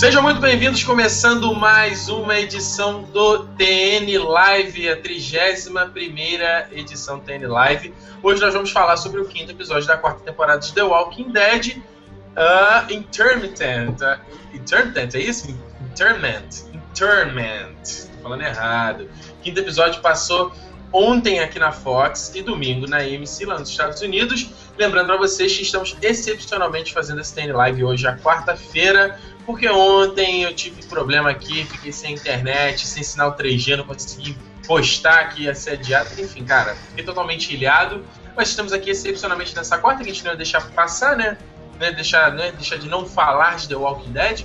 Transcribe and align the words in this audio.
Sejam 0.00 0.22
muito 0.22 0.40
bem-vindos, 0.40 0.82
começando 0.82 1.54
mais 1.54 2.08
uma 2.08 2.40
edição 2.40 3.02
do 3.02 3.44
TN 3.48 4.16
Live, 4.16 4.88
a 4.88 4.96
31 4.96 6.72
edição 6.72 7.18
do 7.18 7.24
TN 7.26 7.46
Live. 7.46 7.94
Hoje 8.22 8.40
nós 8.40 8.54
vamos 8.54 8.70
falar 8.70 8.96
sobre 8.96 9.20
o 9.20 9.26
quinto 9.26 9.52
episódio 9.52 9.86
da 9.86 9.98
quarta 9.98 10.24
temporada 10.24 10.60
de 10.60 10.72
The 10.72 10.84
Walking 10.84 11.30
Dead, 11.32 11.76
uh, 11.76 12.90
Intermittent. 12.90 14.00
Uh, 14.00 14.56
Intermittent, 14.56 15.16
é 15.16 15.20
isso? 15.20 15.54
Interment. 15.92 16.48
Interment. 16.72 18.08
Falando 18.22 18.40
errado. 18.40 19.06
Quinto 19.42 19.60
episódio 19.60 20.00
passou 20.00 20.50
ontem 20.90 21.40
aqui 21.40 21.58
na 21.58 21.72
Fox 21.72 22.32
e 22.34 22.40
domingo 22.40 22.86
na 22.86 22.98
AMC 22.98 23.44
lá 23.44 23.58
nos 23.58 23.68
Estados 23.68 24.00
Unidos. 24.00 24.50
Lembrando 24.78 25.08
para 25.08 25.18
vocês 25.18 25.54
que 25.54 25.62
estamos 25.62 25.94
excepcionalmente 26.00 26.94
fazendo 26.94 27.20
esse 27.20 27.34
TN 27.34 27.52
Live 27.52 27.84
hoje, 27.84 28.06
a 28.06 28.16
quarta-feira 28.16 29.20
porque 29.46 29.68
ontem 29.68 30.42
eu 30.42 30.54
tive 30.54 30.82
problema 30.84 31.30
aqui, 31.30 31.64
fiquei 31.64 31.92
sem 31.92 32.14
internet, 32.14 32.86
sem 32.86 33.02
sinal 33.02 33.36
3G, 33.36 33.76
não 33.76 33.84
consegui 33.84 34.36
postar 34.66 35.20
aqui, 35.20 35.44
ia 35.44 35.54
ser 35.54 35.72
adiado. 35.72 36.08
Enfim, 36.18 36.44
cara, 36.44 36.74
fiquei 36.74 37.04
totalmente 37.04 37.52
ilhado. 37.54 38.04
Mas 38.36 38.48
estamos 38.48 38.72
aqui 38.72 38.90
excepcionalmente 38.90 39.54
nessa 39.54 39.78
quarta, 39.78 40.04
que 40.04 40.10
a 40.10 40.12
gente 40.12 40.24
não 40.24 40.32
ia 40.32 40.36
deixar 40.36 40.60
passar, 40.70 41.16
né? 41.16 41.36
Ia 41.80 41.92
deixar, 41.92 42.38
ia 42.38 42.52
deixar 42.52 42.76
de 42.76 42.88
não 42.88 43.04
falar 43.06 43.56
de 43.56 43.68
The 43.68 43.74
Walking 43.74 44.12
Dead. 44.12 44.44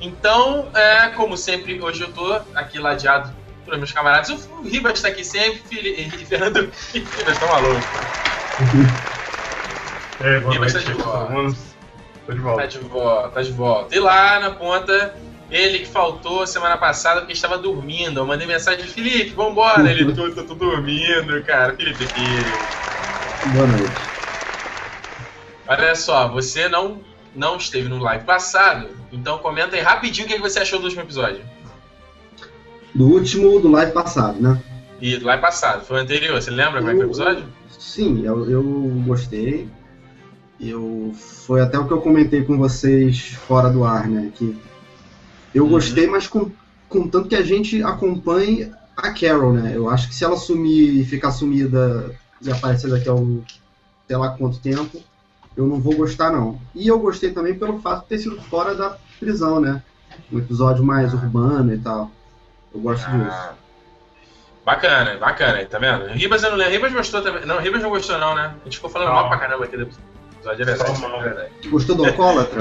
Então, 0.00 0.68
é, 0.74 1.08
como 1.10 1.36
sempre, 1.36 1.80
hoje 1.80 2.02
eu 2.02 2.12
tô 2.12 2.40
aqui 2.54 2.78
ladeado 2.78 3.32
pelos 3.64 3.78
meus 3.78 3.92
camaradas. 3.92 4.48
O 4.50 4.62
Ribas 4.62 4.94
está 4.94 5.08
aqui 5.08 5.24
sempre, 5.24 5.62
e 5.70 6.10
Fernando 6.26 6.72
Ribas 6.92 7.28
estão 7.28 7.48
malucos. 7.48 7.84
É, 10.20 10.38
boa 10.38 10.52
Ribas 10.52 10.72
noite, 10.72 10.86
tá 10.86 10.92
de 10.92 11.02
volta. 11.02 11.71
Tô 12.26 12.32
de 12.32 12.38
volta. 12.38 12.62
Tá 12.62 12.66
de 12.68 12.78
volta, 12.78 13.28
tá 13.28 13.42
de 13.42 13.52
volta. 13.52 13.96
E 13.96 13.98
lá 13.98 14.40
na 14.40 14.50
ponta, 14.50 15.14
ele 15.50 15.80
que 15.80 15.88
faltou 15.88 16.46
semana 16.46 16.76
passada 16.76 17.20
porque 17.20 17.32
estava 17.32 17.58
dormindo. 17.58 18.20
Eu 18.20 18.26
mandei 18.26 18.46
mensagem, 18.46 18.84
Felipe, 18.86 19.30
vambora. 19.30 19.90
Ele, 19.90 20.12
tô, 20.14 20.30
tô, 20.30 20.42
tô 20.44 20.54
dormindo, 20.54 21.42
cara. 21.42 21.74
Felipe 21.74 22.04
aqui. 22.04 23.50
Boa 23.52 23.66
noite. 23.66 24.12
Olha 25.66 25.94
só, 25.94 26.28
você 26.28 26.68
não, 26.68 27.00
não 27.34 27.56
esteve 27.56 27.88
no 27.88 27.98
live 27.98 28.24
passado, 28.24 28.88
então 29.12 29.38
comenta 29.38 29.76
aí 29.76 29.82
rapidinho 29.82 30.26
o 30.26 30.30
que 30.30 30.38
você 30.38 30.60
achou 30.60 30.78
do 30.78 30.84
último 30.84 31.02
episódio. 31.02 31.40
Do 32.94 33.06
último, 33.06 33.58
do 33.58 33.70
live 33.70 33.92
passado, 33.92 34.40
né? 34.40 34.60
E 35.00 35.16
do 35.16 35.26
live 35.26 35.40
passado, 35.40 35.84
foi 35.84 35.98
o 35.98 36.00
anterior, 36.00 36.40
você 36.40 36.50
lembra 36.50 36.80
como 36.80 36.90
é 36.90 36.92
que 36.92 36.98
foi 36.98 37.06
o 37.06 37.10
episódio? 37.10 37.44
Sim, 37.70 38.24
eu, 38.24 38.48
eu 38.50 38.62
gostei. 39.06 39.68
Eu 40.62 41.12
foi 41.14 41.60
até 41.60 41.76
o 41.76 41.86
que 41.86 41.92
eu 41.92 42.00
comentei 42.00 42.44
com 42.44 42.56
vocês 42.56 43.32
fora 43.32 43.68
do 43.68 43.82
ar, 43.82 44.06
né? 44.06 44.30
Que 44.32 44.56
eu 45.52 45.64
uhum. 45.64 45.70
gostei, 45.70 46.06
mas 46.06 46.28
com, 46.28 46.50
com 46.88 47.08
tanto 47.08 47.28
que 47.28 47.34
a 47.34 47.42
gente 47.42 47.82
acompanhe 47.82 48.72
a 48.96 49.10
Carol, 49.10 49.52
né? 49.52 49.72
Eu 49.74 49.90
acho 49.90 50.08
que 50.08 50.14
se 50.14 50.24
ela 50.24 50.36
sumir 50.36 51.00
e 51.00 51.04
ficar 51.04 51.32
sumida 51.32 52.14
e 52.40 52.50
aparecer 52.50 52.88
daqui 52.88 53.08
a 53.08 53.14
um, 53.14 53.42
sei 54.06 54.16
lá 54.16 54.30
quanto 54.30 54.60
tempo, 54.60 55.02
eu 55.56 55.66
não 55.66 55.80
vou 55.80 55.96
gostar 55.96 56.30
não. 56.30 56.60
E 56.76 56.86
eu 56.86 56.98
gostei 57.00 57.32
também 57.32 57.58
pelo 57.58 57.80
fato 57.80 58.02
de 58.02 58.08
ter 58.10 58.18
sido 58.18 58.40
fora 58.42 58.72
da 58.74 58.96
prisão, 59.18 59.60
né? 59.60 59.82
Um 60.30 60.38
episódio 60.38 60.84
mais 60.84 61.12
urbano 61.12 61.74
e 61.74 61.78
tal. 61.78 62.08
Eu 62.72 62.80
gosto 62.80 63.04
ah. 63.08 63.16
disso. 63.18 63.62
Bacana, 64.64 65.16
bacana, 65.16 65.64
tá 65.66 65.80
vendo? 65.80 66.06
Ribas 66.12 66.44
eu 66.44 66.50
não 66.50 66.56
lembro. 66.56 66.72
Ribas 66.72 66.92
gostou 66.92 67.20
também. 67.20 67.44
Não, 67.44 67.58
Ribas 67.58 67.82
não 67.82 67.90
gostou 67.90 68.16
não, 68.16 68.36
né? 68.36 68.54
A 68.60 68.64
gente 68.64 68.76
ficou 68.76 68.88
falando 68.88 69.08
não. 69.08 69.14
mal 69.16 69.28
pra 69.28 69.38
caramba 69.38 69.64
aqui 69.64 69.76
depois 69.76 69.98
episódio 70.42 70.68
é. 70.68 71.50
É. 71.64 71.68
Gostou 71.68 71.96
do 71.96 72.04
alcoólatra? 72.04 72.60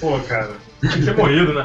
Pô, 0.00 0.18
cara, 0.20 0.50
tinha 0.80 0.92
que 0.92 1.04
ter 1.04 1.16
morrido, 1.16 1.54
né? 1.54 1.64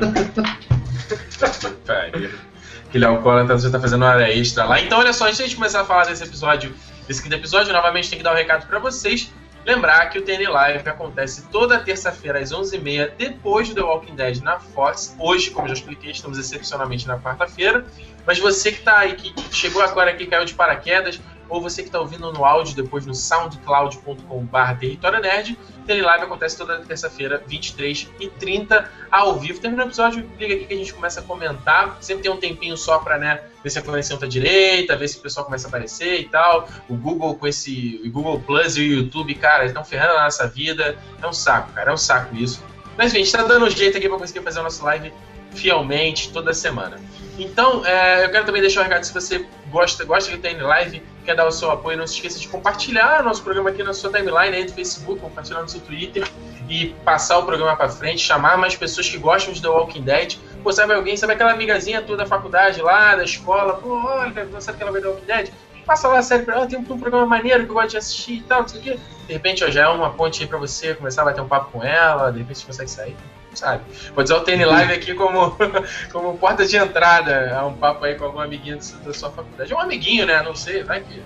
Aquele 2.88 3.06
alcoólatra 3.06 3.58
já 3.58 3.70
tá 3.70 3.80
fazendo 3.80 4.04
uma 4.04 4.12
área 4.12 4.32
extra 4.34 4.66
lá. 4.66 4.80
Então, 4.80 5.00
olha 5.00 5.14
só, 5.14 5.26
antes 5.26 5.38
de 5.38 5.44
a 5.44 5.46
gente 5.48 5.56
começar 5.56 5.82
a 5.82 5.86
falar 5.86 6.06
desse 6.06 6.24
episódio, 6.24 6.74
desse 7.08 7.22
quinto 7.22 7.36
episódio, 7.36 7.74
novamente 7.74 8.10
tem 8.10 8.18
que 8.18 8.24
dar 8.24 8.34
um 8.34 8.36
recado 8.36 8.68
para 8.68 8.80
vocês. 8.80 9.32
Lembrar 9.70 10.10
que 10.10 10.18
o 10.18 10.24
TN 10.24 10.50
Live 10.50 10.90
acontece 10.90 11.44
toda 11.52 11.78
terça-feira 11.78 12.40
às 12.40 12.52
11h30, 12.52 13.12
depois 13.16 13.70
do 13.70 13.76
The 13.76 13.82
Walking 13.82 14.16
Dead 14.16 14.42
na 14.42 14.60
Fox. 14.60 15.16
Hoje, 15.20 15.52
como 15.52 15.68
já 15.68 15.76
expliquei, 15.76 16.10
estamos 16.10 16.40
excepcionalmente 16.40 17.08
na 17.08 17.20
quarta-feira. 17.20 17.86
Mas 18.26 18.40
você 18.40 18.72
que 18.72 18.82
tá 18.82 18.98
aí, 18.98 19.14
que 19.14 19.32
chegou 19.56 19.84
agora 19.84 20.10
aqui, 20.10 20.26
caiu 20.26 20.44
de 20.44 20.56
paraquedas, 20.56 21.22
ou 21.48 21.62
você 21.62 21.84
que 21.84 21.90
está 21.90 22.00
ouvindo 22.00 22.34
no 22.34 22.44
áudio 22.44 22.76
depois 22.76 23.06
no 23.06 23.14
soundcloud.com.br 23.14 24.80
Território 24.80 25.20
Nerd. 25.20 25.56
Tele 25.90 26.04
Live 26.04 26.26
acontece 26.26 26.56
toda 26.56 26.78
terça-feira, 26.82 27.42
23 27.48 28.08
e 28.20 28.30
30 28.30 28.92
ao 29.10 29.40
vivo. 29.40 29.60
Termina 29.60 29.86
o 29.86 29.88
episódio, 29.88 30.30
liga 30.38 30.54
aqui 30.54 30.66
que 30.66 30.74
a 30.76 30.78
gente 30.78 30.94
começa 30.94 31.20
a 31.20 31.24
comentar. 31.24 31.98
Sempre 32.00 32.22
tem 32.22 32.32
um 32.32 32.38
tempinho 32.38 32.78
só 32.78 33.00
para 33.00 33.18
né, 33.18 33.42
ver 33.64 33.72
se 33.72 33.80
a 33.80 33.82
conexão 33.82 34.16
tá 34.16 34.28
direita, 34.28 34.96
ver 34.96 35.08
se 35.08 35.18
o 35.18 35.22
pessoal 35.22 35.48
começa 35.48 35.66
a 35.66 35.70
aparecer 35.70 36.20
e 36.20 36.26
tal. 36.26 36.70
O 36.88 36.96
Google 36.96 37.34
com 37.34 37.48
esse. 37.48 38.00
O 38.06 38.12
Google 38.12 38.40
Plus 38.40 38.78
e 38.78 38.82
o 38.82 38.84
YouTube, 38.84 39.34
cara, 39.34 39.66
estão 39.66 39.84
ferrando 39.84 40.20
a 40.20 40.26
nossa 40.26 40.48
vida. 40.48 40.96
É 41.20 41.26
um 41.26 41.34
saco, 41.34 41.74
cara, 41.74 41.90
é 41.90 41.94
um 41.96 41.98
saco 41.98 42.36
isso. 42.36 42.64
Mas, 42.96 43.12
a 43.12 43.18
gente 43.18 43.32
tá 43.32 43.42
dando 43.42 43.66
um 43.66 43.70
jeito 43.72 43.98
aqui 43.98 44.08
para 44.08 44.20
conseguir 44.20 44.42
fazer 44.42 44.60
o 44.60 44.64
nosso 44.64 44.86
live 44.86 45.12
fielmente 45.56 46.32
toda 46.32 46.54
semana. 46.54 47.00
Então, 47.40 47.84
é, 47.84 48.26
eu 48.26 48.30
quero 48.30 48.46
também 48.46 48.62
deixar 48.62 48.82
um 48.82 48.84
recado 48.84 49.06
se 49.06 49.14
você 49.14 49.44
gosta, 49.70 50.04
gosta 50.04 50.32
que 50.32 50.38
tem 50.38 50.58
live, 50.60 51.02
quer 51.24 51.36
dar 51.36 51.48
o 51.48 51.52
seu 51.52 51.72
apoio, 51.72 51.98
não 51.98 52.08
se 52.08 52.16
esqueça 52.16 52.40
de 52.40 52.48
compartilhar 52.48 53.24
nosso 53.24 53.44
programa 53.44 53.70
aqui 53.70 53.84
na 53.84 53.94
sua 53.94 54.12
timeline 54.12 54.56
aí 54.56 54.66
do 54.66 54.74
Facebook, 54.74 55.22
compartilhar 55.22 55.62
no 55.62 55.70
seu 55.70 55.80
Twitter 55.82 56.28
e 56.68 56.88
passar 57.06 57.38
o 57.40 57.46
programa 57.46 57.76
para 57.76 57.90
frente, 57.90 58.22
chamar 58.22 58.58
mais 58.58 58.76
pessoas 58.76 59.10
que 59.10 59.18
gostam 59.18 59.54
de 59.54 59.62
The 59.62 59.68
Walking 59.68 60.02
Dead. 60.02 60.38
Pô, 60.64 60.72
sabe 60.72 60.94
alguém, 60.94 61.16
sabe 61.16 61.34
aquela 61.34 61.54
amigazinha 61.54 62.02
tua 62.02 62.18
da 62.18 62.26
faculdade 62.26 62.82
lá, 62.82 63.16
da 63.16 63.24
escola, 63.24 63.74
pô, 63.74 64.02
olha, 64.06 64.48
sabe 64.60 64.78
que 64.78 64.84
ela 64.84 64.92
vai 64.92 65.02
The 65.02 65.08
Walking 65.08 65.26
Dead? 65.26 65.52
Passa 65.86 66.08
lá 66.08 66.20
a 66.20 66.22
série 66.22 66.44
pra 66.44 66.56
ela, 66.56 66.68
tem 66.68 66.78
um, 66.78 66.82
um, 66.82 67.00
programa 67.00 67.26
maneiro 67.26 67.64
que 67.64 67.70
eu 67.72 67.74
gosto 67.74 67.92
de 67.92 67.98
assistir 67.98 68.34
e 68.34 68.42
tal, 68.42 68.62
não 68.62 68.68
sei 68.68 68.80
o 68.80 68.84
quê. 68.84 69.00
De 69.26 69.34
repente, 69.34 69.64
ó, 69.64 69.72
já 69.72 69.84
é 69.84 69.88
uma 69.88 70.12
ponte 70.12 70.44
aí 70.44 70.48
pra 70.48 70.60
você 70.60 70.94
começar 70.94 71.24
a 71.24 71.26
bater 71.26 71.42
um 71.42 71.48
papo 71.48 71.72
com 71.72 71.84
ela, 71.84 72.32
de 72.32 72.40
repente 72.40 72.60
você 72.60 72.66
consegue 72.66 72.92
sair 72.92 73.16
sabe? 73.60 73.84
Pode 74.16 74.32
usar 74.32 74.42
o 74.42 74.44
TN 74.44 74.66
Live 74.66 74.94
aqui 74.94 75.14
como, 75.14 75.56
como 76.12 76.38
porta 76.38 76.66
de 76.66 76.78
entrada 76.78 77.56
a 77.56 77.66
um 77.66 77.74
papo 77.74 78.06
aí 78.06 78.16
com 78.16 78.26
algum 78.26 78.40
amiguinho 78.40 78.80
da 79.04 79.14
sua 79.14 79.30
faculdade. 79.32 79.74
Um 79.74 79.80
amiguinho, 79.80 80.26
né? 80.26 80.42
Não 80.42 80.56
sei, 80.56 80.84
vai 80.84 81.02
que. 81.02 81.22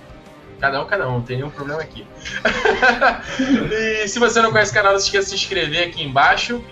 Cada 0.60 0.82
um, 0.82 0.86
cada 0.86 1.08
um, 1.08 1.14
não 1.14 1.22
tem 1.22 1.38
nenhum 1.38 1.50
problema 1.50 1.82
aqui. 1.82 2.08
e 3.72 4.08
se 4.08 4.18
você 4.18 4.42
não 4.42 4.52
conhece 4.52 4.72
o 4.72 4.74
canal, 4.74 4.94
não 4.94 5.00
se 5.00 5.06
esqueça 5.08 5.26
de 5.26 5.30
se 5.32 5.36
inscrever 5.36 5.90
aqui 5.90 6.02
embaixo. 6.02 6.64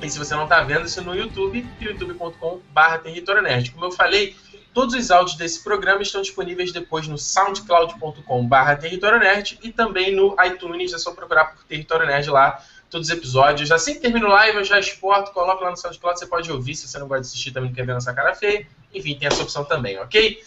E 0.00 0.08
se 0.08 0.18
você 0.18 0.34
não 0.34 0.44
está 0.44 0.62
vendo 0.62 0.86
isso 0.86 1.02
no 1.02 1.14
YouTube, 1.14 1.66
youtube.com.br 1.80 2.98
Território 3.02 3.42
Nerd. 3.42 3.72
Como 3.72 3.86
eu 3.86 3.90
falei, 3.90 4.36
todos 4.72 4.94
os 4.94 5.10
áudios 5.10 5.36
desse 5.36 5.64
programa 5.64 6.02
estão 6.02 6.22
disponíveis 6.22 6.72
depois 6.72 7.08
no 7.08 7.18
soundcloud.com.br 7.18 8.80
Território 8.80 9.18
Nerd 9.18 9.58
e 9.62 9.72
também 9.72 10.14
no 10.14 10.36
iTunes. 10.44 10.92
É 10.92 10.98
só 10.98 11.12
procurar 11.12 11.46
por 11.46 11.64
Território 11.64 12.06
Nerd 12.06 12.30
lá 12.30 12.62
todos 12.94 13.08
os 13.08 13.14
episódios. 13.14 13.72
Assim 13.72 13.94
que 13.94 14.00
termina 14.00 14.26
o 14.26 14.30
live, 14.30 14.58
eu 14.58 14.64
já 14.64 14.78
exporto, 14.78 15.32
coloco 15.32 15.64
lá 15.64 15.70
no 15.70 15.76
SoundCloud, 15.76 16.16
você 16.16 16.26
pode 16.26 16.50
ouvir, 16.52 16.76
se 16.76 16.86
você 16.86 16.96
não 16.96 17.08
gosta 17.08 17.22
de 17.22 17.28
assistir 17.28 17.50
também, 17.50 17.70
não 17.70 17.74
quer 17.74 17.84
ver 17.84 17.92
nossa 17.92 18.14
cara 18.14 18.34
feia. 18.36 18.64
Enfim, 18.94 19.16
tem 19.16 19.26
essa 19.26 19.42
opção 19.42 19.64
também, 19.64 19.98
ok? 19.98 20.40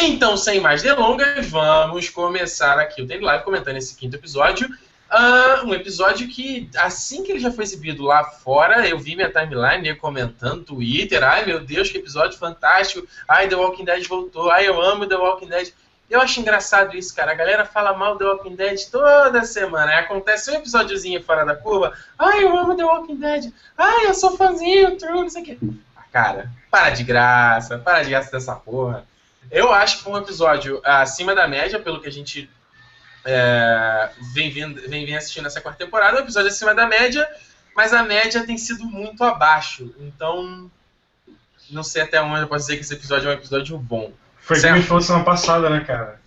Então, 0.00 0.34
sem 0.34 0.60
mais 0.60 0.82
delongas, 0.82 1.46
vamos 1.46 2.08
começar 2.08 2.78
aqui 2.78 3.02
o 3.02 3.06
Daily 3.06 3.22
Live 3.22 3.44
comentando 3.44 3.76
esse 3.76 3.94
quinto 3.96 4.16
episódio. 4.16 4.66
Uh, 5.10 5.66
um 5.66 5.74
episódio 5.74 6.26
que, 6.28 6.70
assim 6.76 7.22
que 7.22 7.32
ele 7.32 7.40
já 7.40 7.50
foi 7.50 7.64
exibido 7.64 8.02
lá 8.02 8.24
fora, 8.24 8.88
eu 8.88 8.98
vi 8.98 9.14
minha 9.14 9.30
timeline 9.30 9.94
comentando, 9.96 10.64
Twitter, 10.64 11.22
ai 11.22 11.44
meu 11.44 11.60
Deus, 11.60 11.90
que 11.90 11.98
episódio 11.98 12.38
fantástico, 12.38 13.06
ai 13.28 13.48
The 13.48 13.56
Walking 13.56 13.84
Dead 13.84 14.06
voltou, 14.06 14.50
ai 14.50 14.68
eu 14.68 14.80
amo 14.80 15.06
The 15.06 15.16
Walking 15.16 15.48
Dead. 15.48 15.72
Eu 16.10 16.20
acho 16.20 16.40
engraçado 16.40 16.96
isso, 16.96 17.14
cara. 17.14 17.30
A 17.30 17.36
galera 17.36 17.64
fala 17.64 17.96
mal 17.96 18.18
do 18.18 18.26
Walking 18.26 18.56
Dead 18.56 18.80
toda 18.90 19.44
semana. 19.44 19.92
Aí 19.92 19.98
acontece 20.00 20.50
um 20.50 20.56
episódiozinho 20.56 21.22
fora 21.22 21.44
da 21.44 21.54
curva. 21.54 21.96
Ai, 22.18 22.42
eu 22.42 22.58
amo 22.58 22.76
The 22.76 22.84
Walking 22.84 23.16
Dead. 23.16 23.52
Ai, 23.78 24.06
eu 24.06 24.14
sou 24.14 24.36
fãzinho, 24.36 24.98
true, 24.98 25.20
não 25.20 25.30
sei 25.30 25.42
o 25.42 25.44
quê. 25.44 25.58
Ah, 25.96 26.02
cara, 26.12 26.50
para 26.68 26.90
de 26.90 27.04
graça. 27.04 27.78
Para 27.78 28.02
de 28.02 28.10
graça 28.10 28.32
dessa 28.32 28.56
porra. 28.56 29.06
Eu 29.52 29.72
acho 29.72 29.98
que 29.98 30.02
foi 30.02 30.12
um 30.14 30.18
episódio 30.18 30.80
acima 30.84 31.32
da 31.32 31.46
média, 31.46 31.78
pelo 31.78 32.00
que 32.00 32.08
a 32.08 32.12
gente 32.12 32.50
é, 33.24 34.10
vem, 34.32 34.50
vem, 34.50 34.74
vem 34.74 35.16
assistindo 35.16 35.46
essa 35.46 35.60
quarta 35.60 35.84
temporada. 35.84 36.16
Um 36.16 36.22
episódio 36.22 36.48
acima 36.48 36.74
da 36.74 36.88
média, 36.88 37.28
mas 37.76 37.94
a 37.94 38.02
média 38.02 38.44
tem 38.44 38.58
sido 38.58 38.84
muito 38.84 39.22
abaixo. 39.22 39.94
Então, 40.00 40.68
não 41.70 41.84
sei 41.84 42.02
até 42.02 42.20
onde 42.20 42.42
eu 42.42 42.48
posso 42.48 42.66
dizer 42.66 42.76
que 42.76 42.82
esse 42.82 42.94
episódio 42.94 43.28
é 43.28 43.30
um 43.30 43.38
episódio 43.38 43.78
bom. 43.78 44.12
Foi 44.40 44.58
o 44.58 44.62
que 44.62 44.72
me 44.72 44.82
falou 44.82 45.02
semana 45.02 45.24
passada, 45.24 45.70
né, 45.70 45.80
cara? 45.80 46.20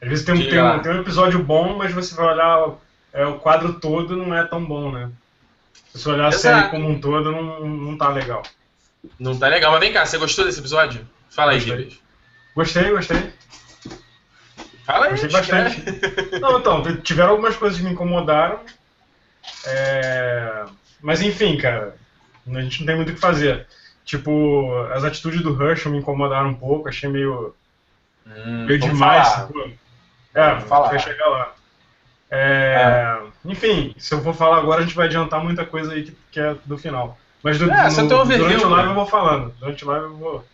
Às 0.00 0.08
vezes 0.08 0.24
tem 0.24 0.34
um, 0.34 0.38
tem 0.38 0.62
um, 0.62 0.78
tem 0.80 0.92
um, 0.92 1.00
episódio 1.00 1.42
bom, 1.42 1.76
mas 1.76 1.92
você 1.92 2.14
vai 2.14 2.26
olhar 2.26 2.74
é, 3.12 3.24
o 3.24 3.38
quadro 3.38 3.74
todo 3.74 4.16
não 4.16 4.36
é 4.36 4.44
tão 4.44 4.64
bom, 4.64 4.90
né? 4.90 5.10
Se 5.92 5.98
você 5.98 6.10
olhar 6.10 6.28
Exato. 6.28 6.36
a 6.36 6.60
série 6.60 6.70
como 6.70 6.88
um 6.88 7.00
todo, 7.00 7.30
não, 7.30 7.60
não 7.66 7.96
tá 7.96 8.08
legal. 8.08 8.42
Não 9.18 9.38
tá 9.38 9.48
legal, 9.48 9.70
mas 9.72 9.80
vem 9.80 9.92
cá, 9.92 10.04
você 10.04 10.18
gostou 10.18 10.44
desse 10.44 10.58
episódio? 10.58 11.06
Fala 11.30 11.52
aí, 11.52 11.58
Gostei, 11.58 12.00
gostei. 12.54 12.90
gostei. 12.90 13.32
Fala 14.84 15.06
aí, 15.06 15.10
Gostei 15.12 15.30
bastante. 15.30 15.82
não, 16.40 16.58
então, 16.58 16.96
tiveram 16.96 17.30
algumas 17.30 17.56
coisas 17.56 17.78
que 17.78 17.84
me 17.84 17.92
incomodaram. 17.92 18.60
É... 19.64 20.64
Mas 21.00 21.22
enfim, 21.22 21.56
cara. 21.56 21.96
A 22.46 22.60
gente 22.60 22.80
não 22.80 22.86
tem 22.86 22.96
muito 22.96 23.12
o 23.12 23.14
que 23.14 23.20
fazer. 23.20 23.66
Tipo, 24.04 24.74
as 24.92 25.04
atitudes 25.04 25.42
do 25.42 25.62
Herschel 25.62 25.92
me 25.92 25.98
incomodaram 25.98 26.50
um 26.50 26.54
pouco, 26.54 26.88
achei 26.88 27.08
meio. 27.08 27.54
Hum, 28.26 28.66
meio 28.66 28.78
demais. 28.78 29.28
É, 30.34 30.50
vamos 30.50 30.68
falar. 30.68 30.88
vai 30.88 30.98
chegar 30.98 31.26
lá. 31.28 31.54
É, 32.30 33.20
é. 33.20 33.50
Enfim, 33.50 33.94
se 33.98 34.14
eu 34.14 34.22
for 34.22 34.34
falar 34.34 34.58
agora, 34.58 34.80
a 34.80 34.82
gente 34.84 34.96
vai 34.96 35.06
adiantar 35.06 35.42
muita 35.42 35.64
coisa 35.64 35.92
aí 35.92 36.04
que, 36.04 36.16
que 36.30 36.40
é 36.40 36.56
do 36.64 36.78
final. 36.78 37.18
Mas 37.42 37.58
do, 37.58 37.70
é, 37.70 37.90
no, 37.90 38.08
durante 38.08 38.64
o 38.64 38.68
live 38.68 38.88
eu 38.88 38.94
vou 38.94 39.06
falando. 39.06 39.54
Durante 39.58 39.84
o 39.84 39.88
live 39.88 40.04
eu 40.04 40.16
vou. 40.16 40.44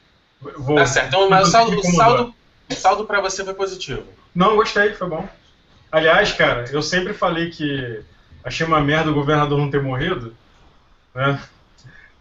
Vou 0.41 0.77
tá 0.77 0.87
certo. 0.87 1.09
Então, 1.09 1.29
mas 1.29 1.49
o 1.49 1.51
saldo, 1.51 1.83
saldo, 1.93 2.35
saldo 2.71 3.05
pra 3.05 3.21
você 3.21 3.45
foi 3.45 3.55
positivo. 3.55 4.05
Não, 4.35 4.57
gostei, 4.57 4.95
foi 4.95 5.09
bom. 5.09 5.29
Aliás, 5.91 6.33
cara, 6.33 6.65
eu 6.71 6.83
sempre 6.83 7.13
falei 7.13 7.51
que 7.51 8.03
achei 8.45 8.67
uma 8.67 8.81
merda 8.81 9.11
o 9.11 9.15
governador 9.15 9.59
não 9.59 9.71
ter 9.71 9.83
morrido, 9.83 10.35
né? 11.15 11.41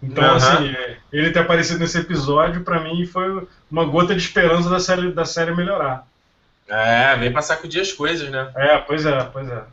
Então, 0.02 0.24
uhum. 0.24 0.36
assim, 0.36 0.76
ele 1.12 1.32
ter 1.32 1.40
aparecido 1.40 1.80
nesse 1.80 1.98
episódio, 1.98 2.64
para 2.64 2.82
mim, 2.82 3.06
foi 3.06 3.48
uma 3.70 3.86
gota 3.86 4.14
de 4.14 4.22
esperança 4.22 4.70
da 4.70 4.80
série, 4.80 5.12
da 5.12 5.26
série 5.26 5.56
melhorar. 5.56 6.08
É, 6.68 7.16
vem 7.18 7.32
pra 7.32 7.42
sacudir 7.42 7.82
as 7.82 7.92
coisas, 7.92 8.30
né? 8.30 8.52
É, 8.56 8.78
pois 8.78 9.06
é, 9.06 9.24
pois 9.24 9.48
é. 9.50 9.64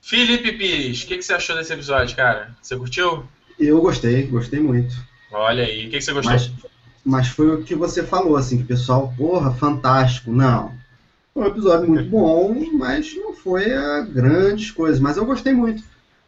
Felipe 0.00 0.52
Pires, 0.52 1.02
o 1.02 1.06
que, 1.06 1.16
que 1.16 1.22
você 1.22 1.32
achou 1.32 1.56
desse 1.56 1.72
episódio, 1.72 2.14
cara? 2.14 2.54
Você 2.60 2.76
curtiu? 2.76 3.26
Eu 3.58 3.80
gostei, 3.80 4.26
gostei 4.26 4.60
muito. 4.60 4.94
Olha 5.32 5.64
aí, 5.64 5.86
o 5.86 5.90
que, 5.90 5.98
que 5.98 6.04
você 6.04 6.12
gostou? 6.12 6.32
Mas, 6.32 6.52
mas 7.04 7.28
foi 7.28 7.54
o 7.54 7.62
que 7.64 7.74
você 7.74 8.02
falou, 8.02 8.36
assim, 8.36 8.58
que 8.58 8.64
o 8.64 8.66
pessoal, 8.66 9.12
porra, 9.16 9.52
fantástico. 9.54 10.30
Não. 10.30 10.74
Foi 11.32 11.44
um 11.44 11.46
episódio 11.46 11.88
muito 11.88 12.08
bom, 12.08 12.54
mas 12.74 13.16
não 13.16 13.34
foi 13.34 13.72
a 13.72 14.02
grandes 14.02 14.70
coisas. 14.70 15.00
Mas 15.00 15.16
eu 15.16 15.24
gostei 15.24 15.52
muito. 15.52 15.82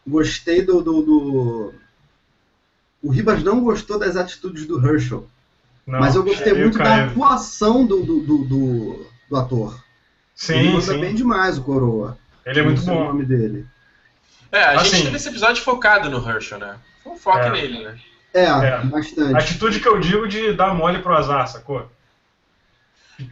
Gostei 0.07 0.63
do, 0.63 0.81
do, 0.81 1.03
do... 1.03 1.75
O 3.07 3.11
Ribas 3.11 3.41
não 3.45 3.61
gostou 3.61 4.01
das 4.01 4.17
atitudes 4.17 4.67
do 4.67 4.85
Herschel. 4.85 5.29
Não, 5.87 6.01
mas 6.01 6.17
eu 6.17 6.25
gostei 6.25 6.53
muito 6.53 6.77
da 6.77 7.05
atuação 7.05 7.87
do, 7.87 8.03
do, 8.03 8.21
do, 8.21 8.39
do, 8.45 9.07
do 9.31 9.37
ator. 9.37 9.81
Sim, 10.35 10.55
Ele 10.55 10.69
manda 10.71 10.93
sim. 10.93 11.01
bem 11.01 11.15
demais 11.15 11.57
o 11.57 11.63
Coroa. 11.63 12.19
Ele 12.45 12.59
é 12.59 12.63
muito 12.65 12.83
bom. 12.83 13.01
o 13.01 13.05
nome 13.05 13.25
dele. 13.25 13.65
É, 14.51 14.61
a 14.61 14.73
assim, 14.73 14.97
gente 14.97 15.05
teve 15.05 15.17
esse 15.19 15.29
episódio 15.29 15.63
focado 15.63 16.11
no 16.11 16.29
Herschel, 16.29 16.59
né? 16.59 16.77
Foi 17.05 17.13
um 17.13 17.17
foco 17.17 17.39
é. 17.39 17.51
nele, 17.51 17.85
né? 17.85 17.97
É, 18.35 18.45
é, 18.45 18.85
bastante. 18.85 19.35
A 19.37 19.39
atitude 19.39 19.79
que 19.79 19.87
eu 19.87 20.01
digo 20.01 20.27
de 20.27 20.53
dar 20.53 20.75
mole 20.75 20.99
pro 20.99 21.15
azar, 21.17 21.47
sacou? 21.47 21.89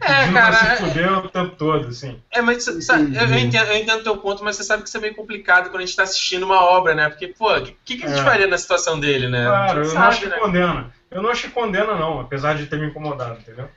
É, 0.01 0.31
cara. 0.31 0.77
se 0.77 0.83
fuder 0.83 1.11
o 1.19 1.29
tempo 1.29 1.55
todo, 1.55 1.87
assim. 1.87 2.19
É, 2.31 2.41
mas 2.41 2.63
sabe, 2.63 3.15
eu, 3.15 3.37
entendo, 3.37 3.67
eu 3.67 3.77
entendo 3.77 4.03
teu 4.03 4.17
ponto, 4.17 4.43
mas 4.43 4.55
você 4.55 4.63
sabe 4.63 4.81
que 4.81 4.89
isso 4.89 4.97
é 4.97 5.01
meio 5.01 5.15
complicado 5.15 5.69
quando 5.69 5.83
a 5.83 5.85
gente 5.85 5.95
tá 5.95 6.03
assistindo 6.03 6.43
uma 6.43 6.61
obra, 6.61 6.95
né? 6.95 7.09
Porque, 7.09 7.27
pô, 7.27 7.55
o 7.55 7.61
que, 7.61 7.97
que, 7.97 8.05
a 8.05 8.07
gente 8.07 8.19
é. 8.19 8.23
faria 8.23 8.47
na 8.47 8.57
situação 8.57 8.99
dele, 8.99 9.27
né? 9.27 9.45
Claro, 9.45 9.79
eu 9.79 9.85
sabe, 9.85 9.99
não 9.99 10.07
acho 10.07 10.19
que 10.21 10.27
né? 10.27 10.37
condena. 10.37 10.91
Eu 11.11 11.21
não 11.21 11.29
acho 11.29 11.41
que 11.43 11.49
condena, 11.49 11.95
não, 11.95 12.19
apesar 12.19 12.55
de 12.55 12.65
ter 12.65 12.79
me 12.79 12.87
incomodado, 12.87 13.39
entendeu? 13.39 13.69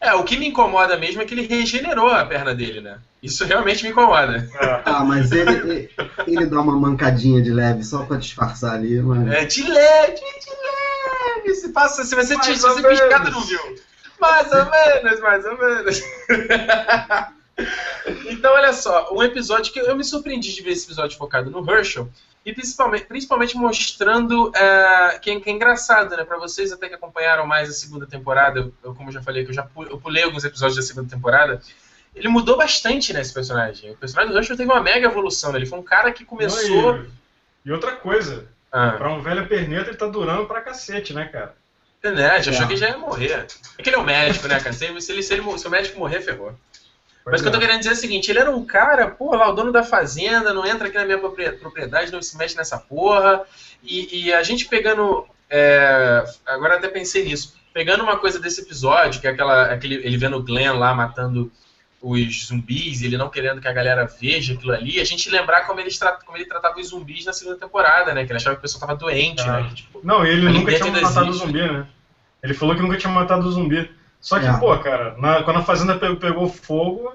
É, 0.00 0.14
o 0.14 0.24
que 0.24 0.36
me 0.36 0.48
incomoda 0.48 0.96
mesmo 0.96 1.22
é 1.22 1.24
que 1.24 1.32
ele 1.32 1.46
regenerou 1.46 2.08
a 2.08 2.24
perna 2.24 2.52
dele, 2.52 2.80
né? 2.80 2.98
Isso 3.22 3.44
realmente 3.44 3.84
me 3.84 3.90
incomoda. 3.90 4.48
É. 4.60 4.82
Ah, 4.84 5.04
mas 5.04 5.30
ele, 5.30 5.52
ele, 5.52 5.90
ele, 6.26 6.46
dá 6.46 6.60
uma 6.60 6.76
mancadinha 6.76 7.40
de 7.40 7.52
leve 7.52 7.84
só 7.84 8.04
pra 8.04 8.16
disfarçar 8.16 8.74
ali, 8.74 9.00
mano. 9.00 9.32
É, 9.32 9.44
de 9.44 9.62
leve, 9.62 10.14
de 10.14 11.44
leve. 11.44 11.54
Se, 11.54 11.68
passa, 11.68 12.04
se 12.04 12.16
você, 12.16 12.36
se 12.42 12.56
você 12.56 12.82
piscado, 12.82 13.30
não 13.30 13.42
viu. 13.42 13.60
Mais 14.22 14.52
ou 14.52 14.70
menos, 14.70 15.20
mais 15.20 15.44
ou 15.44 15.58
menos. 15.58 16.00
então, 18.30 18.52
olha 18.52 18.72
só, 18.72 19.12
um 19.12 19.20
episódio 19.20 19.72
que 19.72 19.80
eu 19.80 19.96
me 19.96 20.04
surpreendi 20.04 20.54
de 20.54 20.62
ver 20.62 20.70
esse 20.70 20.86
episódio 20.86 21.18
focado 21.18 21.50
no 21.50 21.68
Herschel, 21.68 22.08
e 22.46 22.52
principalmente, 22.52 23.04
principalmente 23.06 23.56
mostrando 23.56 24.48
uh, 24.50 25.20
que, 25.20 25.40
que, 25.40 25.50
é 25.50 25.52
engraçado, 25.52 26.16
né? 26.16 26.24
Para 26.24 26.38
vocês 26.38 26.72
até 26.72 26.88
que 26.88 26.94
acompanharam 26.94 27.46
mais 27.46 27.68
a 27.68 27.72
segunda 27.72 28.06
temporada, 28.06 28.70
eu, 28.82 28.94
como 28.94 29.08
eu 29.08 29.12
já 29.12 29.22
falei, 29.22 29.44
que 29.44 29.50
eu 29.50 29.54
já 29.54 29.68
eu 29.76 29.98
pulei 29.98 30.22
alguns 30.22 30.44
episódios 30.44 30.76
da 30.76 30.82
segunda 30.82 31.10
temporada, 31.10 31.60
ele 32.14 32.28
mudou 32.28 32.56
bastante, 32.56 33.12
né, 33.12 33.22
esse 33.22 33.34
personagem. 33.34 33.90
O 33.90 33.96
personagem 33.96 34.32
do 34.32 34.38
Herschel 34.38 34.56
teve 34.56 34.70
uma 34.70 34.82
mega 34.82 35.06
evolução, 35.06 35.50
né? 35.50 35.58
Ele 35.58 35.66
foi 35.66 35.78
um 35.80 35.84
cara 35.84 36.12
que 36.12 36.24
começou... 36.24 36.94
Não, 36.94 37.04
e, 37.04 37.08
e, 37.66 37.72
outra 37.72 37.92
coisa, 37.92 38.46
ah. 38.70 38.92
pra 38.92 39.12
um 39.12 39.20
velho 39.20 39.48
perneta 39.48 39.90
ele 39.90 39.96
tá 39.96 40.06
durando 40.06 40.46
pra 40.46 40.60
cacete, 40.60 41.12
né, 41.12 41.24
cara? 41.26 41.54
É, 42.02 42.10
né? 42.10 42.42
Já 42.42 42.50
achou 42.50 42.66
que 42.66 42.76
já 42.76 42.88
ia 42.88 42.98
morrer. 42.98 43.46
É 43.78 43.82
que 43.82 43.88
ele 43.88 43.96
é 43.96 43.98
um 43.98 44.04
médico, 44.04 44.48
né, 44.48 44.58
cara? 44.58 44.72
Se, 44.72 44.84
ele, 44.84 45.00
se, 45.00 45.12
ele, 45.12 45.22
se, 45.22 45.34
ele, 45.34 45.58
se 45.58 45.66
o 45.66 45.70
médico 45.70 45.98
morrer, 45.98 46.20
ferrou. 46.20 46.52
Mas 47.24 47.40
o 47.40 47.44
que 47.44 47.48
eu 47.48 47.52
tô 47.52 47.60
querendo 47.60 47.78
dizer 47.78 47.90
é 47.90 47.92
o 47.92 47.96
seguinte, 47.96 48.30
ele 48.30 48.40
era 48.40 48.50
um 48.50 48.66
cara, 48.66 49.06
pô, 49.06 49.34
lá, 49.36 49.48
o 49.48 49.52
dono 49.52 49.70
da 49.70 49.84
fazenda, 49.84 50.52
não 50.52 50.66
entra 50.66 50.88
aqui 50.88 50.98
na 50.98 51.04
minha 51.04 51.18
propriedade, 51.18 52.10
não 52.10 52.20
se 52.20 52.36
mexe 52.36 52.56
nessa 52.56 52.76
porra. 52.76 53.42
E, 53.82 54.24
e 54.24 54.32
a 54.32 54.42
gente 54.42 54.66
pegando. 54.66 55.26
É, 55.48 56.24
agora 56.46 56.76
até 56.76 56.88
pensei 56.88 57.24
nisso. 57.24 57.54
Pegando 57.72 58.02
uma 58.02 58.18
coisa 58.18 58.38
desse 58.38 58.62
episódio, 58.62 59.20
que 59.20 59.26
é 59.26 59.30
aquela. 59.30 59.72
Aquele, 59.72 59.94
ele 59.96 60.16
vendo 60.16 60.36
o 60.36 60.42
Glenn 60.42 60.76
lá 60.78 60.92
matando 60.92 61.50
os 62.02 62.46
zumbis, 62.46 63.00
ele 63.00 63.16
não 63.16 63.30
querendo 63.30 63.60
que 63.60 63.68
a 63.68 63.72
galera 63.72 64.04
veja 64.04 64.54
aquilo 64.54 64.72
ali, 64.72 65.00
a 65.00 65.04
gente 65.04 65.30
lembrar 65.30 65.64
como 65.66 65.78
ele, 65.78 65.90
como 66.26 66.36
ele 66.36 66.46
tratava 66.46 66.80
os 66.80 66.88
zumbis 66.88 67.24
na 67.24 67.32
segunda 67.32 67.56
temporada, 67.56 68.12
né? 68.12 68.26
Que 68.26 68.32
ele 68.32 68.38
achava 68.38 68.56
que 68.56 68.58
o 68.58 68.62
pessoa 68.62 68.80
tava 68.80 68.98
doente, 68.98 69.42
né? 69.46 69.48
ah. 69.48 69.60
né? 69.60 69.68
Que, 69.68 69.74
tipo, 69.76 70.00
não, 70.02 70.26
ele 70.26 70.50
nunca 70.50 70.74
tinha 70.74 71.00
matado 71.00 71.30
o 71.30 71.32
zumbi, 71.32 71.62
né? 71.62 71.86
Ele 72.42 72.54
falou 72.54 72.74
que 72.74 72.82
nunca 72.82 72.98
tinha 72.98 73.12
matado 73.12 73.46
o 73.46 73.52
zumbi. 73.52 73.88
Só 74.20 74.40
que, 74.40 74.46
é. 74.46 74.58
pô, 74.58 74.76
cara, 74.78 75.16
na, 75.16 75.44
quando 75.44 75.60
a 75.60 75.62
fazenda 75.62 75.96
pegou, 75.96 76.16
pegou, 76.16 76.48
fogo, 76.48 77.14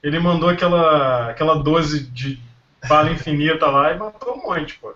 ele 0.00 0.20
mandou 0.20 0.48
aquela, 0.48 1.30
aquela 1.30 1.56
dose 1.56 2.04
de 2.06 2.38
bala 2.88 3.10
infinita 3.10 3.66
lá 3.66 3.92
e 3.92 3.98
matou 3.98 4.34
um 4.36 4.42
monte, 4.42 4.78
pô. 4.78 4.94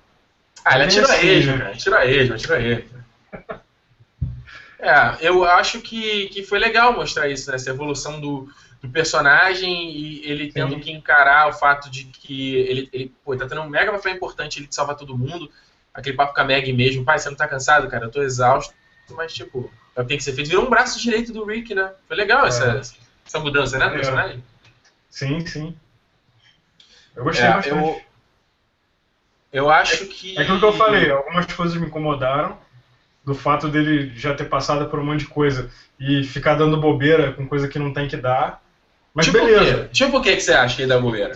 Ah, 0.65 0.77
ele 0.77 0.85
atira 0.85 1.07
assim, 1.07 1.27
ele, 1.27 1.47
né? 1.47 1.59
cara. 1.59 1.71
Atira 1.71 2.07
ele, 2.07 2.33
atira 2.33 2.61
ele. 2.61 2.89
é, 4.79 5.17
eu 5.21 5.45
acho 5.45 5.81
que, 5.81 6.29
que 6.29 6.45
foi 6.45 6.61
legal 6.61 6.93
mostrar 6.93 7.29
isso, 7.29 7.51
né? 7.51 7.57
Essa 7.57 7.71
evolução 7.71 8.21
do, 8.21 8.49
do 8.87 8.93
personagem 8.93 9.91
e 9.91 10.25
ele 10.25 10.53
tendo 10.53 10.75
Sim. 10.75 10.81
que 10.81 10.93
encarar 10.93 11.49
o 11.49 11.53
fato 11.53 11.91
de 11.91 12.05
que 12.05 12.55
ele, 12.55 12.89
ele 12.93 13.15
pô, 13.25 13.37
tá 13.37 13.49
tendo 13.49 13.63
um 13.63 13.69
mega 13.69 13.93
papel 13.93 14.15
importante, 14.15 14.59
ele 14.59 14.69
salva 14.71 14.95
todo 14.95 15.19
mundo. 15.19 15.51
Aquele 15.93 16.17
papo 16.17 16.35
com 16.35 16.41
a 16.41 16.45
Meg 16.45 16.73
mesmo, 16.73 17.05
pai, 17.05 17.19
você 17.19 17.29
não 17.29 17.37
tá 17.37 17.49
cansado, 17.49 17.89
cara? 17.89 18.05
Eu 18.05 18.11
tô 18.11 18.23
exausto, 18.23 18.75
mas 19.11 19.33
tipo, 19.33 19.71
é 19.95 20.01
o 20.01 20.05
que 20.05 20.09
tem 20.09 20.19
que 20.19 20.25
ser 20.25 20.35
feito. 20.35 20.49
Virou 20.49 20.67
um 20.67 20.71
braço 20.71 21.01
direito 21.01 21.33
do 21.33 21.45
Rick, 21.45 21.75
né? 21.75 21.93
Foi 22.07 22.17
legal 22.17 22.45
é. 22.45 22.49
essa, 22.49 22.83
essa 23.27 23.39
mudança, 23.41 23.79
né, 23.79 23.89
do 23.89 23.95
é. 23.95 23.97
personagem? 23.97 24.45
Sim, 25.11 25.45
sim. 25.47 25.77
Eu 27.15 27.25
gostei 27.25 27.47
é, 27.47 27.53
bastante. 27.53 27.77
Eu, 27.77 28.03
eu 29.53 29.71
acho 29.71 30.07
que. 30.07 30.39
É 30.39 30.43
aquilo 30.43 30.59
que 30.59 30.65
eu 30.67 30.73
falei, 30.75 31.11
algumas 31.11 31.47
coisas 31.53 31.77
me 31.77 31.87
incomodaram. 31.87 32.65
Do 33.25 33.35
fato 33.35 33.69
dele 33.69 34.13
já 34.15 34.35
ter 34.35 34.45
passado 34.45 34.89
por 34.89 35.01
um 35.01 35.05
monte 35.05 35.21
de 35.21 35.27
coisa 35.27 35.69
e 35.99 36.23
ficar 36.23 36.55
dando 36.55 36.81
bobeira 36.81 37.33
com 37.33 37.49
coisa 37.49 37.67
que 37.67 37.77
não 37.77 37.93
tem 37.93 38.07
que 38.07 38.17
dar. 38.17 38.63
Mas 39.17 39.25
tipo 39.25 39.39
beleza. 39.39 39.89
Tipo 39.93 40.19
o 40.19 40.23
que, 40.23 40.37
que 40.37 40.43
você 40.43 40.53
acha 40.53 40.77
que 40.77 40.83
ele 40.83 40.91
dá 40.91 41.01
bobeira? 41.01 41.33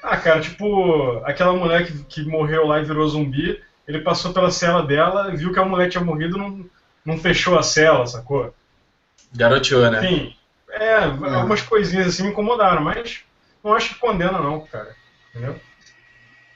Ah, 0.00 0.16
cara, 0.16 0.40
tipo, 0.40 1.20
aquela 1.24 1.52
mulher 1.52 1.84
que, 1.84 2.04
que 2.04 2.22
morreu 2.22 2.64
lá 2.68 2.78
e 2.78 2.84
virou 2.84 3.08
zumbi, 3.08 3.60
ele 3.88 3.98
passou 3.98 4.32
pela 4.32 4.52
cela 4.52 4.86
dela, 4.86 5.34
viu 5.34 5.52
que 5.52 5.58
a 5.58 5.64
mulher 5.64 5.88
tinha 5.88 6.04
morrido, 6.04 6.38
não, 6.38 6.64
não 7.04 7.18
fechou 7.18 7.58
a 7.58 7.64
cela, 7.64 8.06
sacou? 8.06 8.54
Garoteou, 9.34 9.90
né? 9.90 10.04
Enfim, 10.04 10.36
é, 10.70 10.98
algumas 11.02 11.62
coisinhas 11.62 12.06
assim 12.06 12.22
me 12.22 12.28
incomodaram, 12.28 12.82
mas 12.82 13.24
não 13.64 13.74
acho 13.74 13.94
que 13.94 14.00
condena 14.00 14.38
não, 14.38 14.60
cara. 14.60 14.94
Entendeu? 15.30 15.60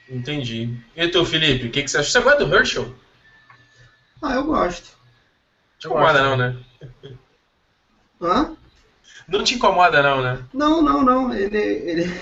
Entendi. 0.09 0.77
E 0.95 1.07
tu, 1.09 1.25
Felipe, 1.25 1.67
o 1.67 1.69
que, 1.71 1.83
que 1.83 1.91
você 1.91 1.97
acha? 1.97 2.09
Você 2.09 2.21
gosta 2.21 2.45
do 2.45 2.55
Herschel? 2.55 2.95
Ah, 4.21 4.35
eu 4.35 4.45
gosto. 4.45 4.95
Te 5.77 5.87
incomoda 5.87 6.23
não, 6.23 6.37
né? 6.37 6.55
Hã? 8.21 8.55
Não 9.27 9.43
te 9.43 9.55
incomoda 9.55 10.01
não, 10.01 10.21
né? 10.21 10.43
Não, 10.53 10.81
não, 10.81 11.03
não. 11.03 11.33
Ele, 11.33 11.57
ele, 11.57 12.21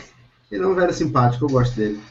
ele 0.52 0.64
é 0.64 0.68
um 0.68 0.76
velho 0.76 0.94
simpático, 0.94 1.46
eu 1.46 1.50
gosto 1.50 1.76
dele. 1.76 2.02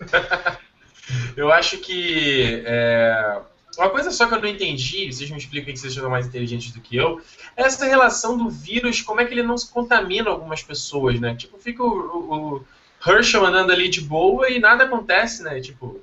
eu 1.36 1.52
acho 1.52 1.78
que 1.78 2.62
é, 2.66 3.40
uma 3.78 3.90
coisa 3.90 4.10
só 4.10 4.26
que 4.26 4.34
eu 4.34 4.40
não 4.40 4.48
entendi, 4.48 5.12
vocês 5.12 5.30
me 5.30 5.38
explicam 5.38 5.72
que 5.72 5.78
vocês 5.78 5.94
são 5.94 6.08
mais 6.08 6.26
inteligentes 6.26 6.72
do 6.72 6.80
que 6.80 6.96
eu, 6.96 7.20
é 7.56 7.62
essa 7.62 7.84
relação 7.84 8.36
do 8.36 8.48
vírus, 8.48 9.02
como 9.02 9.20
é 9.20 9.24
que 9.24 9.34
ele 9.34 9.42
não 9.42 9.58
se 9.58 9.70
contamina 9.70 10.30
algumas 10.30 10.62
pessoas, 10.62 11.18
né? 11.20 11.34
Tipo, 11.34 11.58
fica 11.58 11.82
o, 11.82 11.88
o, 11.88 12.56
o 12.56 12.64
Herschel 13.06 13.44
andando 13.44 13.72
ali 13.72 13.88
de 13.88 14.00
boa 14.00 14.48
e 14.48 14.58
nada 14.58 14.84
acontece, 14.84 15.42
né? 15.42 15.60
Tipo. 15.60 16.00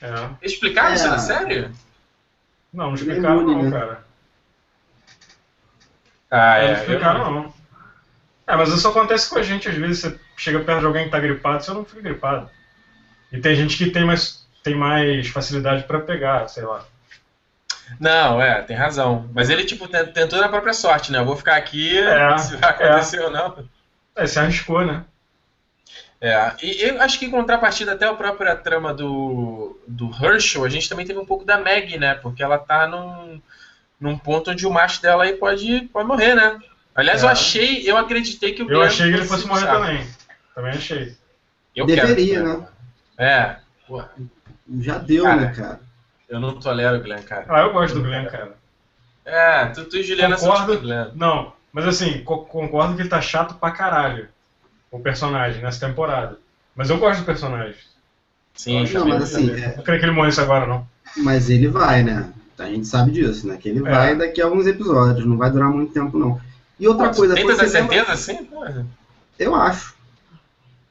É. 0.00 0.30
Explicaram 0.42 0.92
é. 0.92 0.94
isso 0.94 1.08
na 1.08 1.18
série? 1.18 1.70
Não, 2.72 2.86
não 2.86 2.94
explicaram 2.94 3.42
não, 3.42 3.62
né? 3.62 3.70
cara. 3.70 4.09
Ah, 6.30 6.58
é. 6.58 6.66
Não 6.68 6.74
explicaram 6.74 7.32
não. 7.32 7.54
É, 8.46 8.56
mas 8.56 8.68
isso 8.70 8.88
acontece 8.88 9.30
com 9.30 9.38
a 9.38 9.42
gente, 9.42 9.68
às 9.68 9.74
vezes 9.74 10.00
você 10.00 10.18
chega 10.36 10.60
perto 10.60 10.80
de 10.80 10.86
alguém 10.86 11.04
que 11.04 11.10
tá 11.10 11.20
gripado, 11.20 11.62
você 11.62 11.72
não 11.72 11.84
fica 11.84 12.02
gripado. 12.02 12.50
E 13.32 13.38
tem 13.38 13.54
gente 13.54 13.76
que 13.76 13.90
tem 13.90 14.04
mais 14.04 14.40
tem 14.62 14.74
mais 14.74 15.28
facilidade 15.28 15.84
para 15.84 16.00
pegar, 16.00 16.48
sei 16.48 16.64
lá. 16.64 16.84
Não, 17.98 18.40
é, 18.40 18.62
tem 18.62 18.76
razão. 18.76 19.28
Mas 19.32 19.50
ele, 19.50 19.64
tipo, 19.64 19.88
tentou 19.88 20.40
na 20.40 20.48
própria 20.48 20.72
sorte, 20.72 21.10
né? 21.10 21.18
Eu 21.18 21.24
vou 21.24 21.36
ficar 21.36 21.56
aqui, 21.56 21.98
é, 21.98 22.36
se 22.38 22.56
vai 22.56 22.70
acontecer 22.70 23.18
é. 23.18 23.24
ou 23.24 23.30
não. 23.30 23.68
É, 24.14 24.26
se 24.26 24.38
arriscou, 24.38 24.84
né? 24.84 25.04
É, 26.20 26.52
e 26.62 26.82
eu 26.82 27.00
acho 27.00 27.18
que 27.18 27.24
em 27.24 27.30
contrapartida 27.30 27.92
até 27.92 28.06
a 28.06 28.14
própria 28.14 28.54
trama 28.54 28.92
do, 28.92 29.80
do 29.88 30.10
Herschel, 30.22 30.64
a 30.64 30.68
gente 30.68 30.88
também 30.88 31.06
teve 31.06 31.18
um 31.18 31.24
pouco 31.24 31.46
da 31.46 31.58
Maggie, 31.58 31.98
né? 31.98 32.14
Porque 32.16 32.42
ela 32.42 32.58
tá 32.58 32.86
num, 32.86 33.40
num 34.00 34.16
ponto 34.16 34.50
onde 34.50 34.66
o 34.66 34.72
macho 34.72 35.02
dela 35.02 35.24
aí 35.24 35.34
pode, 35.34 35.82
pode 35.92 36.08
morrer, 36.08 36.34
né? 36.34 36.58
Aliás, 36.94 37.22
é. 37.22 37.26
eu 37.26 37.30
achei, 37.30 37.90
eu 37.90 37.96
acreditei 37.96 38.52
que 38.52 38.62
o 38.62 38.70
Eu 38.70 38.82
achei 38.82 39.10
que 39.10 39.18
ele 39.18 39.26
fosse 39.26 39.46
morrer 39.46 39.66
também. 39.66 40.06
Também 40.54 40.72
achei. 40.72 41.16
Eu 41.76 41.86
Deveria, 41.86 42.42
quero, 42.42 42.60
né? 42.60 42.68
É. 43.18 43.56
Já 44.80 44.98
deu, 44.98 45.24
cara, 45.24 45.40
né, 45.40 45.52
cara? 45.54 45.80
Eu 46.28 46.40
não 46.40 46.58
tolero 46.58 46.96
o 46.96 47.02
Glenn, 47.02 47.22
cara. 47.22 47.44
Ah, 47.48 47.60
eu 47.60 47.72
gosto 47.72 47.94
do 47.94 48.02
Glenn, 48.02 48.26
cara. 48.26 48.56
É, 49.24 49.66
tu, 49.66 49.84
tu 49.84 49.96
e 49.96 50.02
Juliana 50.02 50.36
concordo, 50.36 50.72
são 50.72 50.82
Glenn. 50.82 51.10
Não, 51.14 51.52
mas 51.72 51.86
assim, 51.86 52.22
co 52.24 52.44
concordo 52.44 52.94
que 52.94 53.02
ele 53.02 53.08
tá 53.08 53.20
chato 53.20 53.54
pra 53.54 53.70
caralho. 53.70 54.28
O 54.90 54.98
personagem 54.98 55.62
nessa 55.62 55.86
temporada. 55.86 56.38
Mas 56.74 56.90
eu 56.90 56.98
gosto 56.98 57.20
do 57.20 57.26
personagem. 57.26 57.76
Sim, 58.54 58.84
não, 58.92 59.06
mas 59.06 59.22
assim. 59.22 59.50
É... 59.50 59.76
Não 59.76 59.84
creio 59.84 60.00
que 60.00 60.06
ele 60.06 60.12
morresse 60.12 60.40
agora, 60.40 60.66
não. 60.66 60.86
Mas 61.16 61.48
ele 61.48 61.68
vai, 61.68 62.02
né? 62.02 62.32
A 62.60 62.66
gente 62.66 62.86
sabe 62.86 63.10
disso, 63.10 63.46
né? 63.46 63.56
Que 63.56 63.68
ele 63.68 63.80
é. 63.80 63.82
vai 63.82 64.16
daqui 64.16 64.40
a 64.40 64.44
alguns 64.44 64.66
episódios, 64.66 65.26
não 65.26 65.36
vai 65.36 65.50
durar 65.50 65.70
muito 65.70 65.92
tempo, 65.92 66.18
não. 66.18 66.40
E 66.78 66.86
outra 66.88 67.08
Pô, 67.08 67.16
coisa. 67.16 67.34
Tem 67.34 67.46
toda 67.46 67.68
certeza, 67.68 68.12
assim? 68.12 68.48
Eu 69.38 69.54
acho. 69.54 69.94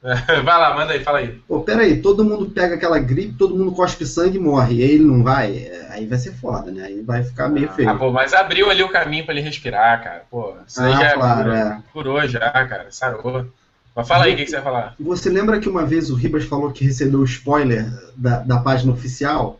vai 0.00 0.44
lá, 0.44 0.74
manda 0.74 0.94
aí, 0.94 1.04
fala 1.04 1.18
aí. 1.18 1.28
Pô, 1.46 1.60
peraí, 1.60 2.00
todo 2.00 2.24
mundo 2.24 2.46
pega 2.46 2.74
aquela 2.74 2.98
gripe, 2.98 3.34
todo 3.36 3.54
mundo 3.54 3.72
cospe 3.72 4.06
sangue 4.06 4.38
e 4.38 4.40
morre, 4.40 4.76
e 4.76 4.82
ele 4.82 5.04
não 5.04 5.22
vai, 5.22 5.70
aí 5.90 6.06
vai 6.06 6.18
ser 6.18 6.32
foda, 6.32 6.70
né? 6.70 6.84
Aí 6.84 7.02
vai 7.02 7.22
ficar 7.22 7.50
meio 7.50 7.68
ah, 7.68 7.72
feio. 7.74 7.90
Ah, 7.90 7.94
pô, 7.94 8.10
mas 8.10 8.32
abriu 8.32 8.70
ali 8.70 8.82
o 8.82 8.88
caminho 8.88 9.26
pra 9.26 9.34
ele 9.34 9.42
respirar, 9.42 10.02
cara. 10.02 10.22
Pô, 10.30 10.54
isso 10.66 10.80
aí 10.80 10.92
ah, 10.94 10.96
já 10.96 11.14
claro, 11.14 11.42
curou, 11.42 11.56
é. 11.56 11.82
curou 11.92 12.28
já, 12.28 12.50
cara, 12.50 12.86
sarou. 12.88 13.46
Mas 13.94 14.08
fala 14.08 14.24
aí, 14.24 14.32
o 14.32 14.36
que, 14.36 14.44
que, 14.44 14.50
você 14.50 14.56
vai 14.56 14.64
falar? 14.64 14.94
Você 14.98 15.28
lembra 15.28 15.60
que 15.60 15.68
uma 15.68 15.84
vez 15.84 16.08
o 16.08 16.14
Ribas 16.14 16.44
falou 16.44 16.72
que 16.72 16.84
recebeu 16.84 17.20
o 17.20 17.24
spoiler 17.24 17.86
da, 18.16 18.38
da 18.38 18.58
página 18.58 18.92
oficial? 18.92 19.59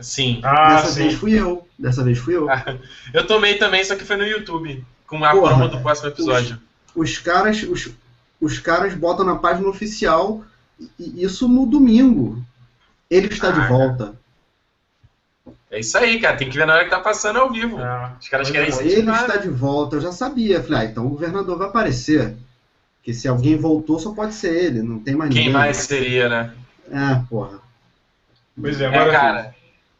Sim. 0.00 0.40
Ah, 0.42 0.76
Dessa 0.76 0.92
sim. 0.92 1.02
vez 1.02 1.14
fui 1.14 1.32
eu. 1.32 1.66
Dessa 1.78 2.04
vez 2.04 2.18
fui 2.18 2.36
eu. 2.36 2.46
eu 3.14 3.26
tomei 3.26 3.54
também, 3.54 3.84
só 3.84 3.96
que 3.96 4.04
foi 4.04 4.16
no 4.16 4.24
YouTube, 4.26 4.84
com 5.06 5.24
a 5.24 5.30
Porra, 5.30 5.56
promo 5.56 5.68
do 5.68 5.80
próximo 5.80 6.08
episódio. 6.08 6.60
Os, 6.94 7.10
os 7.10 7.18
caras, 7.18 7.62
os, 7.62 7.90
os 8.40 8.58
caras 8.58 8.94
botam 8.94 9.24
na 9.24 9.36
página 9.36 9.68
oficial 9.68 10.44
isso 10.98 11.48
no 11.48 11.66
domingo. 11.66 12.42
Ele 13.10 13.28
está 13.28 13.48
ah, 13.48 13.52
de 13.52 13.68
volta. 13.68 14.14
É 15.70 15.80
isso 15.80 15.96
aí, 15.96 16.20
cara. 16.20 16.36
Tem 16.36 16.50
que 16.50 16.56
ver 16.56 16.66
na 16.66 16.74
hora 16.74 16.84
que 16.84 16.90
tá 16.90 17.00
passando 17.00 17.38
ao 17.38 17.50
vivo. 17.50 17.80
É. 17.80 18.12
Os 18.20 18.28
caras 18.28 18.50
querem 18.50 18.72
é, 18.72 18.82
Ele 18.82 19.10
está 19.10 19.36
de 19.36 19.48
volta, 19.48 19.96
eu 19.96 20.00
já 20.00 20.12
sabia. 20.12 20.62
Falei, 20.62 20.78
ah, 20.78 20.84
então 20.84 21.06
o 21.06 21.10
governador 21.10 21.56
vai 21.58 21.68
aparecer. 21.68 22.36
Porque 22.98 23.14
se 23.14 23.28
alguém 23.28 23.56
voltou, 23.56 23.98
só 23.98 24.12
pode 24.12 24.34
ser 24.34 24.52
ele, 24.52 24.82
não 24.82 24.98
tem 24.98 25.14
mais 25.14 25.32
Quem 25.32 25.46
ninguém. 25.46 25.52
Quem 25.52 25.60
mais 25.60 25.76
seria, 25.76 26.28
né? 26.28 26.54
É, 26.90 27.22
porra. 27.28 27.60
Pois 28.60 28.80
é, 28.80 28.86
agora. 28.86 29.08
É, 29.08 29.12
cara. 29.12 29.55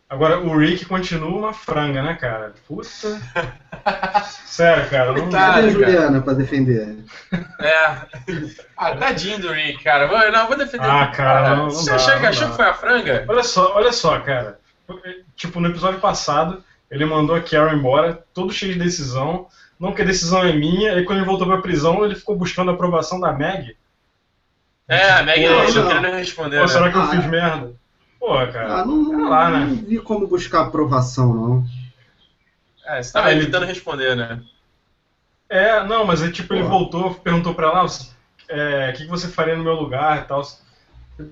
Agora, 0.08 0.38
o 0.38 0.56
Rick 0.56 0.84
continua 0.84 1.36
uma 1.36 1.52
franga, 1.52 2.00
né, 2.00 2.14
cara? 2.14 2.54
Puta. 2.68 2.86
Sério, 4.46 4.88
cara. 4.88 5.12
Não 5.12 5.28
Cadê 5.30 5.66
a 5.66 5.68
Juliana 5.68 6.20
pra 6.22 6.32
defender? 6.32 6.96
É. 7.60 7.84
Ah, 8.76 8.94
tadinho 8.94 9.40
do 9.40 9.52
Rick, 9.52 9.82
cara. 9.82 10.30
Não, 10.30 10.46
vou 10.46 10.56
defender. 10.56 10.88
Ah, 10.88 11.08
cara, 11.08 11.56
não, 11.56 11.64
não 11.64 11.70
Você 11.70 11.90
dá, 11.90 11.96
achou, 11.96 12.20
que, 12.20 12.26
achou 12.26 12.50
que 12.50 12.56
foi 12.56 12.66
a 12.66 12.74
franga? 12.74 13.24
Olha 13.28 13.42
só, 13.42 13.74
olha 13.74 13.92
só, 13.92 14.20
cara. 14.20 14.60
Tipo, 15.34 15.60
no 15.60 15.68
episódio 15.68 15.98
passado, 15.98 16.62
ele 16.88 17.04
mandou 17.04 17.34
a 17.34 17.40
Carol 17.40 17.74
embora, 17.74 18.24
todo 18.32 18.52
cheio 18.52 18.74
de 18.74 18.78
decisão. 18.78 19.48
Não 19.78 19.92
que 19.92 20.02
a 20.02 20.06
decisão 20.06 20.44
é 20.44 20.52
minha, 20.52 20.98
e 20.98 21.04
quando 21.04 21.18
ele 21.18 21.26
voltou 21.26 21.48
pra 21.48 21.58
prisão, 21.58 22.04
ele 22.04 22.14
ficou 22.14 22.36
buscando 22.36 22.70
a 22.70 22.74
aprovação 22.74 23.18
da 23.18 23.32
Meg. 23.32 23.76
É, 24.88 25.10
a 25.10 25.22
Meg 25.24 25.46
não, 25.48 25.84
não, 25.84 26.02
não 26.02 26.12
respondeu. 26.12 26.60
Pô, 26.60 26.66
né? 26.66 26.72
será 26.72 26.90
que 26.90 26.96
eu 26.96 27.02
ah, 27.02 27.08
fiz 27.08 27.26
merda? 27.26 27.74
Porra, 28.26 28.48
cara. 28.48 28.80
Ah, 28.80 28.84
não, 28.84 29.04
não, 29.04 29.30
lá, 29.30 29.50
né? 29.50 29.66
não 29.66 29.76
vi 29.76 30.00
como 30.00 30.26
buscar 30.26 30.62
aprovação, 30.62 31.32
não. 31.32 31.64
É, 32.84 33.00
você 33.00 33.12
tava 33.12 33.28
ah, 33.28 33.32
evitando 33.32 33.62
ele... 33.62 33.72
responder, 33.72 34.16
né? 34.16 34.42
É, 35.48 35.86
não, 35.86 36.04
mas 36.04 36.22
é 36.22 36.30
tipo, 36.32 36.48
Porra. 36.48 36.58
ele 36.58 36.68
voltou, 36.68 37.14
perguntou 37.14 37.54
pra 37.54 37.68
ela, 37.68 37.86
é, 38.48 38.90
o 38.90 38.92
que, 38.94 39.04
que 39.04 39.10
você 39.10 39.28
faria 39.28 39.56
no 39.56 39.62
meu 39.62 39.74
lugar 39.74 40.22
e 40.22 40.24
tal. 40.24 40.42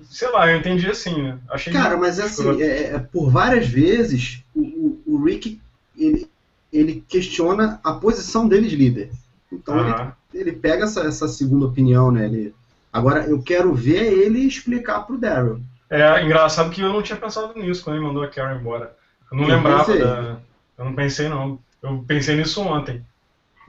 Sei 0.09 0.31
lá, 0.31 0.49
eu 0.49 0.57
entendi 0.57 0.89
assim, 0.89 1.21
né? 1.21 1.37
Achei 1.49 1.73
Cara, 1.73 1.97
mas 1.97 2.17
assim, 2.17 2.61
é, 2.61 2.93
é, 2.93 2.99
por 2.99 3.29
várias 3.29 3.67
vezes, 3.67 4.41
o, 4.55 4.61
o, 4.61 5.03
o, 5.05 5.23
Rick, 5.25 5.61
ele, 5.97 6.29
ele 6.71 7.03
questiona 7.09 7.77
a 7.83 7.91
posição 7.91 8.47
dele 8.47 8.69
de 8.69 8.75
líder. 8.77 9.11
Então 9.51 9.85
ele, 9.85 10.11
ele 10.33 10.51
pega 10.53 10.85
essa, 10.85 11.01
essa 11.01 11.27
segunda 11.27 11.65
opinião, 11.65 12.09
né? 12.09 12.23
Ele, 12.23 12.55
agora, 12.91 13.25
eu 13.25 13.41
quero 13.43 13.73
ver 13.73 14.13
ele 14.13 14.39
explicar 14.39 15.01
pro 15.01 15.17
Daryl. 15.17 15.59
É 15.89 16.23
engraçado 16.23 16.71
que 16.71 16.81
eu 16.81 16.91
não 16.91 17.01
tinha 17.01 17.17
pensado 17.17 17.53
nisso 17.57 17.83
quando 17.83 17.97
ele 17.97 18.05
mandou 18.05 18.23
a 18.23 18.27
Karen 18.27 18.59
embora. 18.59 18.95
Eu 19.31 19.37
não 19.37 19.49
eu 19.49 19.55
lembrava 19.55 19.85
pensei. 19.85 20.01
da. 20.01 20.37
Eu 20.77 20.85
não 20.85 20.95
pensei 20.95 21.29
não. 21.29 21.59
Eu 21.81 22.03
pensei 22.07 22.35
nisso 22.35 22.61
ontem. 22.61 23.05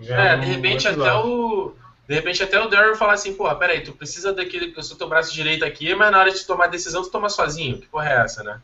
é, 0.00 0.36
de 0.36 0.46
repente 0.46 0.88
até 0.88 1.12
o. 1.14 1.74
De 2.08 2.14
repente 2.14 2.42
até 2.42 2.60
o 2.60 2.68
Daryl 2.68 2.94
falar 2.94 3.14
assim, 3.14 3.34
porra, 3.34 3.56
peraí, 3.56 3.80
tu 3.80 3.92
precisa 3.92 4.32
daquele. 4.32 4.72
Eu 4.76 4.82
sou 4.82 4.96
teu 4.96 5.08
braço 5.08 5.34
direito 5.34 5.64
aqui, 5.64 5.94
mas 5.94 6.10
na 6.10 6.20
hora 6.20 6.32
de 6.32 6.46
tomar 6.46 6.68
decisão 6.68 7.02
tu 7.02 7.10
toma 7.10 7.28
sozinho. 7.28 7.80
Que 7.80 7.86
porra 7.88 8.08
é 8.08 8.16
essa, 8.22 8.42
né? 8.44 8.60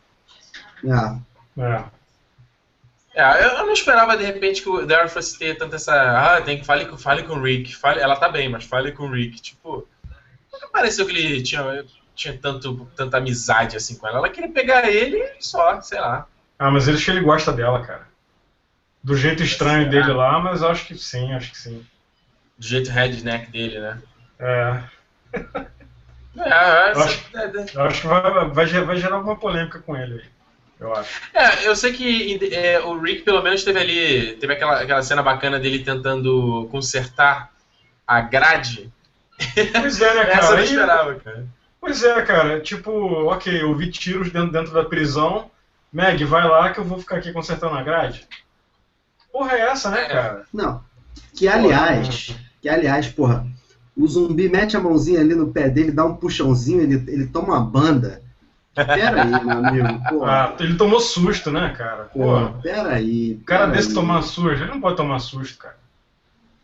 É. 1.57 1.61
É. 1.61 1.83
É, 3.15 3.45
eu 3.45 3.65
não 3.65 3.73
esperava 3.73 4.17
de 4.17 4.23
repente 4.23 4.63
que 4.63 4.69
o 4.69 4.87
Daryl 4.87 5.09
fosse 5.09 5.37
ter 5.37 5.55
tanta 5.55 5.75
essa. 5.75 5.93
Ah, 5.93 6.41
tem 6.41 6.57
que 6.57 6.65
fale, 6.65 6.85
fale 6.97 7.23
com 7.23 7.33
o 7.33 7.41
Rick. 7.41 7.75
Fale, 7.75 7.99
ela 7.99 8.15
tá 8.15 8.27
bem, 8.27 8.49
mas 8.49 8.63
fale 8.63 8.91
com 8.91 9.03
o 9.03 9.11
Rick. 9.11 9.39
Tipo, 9.41 9.87
nunca 10.51 10.67
pareceu 10.69 11.05
que 11.05 11.11
ele 11.11 11.43
tinha 11.43 11.61
tinha 12.15 12.37
tanto, 12.37 12.87
tanta 12.95 13.17
amizade 13.17 13.75
assim 13.75 13.95
com 13.95 14.07
ela. 14.07 14.19
Ela 14.19 14.29
queria 14.29 14.51
pegar 14.51 14.89
ele 14.89 15.23
só, 15.39 15.81
sei 15.81 15.99
lá. 15.99 16.27
Ah, 16.57 16.71
mas 16.71 16.87
ele 16.87 16.97
acho 16.97 17.05
que 17.05 17.11
ele 17.11 17.21
gosta 17.21 17.51
dela, 17.51 17.85
cara. 17.85 18.07
Do 19.03 19.17
jeito 19.17 19.43
estranho 19.43 19.89
dele 19.89 20.13
lá, 20.13 20.39
mas 20.39 20.63
acho 20.63 20.85
que 20.85 20.97
sim, 20.97 21.33
acho 21.33 21.51
que 21.51 21.57
sim. 21.57 21.85
Do 22.57 22.65
jeito 22.65 22.89
redneck 22.89 23.51
dele, 23.51 23.79
né? 23.79 24.01
É. 24.39 24.83
É, 26.35 26.93
eu, 26.93 27.01
acho, 27.03 27.25
é, 27.35 27.43
é. 27.43 27.65
eu 27.75 27.81
acho 27.83 28.01
que 28.01 28.07
vai, 28.07 28.49
vai, 28.49 28.65
vai 28.65 28.97
gerar 28.97 29.17
alguma 29.17 29.35
polêmica 29.35 29.77
com 29.77 29.95
ele 29.95 30.15
aí. 30.15 30.25
Eu 30.79 30.95
acho. 30.95 31.21
É, 31.33 31.67
eu 31.67 31.75
sei 31.75 31.93
que 31.93 32.53
é, 32.53 32.79
o 32.79 32.99
Rick 32.99 33.21
pelo 33.21 33.41
menos 33.41 33.63
teve 33.63 33.79
ali. 33.79 34.35
Teve 34.37 34.53
aquela, 34.53 34.81
aquela 34.81 35.03
cena 35.03 35.21
bacana 35.21 35.59
dele 35.59 35.83
tentando 35.83 36.67
consertar 36.71 37.51
a 38.05 38.19
grade. 38.19 38.91
Pois 39.79 40.01
é, 40.01 40.13
né, 40.15 40.25
cara? 40.25 40.37
Essa 40.39 40.51
eu 40.51 40.57
não 40.57 40.63
esperava, 40.63 41.15
cara. 41.15 41.45
Pois 41.83 42.01
é, 42.01 42.21
cara. 42.21 42.61
Tipo, 42.61 42.91
ok, 43.29 43.61
eu 43.61 43.75
vi 43.75 43.91
tiros 43.91 44.31
dentro, 44.31 44.53
dentro 44.53 44.73
da 44.73 44.85
prisão. 44.85 45.51
Meg, 45.91 46.23
vai 46.23 46.47
lá 46.47 46.71
que 46.71 46.79
eu 46.79 46.85
vou 46.85 46.97
ficar 46.97 47.17
aqui 47.17 47.33
consertando 47.33 47.75
a 47.75 47.83
grade. 47.83 48.25
Porra, 49.29 49.51
é 49.51 49.61
essa, 49.63 49.91
né, 49.91 50.05
cara? 50.05 50.45
Não. 50.53 50.81
Que 51.35 51.45
aliás, 51.45 52.33
que 52.61 52.69
aliás, 52.69 53.09
porra, 53.09 53.45
o 53.97 54.07
zumbi 54.07 54.47
mete 54.47 54.77
a 54.77 54.79
mãozinha 54.79 55.19
ali 55.19 55.35
no 55.35 55.51
pé 55.51 55.67
dele, 55.67 55.91
dá 55.91 56.05
um 56.05 56.15
puxãozinho, 56.15 56.81
ele, 56.81 57.03
ele 57.11 57.27
toma 57.27 57.49
uma 57.49 57.59
banda. 57.59 58.21
Pera 58.73 59.23
aí, 59.23 59.43
meu 59.43 59.57
amigo. 59.57 60.03
Porra. 60.07 60.31
Ah, 60.31 60.55
ele 60.63 60.77
tomou 60.77 61.01
susto, 61.01 61.51
né, 61.51 61.75
cara? 61.77 62.05
Porra, 62.05 62.47
porra 62.47 62.61
pera 62.61 62.93
aí. 62.93 63.33
O 63.41 63.43
cara 63.43 63.65
desse 63.65 63.89
aí. 63.89 63.93
tomar 63.93 64.21
susto, 64.21 64.51
ele 64.51 64.71
não 64.71 64.79
pode 64.79 64.95
tomar 64.95 65.19
susto, 65.19 65.57
cara. 65.57 65.75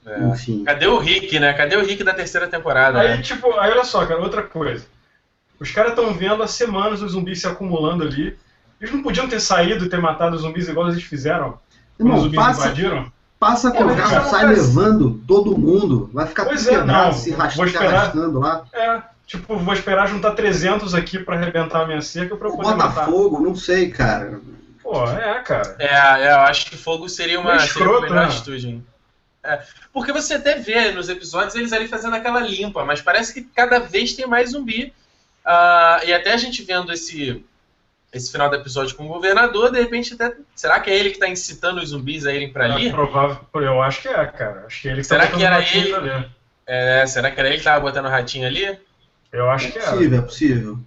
É. 0.05 0.23
Enfim. 0.29 0.63
Cadê 0.63 0.87
o 0.87 0.97
Rick, 0.97 1.37
né? 1.41 1.51
Cadê 1.51 1.75
o 1.75 1.85
Rick 1.85 2.05
da 2.05 2.13
terceira 2.13 2.47
temporada? 2.47 3.01
Aí, 3.01 3.17
né? 3.17 3.21
tipo, 3.21 3.53
aí 3.59 3.69
olha 3.69 3.83
só, 3.83 4.05
cara, 4.05 4.21
outra 4.21 4.43
coisa. 4.43 4.85
Os 5.59 5.71
caras 5.71 5.91
estão 5.91 6.13
vendo 6.13 6.41
há 6.41 6.47
semanas 6.47 7.01
os 7.01 7.11
zumbis 7.11 7.41
se 7.41 7.47
acumulando 7.47 8.03
ali. 8.03 8.37
Eles 8.79 8.93
não 8.93 9.03
podiam 9.03 9.27
ter 9.27 9.39
saído 9.39 9.85
e 9.85 9.89
ter 9.89 9.99
matado 9.99 10.35
os 10.35 10.41
zumbis 10.41 10.67
igual 10.69 10.89
eles 10.89 11.03
fizeram 11.03 11.59
quando 11.97 12.15
os 12.15 12.23
zumbis 12.23 12.39
passa, 12.39 12.65
invadiram? 12.65 13.11
Passa 13.39 13.71
com 13.71 13.83
o 13.83 13.95
carro, 13.95 14.29
sai 14.29 14.47
levando 14.47 15.21
todo 15.27 15.57
mundo. 15.57 16.09
Vai 16.13 16.27
ficar 16.27 16.45
pois 16.45 16.63
tudo 16.63 16.75
é, 16.75 16.79
quebrado, 16.79 17.15
se 17.15 17.31
vou 17.31 17.65
esperar, 17.65 17.93
arrastando 17.93 18.39
lá. 18.39 18.63
É, 18.73 19.01
tipo, 19.25 19.57
vou 19.57 19.73
esperar 19.73 20.07
juntar 20.07 20.31
300 20.31 20.93
aqui 20.93 21.19
pra 21.19 21.35
arrebentar 21.35 21.81
a 21.81 21.87
minha 21.87 22.01
cerca 22.01 22.35
pra 22.35 22.47
eu 22.47 22.51
poder 22.51 22.71
Bota 22.71 22.85
matar. 22.85 23.05
fogo, 23.05 23.41
não 23.41 23.55
sei, 23.55 23.89
cara. 23.89 24.41
Pô, 24.81 25.05
é, 25.05 25.41
cara. 25.43 25.75
É, 25.77 26.27
é 26.27 26.31
eu 26.33 26.39
acho 26.39 26.69
que 26.69 26.77
fogo 26.77 27.07
seria 27.07 27.39
uma, 27.39 27.55
escroto, 27.57 27.73
seria 27.73 27.89
uma 27.89 28.01
melhor 28.01 28.27
né? 28.27 28.33
atitude, 28.33 28.67
hein? 28.67 28.85
É, 29.43 29.61
porque 29.93 30.11
você 30.11 30.33
até 30.33 30.55
vê 30.55 30.91
nos 30.91 31.07
episódios 31.07 31.55
eles 31.55 31.71
ali 31.71 31.87
fazendo 31.87 32.15
aquela 32.15 32.41
limpa, 32.41 32.83
mas 32.83 33.01
parece 33.01 33.33
que 33.33 33.41
cada 33.41 33.79
vez 33.79 34.13
tem 34.13 34.27
mais 34.27 34.51
zumbi. 34.51 34.93
Uh, 35.49 36.05
e 36.05 36.13
até 36.13 36.33
a 36.33 36.37
gente 36.37 36.61
vendo 36.61 36.93
esse, 36.93 37.43
esse 38.13 38.31
final 38.31 38.51
do 38.51 38.55
episódio 38.55 38.95
com 38.95 39.05
o 39.05 39.07
governador, 39.07 39.71
de 39.71 39.79
repente 39.79 40.13
até. 40.13 40.35
Será 40.53 40.79
que 40.79 40.91
é 40.91 40.95
ele 40.95 41.09
que 41.09 41.15
está 41.15 41.27
incitando 41.27 41.79
os 41.79 41.89
zumbis 41.89 42.27
a 42.27 42.31
irem 42.31 42.53
para 42.53 42.67
é 42.67 42.71
ali? 42.71 42.87
É 42.89 42.91
provável, 42.91 43.39
eu 43.55 43.81
acho 43.81 44.03
que 44.03 44.09
é, 44.09 44.25
cara. 44.27 44.65
Acho 44.67 44.79
que 44.83 44.87
ele 44.87 45.01
que 45.01 45.07
será 45.07 45.25
tá 45.25 45.35
que 45.35 45.43
era 45.43 45.59
ele? 45.59 45.95
Ali. 45.95 46.29
É, 46.67 47.03
será 47.07 47.31
que 47.31 47.39
era 47.39 47.49
ele 47.49 47.57
que 47.57 47.61
estava 47.61 47.79
botando 47.79 48.05
o 48.05 48.09
ratinho 48.09 48.45
ali? 48.45 48.77
Eu 49.31 49.49
acho 49.49 49.69
é 49.69 49.71
que 49.71 49.79
é. 49.79 49.81
Possível, 49.81 50.19
é 50.19 50.21
possível. 50.21 50.79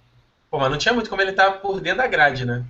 Pô, 0.49 0.59
mas 0.59 0.71
não 0.71 0.77
tinha 0.77 0.93
muito 0.93 1.09
como 1.09 1.21
ele 1.21 1.31
estar 1.31 1.51
tá 1.51 1.51
por 1.57 1.81
dentro 1.81 1.97
da 1.97 2.07
grade, 2.07 2.45
né? 2.45 2.63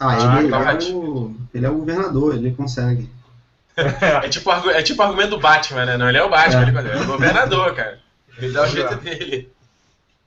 Ah, 0.00 0.12
ah 0.12 0.42
ele, 0.42 0.54
é 0.54 0.94
o, 0.94 1.36
ele 1.52 1.66
é 1.66 1.68
o 1.68 1.74
governador, 1.74 2.34
ele 2.36 2.52
consegue. 2.52 3.10
é, 3.76 4.28
tipo, 4.30 4.50
é 4.50 4.82
tipo 4.82 5.02
o 5.02 5.04
argumento 5.04 5.30
do 5.30 5.40
Batman, 5.40 5.84
né? 5.84 5.96
Não, 5.98 6.08
ele 6.08 6.16
é 6.16 6.22
o 6.22 6.30
Batman, 6.30 6.62
é. 6.62 6.84
ele 6.84 6.88
é 6.88 6.96
o 7.02 7.06
governador, 7.06 7.74
cara. 7.74 7.98
Ele 8.38 8.52
dá 8.52 8.62
o 8.62 8.66
jeito 8.66 8.94
dele. 8.96 9.52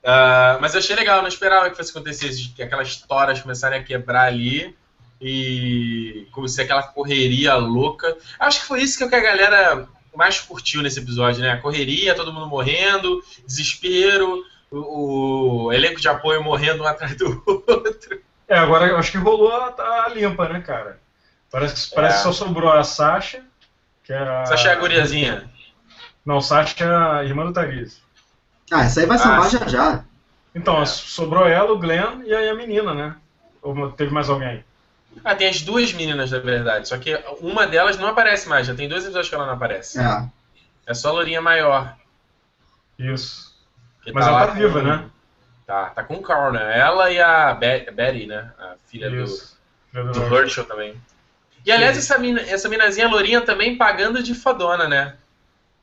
Uh, 0.02 0.60
mas 0.60 0.72
eu 0.72 0.80
achei 0.80 0.96
legal, 0.96 1.20
não 1.20 1.28
esperava 1.28 1.68
que 1.68 1.76
fosse 1.76 1.90
acontecer 1.90 2.30
que 2.54 2.62
aquelas 2.62 2.96
toras 2.96 3.40
começarem 3.40 3.78
a 3.78 3.84
quebrar 3.84 4.26
ali 4.26 4.74
e 5.20 6.26
como 6.32 6.48
se 6.48 6.62
aquela 6.62 6.82
correria 6.82 7.54
louca. 7.56 8.16
Acho 8.38 8.60
que 8.60 8.66
foi 8.66 8.82
isso 8.82 8.96
que 8.96 9.14
a 9.14 9.20
galera 9.20 9.86
mais 10.14 10.40
curtiu 10.40 10.82
nesse 10.82 11.00
episódio, 11.00 11.42
né? 11.42 11.52
A 11.52 11.60
correria, 11.60 12.14
todo 12.14 12.32
mundo 12.32 12.46
morrendo, 12.46 13.22
desespero, 13.46 14.42
o, 14.70 15.66
o 15.66 15.72
elenco 15.72 16.00
de 16.00 16.08
apoio 16.08 16.42
morrendo 16.42 16.82
um 16.82 16.86
atrás 16.86 17.14
do 17.16 17.42
outro. 17.46 18.20
É, 18.48 18.56
agora 18.56 18.86
eu 18.86 18.96
acho 18.96 19.12
que 19.12 19.18
rolou 19.18 19.52
a, 19.52 20.04
a 20.06 20.08
limpa, 20.08 20.48
né, 20.48 20.60
cara? 20.60 20.98
Parece, 21.50 21.94
parece 21.94 22.14
é. 22.14 22.16
que 22.18 22.22
só 22.22 22.32
sobrou 22.32 22.72
a 22.72 22.82
Sasha, 22.82 23.44
que 24.02 24.12
era. 24.12 24.46
Sasha 24.46 24.70
é 24.70 24.72
a 24.72 24.76
guriazinha. 24.76 25.50
Não, 26.24 26.40
Sasha 26.40 26.84
é 26.84 27.18
a 27.20 27.24
irmã 27.24 27.44
do 27.44 27.52
Tariz. 27.52 28.00
Ah, 28.70 28.84
essa 28.84 29.00
aí 29.00 29.06
vai 29.06 29.18
sambar 29.18 29.46
ah, 29.46 29.48
já 29.48 29.66
já. 29.66 30.04
Então, 30.54 30.80
é. 30.80 30.86
sobrou 30.86 31.46
ela, 31.46 31.72
o 31.72 31.78
Glenn 31.78 32.22
e 32.24 32.34
aí 32.34 32.48
a 32.48 32.54
menina, 32.54 32.94
né? 32.94 33.16
Ou 33.62 33.90
teve 33.92 34.12
mais 34.12 34.28
alguém? 34.28 34.64
Ah, 35.24 35.34
tem 35.34 35.48
as 35.48 35.62
duas 35.62 35.92
meninas, 35.92 36.30
na 36.30 36.38
verdade. 36.38 36.88
Só 36.88 36.96
que 36.98 37.14
uma 37.40 37.66
delas 37.66 37.98
não 37.98 38.08
aparece 38.08 38.48
mais. 38.48 38.66
Já 38.66 38.74
tem 38.74 38.88
dois 38.88 39.04
episódios 39.04 39.28
que 39.28 39.34
ela 39.34 39.46
não 39.46 39.54
aparece. 39.54 39.98
É. 39.98 40.28
É 40.86 40.94
só 40.94 41.08
a 41.08 41.12
Lourinha 41.12 41.40
maior. 41.40 41.96
Isso. 42.98 43.54
Que 44.02 44.12
Mas 44.12 44.24
tá 44.24 44.30
ela 44.30 44.46
tá 44.46 44.52
viva, 44.52 44.80
com... 44.80 44.86
né? 44.86 45.10
Tá, 45.66 45.90
tá 45.90 46.04
com 46.04 46.14
o 46.14 46.22
Carl, 46.22 46.52
né? 46.52 46.78
Ela 46.78 47.10
e 47.10 47.20
a 47.20 47.54
Betty, 47.54 48.26
né? 48.26 48.50
A 48.58 48.74
filha 48.86 49.08
Isso. 49.08 49.56
do, 49.92 50.12
do 50.12 50.36
Herschel 50.36 50.64
também. 50.64 51.00
E 51.64 51.70
aliás, 51.70 51.96
essa, 51.96 52.18
mina, 52.18 52.40
essa 52.40 52.68
minazinha 52.68 53.08
lourinha 53.08 53.40
também 53.40 53.76
pagando 53.76 54.22
de 54.22 54.34
fodona, 54.34 54.88
né? 54.88 55.14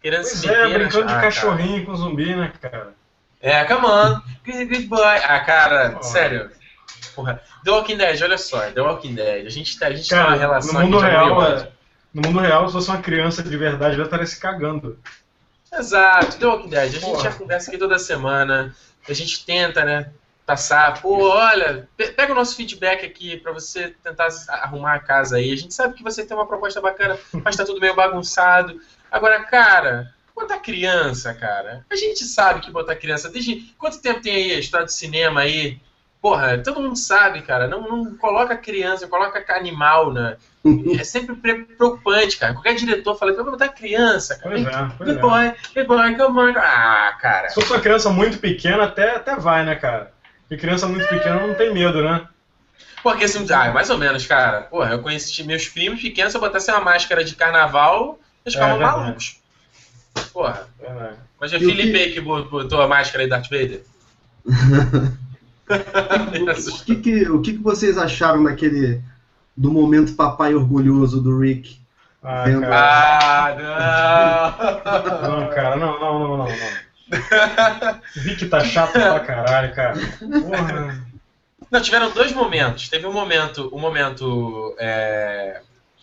Querendo 0.07 0.21
pois 0.21 0.37
se 0.37 0.49
é, 0.49 0.69
brincando 0.69 1.07
de 1.07 1.13
ah, 1.13 1.19
cachorrinho 1.19 1.73
cara. 1.73 1.85
com 1.85 1.95
zumbi, 1.97 2.33
né, 2.33 2.53
cara? 2.61 2.93
É, 3.41 3.65
come 3.65 3.85
on, 3.85 4.21
good, 4.45 4.65
good 4.65 4.87
boy. 4.87 5.01
Ah, 5.03 5.41
cara, 5.41 5.97
oh. 5.99 6.01
sério. 6.01 6.49
Porra. 7.13 7.41
The 7.65 7.71
Walking 7.71 7.97
Dead, 7.97 8.21
olha 8.21 8.37
só, 8.37 8.71
The 8.71 8.79
Walking 8.79 9.15
Dead. 9.15 9.45
A 9.45 9.49
gente, 9.49 9.77
tá, 9.77 9.87
a 9.87 9.93
gente 9.93 10.09
cara, 10.09 10.27
tem 10.27 10.31
uma 10.31 10.39
relação 10.39 10.73
no 10.75 10.79
mundo 10.79 10.99
real, 10.99 11.43
é, 11.43 11.71
No 12.13 12.21
mundo 12.21 12.39
real, 12.39 12.67
se 12.67 12.73
fosse 12.73 12.89
uma 12.89 13.01
criança 13.01 13.43
de 13.43 13.57
verdade, 13.57 13.97
já 13.97 14.03
estaria 14.03 14.25
se 14.25 14.39
cagando. 14.39 14.97
Exato, 15.73 16.37
The 16.37 16.45
Walking 16.45 16.69
Dead. 16.69 16.95
A 16.95 16.99
gente 16.99 17.23
já 17.23 17.31
conversa 17.33 17.69
aqui 17.69 17.77
toda 17.77 17.99
semana. 17.99 18.73
A 19.09 19.13
gente 19.13 19.45
tenta, 19.45 19.83
né? 19.83 20.09
passar, 20.47 21.01
pô, 21.01 21.27
olha, 21.27 21.89
pega 21.97 22.31
o 22.31 22.35
nosso 22.35 22.55
feedback 22.55 23.05
aqui 23.05 23.35
para 23.35 23.51
você 23.51 23.93
tentar 24.01 24.29
arrumar 24.47 24.93
a 24.93 24.99
casa 24.99 25.35
aí. 25.35 25.51
A 25.51 25.57
gente 25.57 25.73
sabe 25.73 25.93
que 25.93 26.01
você 26.01 26.25
tem 26.25 26.37
uma 26.37 26.47
proposta 26.47 26.79
bacana, 26.79 27.19
mas 27.43 27.57
tá 27.57 27.65
tudo 27.65 27.81
meio 27.81 27.93
bagunçado. 27.93 28.79
Agora, 29.11 29.43
cara, 29.43 30.13
botar 30.35 30.59
criança, 30.59 31.33
cara. 31.33 31.85
A 31.89 31.95
gente 31.95 32.23
sabe 32.23 32.61
que 32.61 32.71
botar 32.71 32.95
criança. 32.95 33.29
Desde 33.29 33.73
quanto 33.77 34.01
tempo 34.01 34.21
tem 34.21 34.35
aí 34.35 34.51
a 34.51 34.59
história 34.59 34.85
do 34.85 34.91
cinema 34.91 35.41
aí? 35.41 35.79
Porra, 36.21 36.57
todo 36.57 36.81
mundo 36.81 36.95
sabe, 36.95 37.41
cara. 37.41 37.67
Não, 37.67 37.81
não 37.81 38.15
coloca 38.17 38.55
criança, 38.57 39.07
coloca 39.07 39.43
animal, 39.55 40.11
né? 40.11 40.37
É 40.99 41.03
sempre 41.03 41.35
preocupante, 41.35 42.37
cara. 42.37 42.53
Qualquer 42.53 42.75
diretor 42.75 43.15
fala 43.15 43.31
que 43.31 43.41
vai 43.41 43.51
botar 43.51 43.69
criança, 43.69 44.35
cara. 44.37 44.55
Pois 44.55 44.67
é, 44.67 44.91
pois 44.97 45.09
good 45.09 45.21
boy, 45.21 45.53
good 45.73 45.87
boy, 45.87 46.15
come 46.15 46.39
on. 46.39 46.53
Ah, 46.57 47.17
cara. 47.21 47.49
Se 47.49 47.59
uma 47.59 47.79
criança 47.79 48.09
muito 48.09 48.39
pequena, 48.39 48.83
até, 48.83 49.15
até 49.15 49.35
vai, 49.35 49.63
né, 49.63 49.75
cara? 49.75 50.11
Porque 50.41 50.61
criança 50.61 50.87
muito 50.87 51.07
pequena 51.07 51.45
não 51.45 51.53
tem 51.53 51.73
medo, 51.73 52.03
né? 52.03 52.27
Porque 53.03 53.25
assim, 53.25 53.45
ah, 53.53 53.71
mais 53.71 53.89
ou 53.89 53.97
menos, 53.97 54.25
cara. 54.25 54.61
Porra, 54.61 54.93
eu 54.93 55.01
conheci 55.01 55.43
meus 55.43 55.67
primos 55.69 56.01
pequenos, 56.01 56.31
se 56.31 56.37
eu 56.37 56.41
botasse 56.41 56.69
uma 56.71 56.81
máscara 56.81 57.23
de 57.23 57.35
carnaval, 57.35 58.19
eles 58.47 58.55
é 58.55 58.59
ficavam 58.59 58.77
é, 58.77 58.79
malucos. 58.79 59.41
Porra. 60.31 60.67
É, 60.81 61.13
Mas 61.39 61.53
é 61.53 61.57
o 61.57 61.59
Felipe 61.59 61.99
que... 62.05 62.11
que 62.13 62.21
botou 62.21 62.81
a 62.81 62.87
máscara 62.87 63.25
de 63.25 63.29
Darth 63.29 63.49
Vader. 63.49 63.83
o, 65.67 66.85
que, 66.85 66.95
que, 66.95 67.29
o 67.29 67.41
que, 67.41 67.53
que 67.53 67.63
vocês 67.63 67.97
acharam 67.97 68.43
daquele. 68.43 69.01
do 69.55 69.71
momento 69.71 70.15
papai 70.15 70.55
orgulhoso 70.55 71.21
do 71.21 71.37
Rick? 71.37 71.77
Ah, 72.23 72.43
vendo... 72.45 72.65
ah 72.65 73.55
não! 75.21 75.41
não, 75.41 75.49
cara, 75.49 75.75
não, 75.75 75.99
não, 75.99 76.19
não, 76.19 76.37
não. 76.37 76.47
não. 76.47 78.37
Que 78.37 78.45
tá 78.47 78.63
chato 78.63 78.93
pra 78.93 79.19
caralho, 79.19 79.73
cara. 79.73 79.95
Porra. 80.19 81.07
Não, 81.69 81.81
tiveram 81.81 82.11
dois 82.11 82.31
momentos. 82.31 82.87
Teve 82.89 83.05
um 83.05 83.13
momento, 83.13 83.69
um 83.73 83.79
momento. 83.79 84.75
É... 84.79 85.26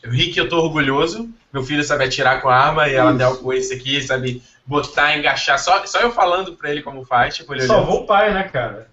O 0.05 0.11
Rick, 0.11 0.39
eu 0.39 0.49
tô 0.49 0.59
orgulhoso. 0.59 1.29
Meu 1.53 1.63
filho 1.63 1.83
sabe 1.85 2.05
atirar 2.05 2.43
com 2.43 2.49
a 2.49 2.57
arma 2.57 2.89
e 2.89 2.95
ela 2.95 3.13
deu 3.13 3.37
com 3.37 3.53
esse 3.53 3.75
aqui, 3.75 4.03
sabe 4.03 4.43
botar, 4.67 5.17
engaixar. 5.17 5.59
Só, 5.59 5.85
só 5.87 6.01
eu 6.01 6.13
falando 6.13 6.57
pra 6.57 6.71
ele 6.71 6.83
como 6.83 7.05
faz. 7.05 7.37
Tipo, 7.37 7.55
ele 7.55 7.63
Salvou 7.63 8.03
o 8.03 8.07
pai, 8.07 8.33
né, 8.33 8.45
cara? 8.45 8.89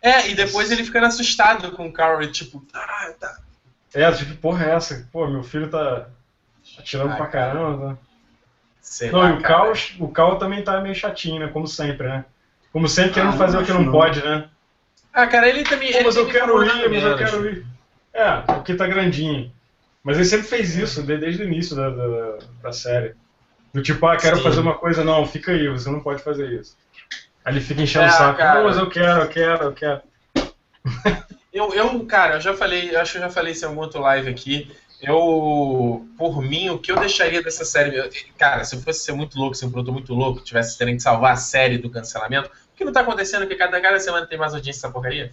É, 0.00 0.28
e 0.28 0.34
depois 0.34 0.70
ele 0.70 0.84
ficando 0.84 1.06
assustado 1.06 1.72
com 1.72 1.86
o 1.86 1.92
Carl, 1.92 2.26
tipo, 2.30 2.64
ah, 2.74 3.12
tá. 3.18 3.38
É, 3.94 4.10
tipo, 4.10 4.34
porra, 4.36 4.66
é 4.66 4.74
essa? 4.74 5.08
Pô, 5.12 5.28
meu 5.28 5.42
filho 5.42 5.70
tá 5.70 6.08
atirando 6.78 7.10
Ai, 7.10 7.16
pra 7.16 7.26
caramba. 7.26 7.86
Cara. 7.86 7.98
Sei 8.80 9.10
não, 9.10 9.20
lá, 9.20 9.30
e 9.30 9.32
o 9.34 9.42
Cal, 9.42 9.72
o 10.00 10.08
Cal 10.08 10.38
também 10.38 10.62
tá 10.64 10.80
meio 10.80 10.94
chatinho, 10.94 11.40
né? 11.40 11.52
Como 11.52 11.68
sempre, 11.68 12.08
né? 12.08 12.24
Como 12.72 12.88
sempre 12.88 13.12
querendo 13.12 13.34
ah, 13.34 13.38
fazer 13.38 13.58
o 13.58 13.64
que 13.64 13.72
não, 13.72 13.82
não, 13.82 13.92
pode, 13.92 14.22
né? 14.24 14.48
Ah, 15.12 15.26
cara, 15.26 15.48
ele 15.48 15.62
também. 15.62 15.90
Ele 15.90 16.04
mas 16.04 16.16
eu 16.16 16.26
quero 16.26 16.64
ir, 16.64 16.90
mas 16.90 17.02
eu 17.02 17.16
quero 17.16 17.48
ir. 17.48 17.66
É, 18.12 18.40
porque 18.40 18.74
tá 18.74 18.86
grandinho. 18.86 19.52
Mas 20.02 20.16
ele 20.16 20.26
sempre 20.26 20.46
fez 20.46 20.76
isso, 20.76 21.02
desde 21.02 21.42
o 21.42 21.46
início 21.46 21.76
da, 21.76 21.90
da, 21.90 22.38
da 22.62 22.72
série. 22.72 23.14
Do 23.72 23.82
tipo, 23.82 24.04
ah, 24.06 24.16
quero 24.16 24.36
Sim. 24.36 24.42
fazer 24.42 24.60
uma 24.60 24.74
coisa, 24.74 25.04
não, 25.04 25.26
fica 25.26 25.52
aí, 25.52 25.68
você 25.68 25.90
não 25.90 26.00
pode 26.00 26.22
fazer 26.22 26.50
isso. 26.52 26.76
Aí 27.44 27.54
ele 27.54 27.60
fica 27.60 27.82
enchendo 27.82 28.04
é, 28.04 28.08
o 28.08 28.12
saco, 28.12 28.38
cara... 28.38 28.58
não, 28.58 28.68
mas 28.68 28.76
eu 28.76 28.88
quero, 28.88 29.20
eu 29.22 29.28
quero, 29.28 29.64
eu 29.64 29.72
quero. 29.72 30.02
Eu, 31.52 31.74
eu, 31.74 32.02
cara, 32.06 32.36
eu 32.36 32.40
já 32.40 32.54
falei, 32.54 32.96
eu 32.96 32.98
acho 32.98 33.12
que 33.12 33.18
eu 33.18 33.22
já 33.22 33.28
falei 33.28 33.52
isso 33.52 33.66
em 33.66 33.68
algum 33.68 33.82
outro 33.82 34.00
live 34.00 34.30
aqui 34.30 34.70
eu, 35.02 36.06
por 36.16 36.40
mim, 36.40 36.70
o 36.70 36.78
que 36.78 36.92
eu 36.92 36.96
deixaria 36.96 37.42
dessa 37.42 37.64
série. 37.64 38.08
Cara, 38.38 38.64
se 38.64 38.76
eu 38.76 38.80
fosse 38.80 39.00
ser 39.00 39.12
muito 39.12 39.36
louco, 39.36 39.56
ser 39.56 39.66
um 39.66 39.70
produto 39.70 39.92
muito 39.92 40.14
louco, 40.14 40.40
tivesse 40.40 40.78
terem 40.78 40.94
que 40.94 41.02
salvar 41.02 41.32
a 41.32 41.36
série 41.36 41.76
do 41.76 41.90
cancelamento, 41.90 42.48
o 42.48 42.76
que 42.76 42.84
não 42.84 42.92
tá 42.92 43.00
acontecendo? 43.00 43.40
Porque 43.40 43.56
cada, 43.56 43.80
cada 43.80 43.98
semana 43.98 44.26
tem 44.26 44.38
mais 44.38 44.54
audiência 44.54 44.78
essa 44.78 44.92
porcaria. 44.92 45.32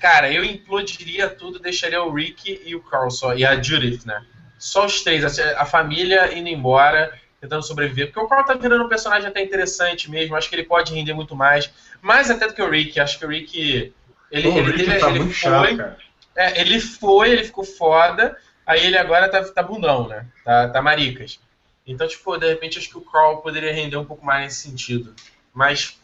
Cara, 0.00 0.32
eu 0.32 0.44
implodiria 0.44 1.28
tudo, 1.28 1.58
deixaria 1.58 2.02
o 2.02 2.12
Rick 2.12 2.62
e 2.64 2.74
o 2.74 2.82
Carl 2.82 3.10
só, 3.10 3.34
e 3.34 3.44
a 3.44 3.60
Judith, 3.60 4.04
né? 4.04 4.24
Só 4.58 4.86
os 4.86 5.02
três, 5.02 5.38
a, 5.38 5.62
a 5.62 5.64
família 5.64 6.36
indo 6.36 6.48
embora, 6.48 7.18
tentando 7.40 7.62
sobreviver. 7.62 8.06
Porque 8.06 8.20
o 8.20 8.28
Carl 8.28 8.44
tá 8.44 8.54
virando 8.54 8.84
um 8.84 8.88
personagem 8.88 9.28
até 9.28 9.42
interessante 9.42 10.10
mesmo, 10.10 10.36
acho 10.36 10.48
que 10.48 10.54
ele 10.54 10.64
pode 10.64 10.94
render 10.94 11.14
muito 11.14 11.34
mais. 11.34 11.70
Mais 12.02 12.30
até 12.30 12.46
do 12.46 12.54
que 12.54 12.62
o 12.62 12.68
Rick, 12.68 13.00
acho 13.00 13.18
que 13.18 13.24
o 13.24 13.28
Rick. 13.28 13.92
Ele, 14.30 14.50
Pô, 14.50 14.58
ele, 14.58 14.60
o 14.60 14.64
Rick 14.64 14.84
teve, 14.84 14.98
tá 14.98 15.10
ele 15.10 15.20
foi, 15.20 15.32
chato, 15.32 15.96
é, 16.36 16.60
ele 16.60 16.80
foi, 16.80 17.30
ele 17.30 17.44
ficou 17.44 17.64
foda, 17.64 18.36
Aí 18.66 18.86
ele 18.86 18.96
agora 18.96 19.28
tá, 19.28 19.42
tá 19.44 19.62
bundão, 19.62 20.08
né? 20.08 20.26
Tá, 20.44 20.68
tá 20.68 20.80
maricas. 20.80 21.38
Então, 21.86 22.08
tipo, 22.08 22.36
de 22.38 22.48
repente 22.48 22.78
acho 22.78 22.88
que 22.88 22.96
o 22.96 23.02
Crawl 23.02 23.42
poderia 23.42 23.74
render 23.74 23.96
um 23.96 24.04
pouco 24.04 24.24
mais 24.24 24.44
nesse 24.44 24.68
sentido. 24.68 25.14
Mas, 25.52 25.98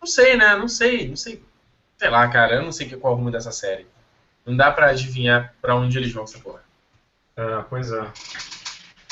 não 0.00 0.06
sei, 0.06 0.36
né? 0.36 0.54
Não 0.54 0.68
sei, 0.68 1.08
não 1.08 1.16
sei. 1.16 1.42
Sei 1.98 2.10
lá, 2.10 2.26
cara, 2.28 2.56
eu 2.56 2.62
não 2.62 2.72
sei 2.72 2.88
qual 2.90 3.12
é 3.12 3.16
o 3.16 3.18
rumo 3.18 3.30
dessa 3.30 3.52
série. 3.52 3.86
Não 4.44 4.56
dá 4.56 4.70
pra 4.70 4.90
adivinhar 4.90 5.54
pra 5.60 5.74
onde 5.74 5.96
eles 5.96 6.12
vão 6.12 6.24
essa 6.24 6.38
porra. 6.38 6.60
É, 7.36 7.64
pois 7.68 7.90
é. 7.90 8.06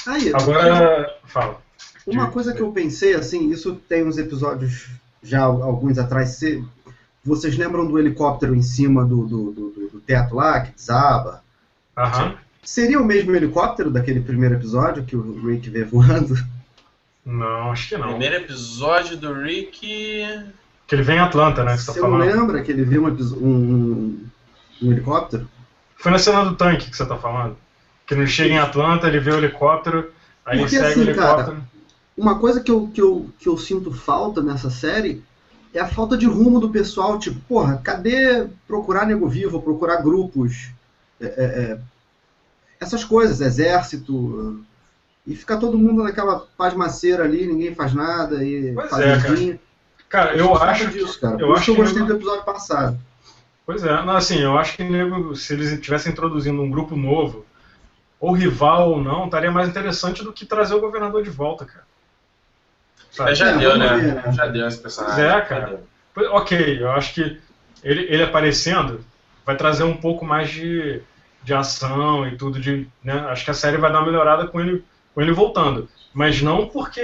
Aí, 0.07 0.33
Agora, 0.35 1.09
eu... 1.23 1.29
fala. 1.29 1.61
Uma 2.07 2.31
coisa 2.31 2.53
que 2.53 2.61
eu 2.61 2.73
pensei, 2.73 3.15
assim, 3.15 3.51
isso 3.51 3.77
tem 3.89 4.05
uns 4.05 4.19
episódios 4.19 4.89
já 5.23 5.43
alguns 5.43 5.99
atrás. 5.99 6.41
Vocês 7.25 7.57
lembram 7.57 7.87
do 7.87 7.99
helicóptero 7.99 8.55
em 8.55 8.63
cima 8.63 9.05
do, 9.05 9.27
do, 9.27 9.53
do, 9.53 9.71
do 9.89 10.01
teto 10.01 10.35
lá, 10.35 10.61
que 10.61 10.73
desaba? 10.73 11.43
Aham. 11.97 12.37
Seria 12.63 13.01
o 13.01 13.05
mesmo 13.05 13.35
helicóptero 13.35 13.91
daquele 13.91 14.21
primeiro 14.21 14.55
episódio 14.55 15.05
que 15.05 15.17
o 15.17 15.47
Rick 15.47 15.69
vê 15.71 15.85
voando? 15.85 16.35
Não, 17.25 17.71
acho 17.71 17.89
que 17.91 17.97
não. 17.97 18.11
Primeiro 18.11 18.37
episódio 18.37 19.17
do 19.17 19.33
Rick. 19.33 20.25
Que 20.87 20.95
ele 20.95 21.03
vem 21.03 21.17
em 21.17 21.21
Atlanta, 21.21 21.65
né? 21.65 21.77
Você 21.77 21.93
tá 21.93 22.01
falando. 22.01 22.25
lembra 22.25 22.63
que 22.63 22.71
ele 22.71 22.85
viu 22.85 23.07
um, 23.07 23.11
um, 23.11 24.27
um, 24.83 24.93
helicóptero? 24.93 25.49
Foi 25.97 26.13
na 26.13 26.19
cena 26.19 26.45
do 26.45 26.57
tanque 26.57 26.91
que 26.91 26.97
você 26.97 27.07
tá 27.07 27.17
falando. 27.17 27.57
Que 28.07 28.15
ele 28.15 28.27
chega 28.27 28.55
em 28.55 28.59
Atlanta, 28.59 29.07
ele 29.07 29.21
vê 29.21 29.31
o 29.31 29.39
helicóptero, 29.39 30.11
aí 30.45 30.59
Porque, 30.59 30.77
ele 30.77 30.85
segue 30.85 30.87
assim, 30.87 31.01
o 31.01 31.03
helicóptero. 31.05 31.57
Cara, 31.57 31.69
uma 32.17 32.39
coisa 32.39 32.61
que 32.61 32.71
eu, 32.71 32.89
que, 32.89 33.01
eu, 33.01 33.31
que 33.39 33.49
eu 33.49 33.57
sinto 33.57 33.93
falta 33.93 34.43
nessa 34.43 34.71
série 34.71 35.23
é 35.73 35.81
a 35.81 35.89
falta 35.89 36.17
de 36.17 36.27
rumo 36.27 36.61
do 36.61 36.69
pessoal. 36.69 37.19
Tipo, 37.19 37.41
porra, 37.41 37.81
cadê 37.83 38.47
procurar 38.67 39.07
nego 39.07 39.29
vivo, 39.29 39.63
procurar 39.63 40.03
grupos? 40.03 40.71
É, 41.21 41.27
é, 41.27 41.45
é 41.45 41.79
essas 42.83 43.05
coisas, 43.05 43.41
exército, 43.41 44.65
e 45.27 45.37
fica 45.37 45.57
todo 45.57 45.79
mundo 45.79 46.03
naquela 46.03 46.41
pasmaceira 46.57 47.25
ali, 47.25 47.47
ninguém 47.47 47.75
faz 47.75 47.95
nada, 47.95 48.45
e 48.45 48.73
pois 48.75 48.93
é, 48.99 49.61
cara. 50.13 50.27
cara 50.27 50.39
eu, 50.39 50.55
acho 50.55 50.91
disso, 50.91 51.21
cara. 51.21 51.41
Eu 51.41 51.53
acho 51.53 51.65
que 51.65 51.71
eu 51.71 51.77
gostei 51.77 52.03
do 52.05 52.13
episódio 52.13 52.45
passado. 52.45 52.99
Pois 53.65 53.83
é, 53.85 54.03
não, 54.05 54.17
assim, 54.17 54.41
eu 54.41 54.59
acho 54.59 54.77
que 54.77 54.85
nego, 54.85 55.35
se 55.35 55.55
eles 55.55 55.73
estivessem 55.73 56.13
introduzindo 56.13 56.61
um 56.61 56.71
grupo 56.71 56.97
novo, 56.97 57.47
ou 58.21 58.33
rival 58.33 58.91
ou 58.91 59.01
não, 59.01 59.25
estaria 59.25 59.51
mais 59.51 59.69
interessante 59.69 60.23
do 60.23 60.33
que 60.33 60.45
trazer 60.45 60.75
o 60.75 60.81
governador 60.81 61.23
de 61.23 61.31
volta, 61.31 61.65
cara. 61.65 61.85
É, 63.31 63.35
já 63.35 63.51
é, 63.51 63.59
deu, 63.59 63.77
né? 63.77 63.97
Né? 63.97 64.33
Já 64.33 64.47
deu 64.47 64.67
esse 64.67 64.79
personagem. 64.79 65.25
É, 65.25 65.41
cara. 65.41 65.83
Ok, 66.31 66.83
eu 66.83 66.91
acho 66.93 67.15
que 67.15 67.41
ele, 67.83 68.07
ele 68.09 68.23
aparecendo 68.23 69.05
vai 69.45 69.57
trazer 69.57 69.83
um 69.83 69.97
pouco 69.97 70.25
mais 70.25 70.51
de, 70.51 71.03
de 71.43 71.55
ação 71.55 72.27
e 72.27 72.37
tudo. 72.37 72.61
De, 72.61 72.87
né? 73.03 73.27
Acho 73.29 73.45
que 73.45 73.51
a 73.51 73.55
série 73.55 73.77
vai 73.77 73.93
dar 73.93 74.01
uma 74.01 74.07
melhorada 74.07 74.47
com 74.47 74.61
ele, 74.61 74.85
com 75.15 75.21
ele 75.21 75.33
voltando. 75.33 75.89
Mas 76.15 76.41
não 76.41 76.69
porque 76.69 77.03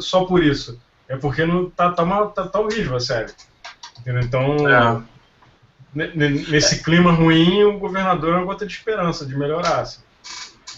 só 0.00 0.24
por 0.24 0.42
isso. 0.42 0.80
É 1.12 1.16
porque 1.18 1.44
não, 1.44 1.68
tá, 1.68 1.90
tá, 1.90 2.02
uma, 2.02 2.26
tá, 2.28 2.46
tá 2.46 2.58
horrível 2.58 2.96
a 2.96 3.00
série. 3.00 3.30
Entendeu? 4.00 4.22
Então, 4.22 4.56
é. 4.66 5.02
nesse 5.94 6.82
clima 6.82 7.12
ruim, 7.12 7.64
o 7.64 7.78
governador 7.78 8.32
é 8.32 8.36
uma 8.38 8.46
gota 8.46 8.64
de 8.64 8.72
esperança 8.72 9.26
de 9.26 9.36
melhorar. 9.36 9.80
Assim. 9.80 10.00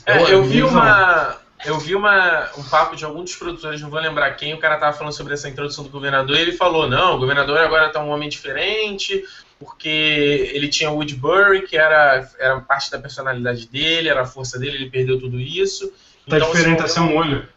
É, 0.05 0.23
eu, 0.23 0.29
eu 0.29 0.45
vi 0.45 0.65
uma 0.65 1.39
eu 1.65 1.79
vi 1.79 1.95
uma, 1.95 2.51
um 2.59 2.65
papo 2.65 2.97
de 2.97 3.05
alguns 3.05 3.31
dos 3.31 3.37
produtores, 3.37 3.81
não 3.81 3.89
vou 3.89 4.01
lembrar 4.01 4.31
quem, 4.33 4.53
o 4.53 4.59
cara 4.59 4.77
tava 4.77 4.95
falando 4.95 5.15
sobre 5.15 5.33
essa 5.33 5.49
introdução 5.49 5.85
do 5.85 5.89
governador 5.89 6.37
e 6.37 6.41
ele 6.41 6.53
falou: 6.53 6.89
não, 6.89 7.15
o 7.15 7.19
governador 7.19 7.59
agora 7.59 7.89
tá 7.91 8.03
um 8.03 8.11
homem 8.11 8.29
diferente, 8.29 9.25
porque 9.57 10.51
ele 10.53 10.69
tinha 10.69 10.91
o 10.91 10.97
Woodbury, 10.97 11.63
que 11.63 11.77
era, 11.77 12.29
era 12.41 12.61
parte 12.61 12.91
da 12.91 12.99
personalidade 12.99 13.69
dele, 13.69 14.09
era 14.09 14.23
a 14.23 14.27
força 14.27 14.59
dele, 14.59 14.79
ele 14.79 14.91
perdeu 14.91 15.19
tudo 15.19 15.41
isso. 15.41 15.93
Tá 16.29 16.39
então, 16.39 16.51
diferente 16.51 16.83
até 16.83 17.01
um 17.01 17.17
olho. 17.17 17.49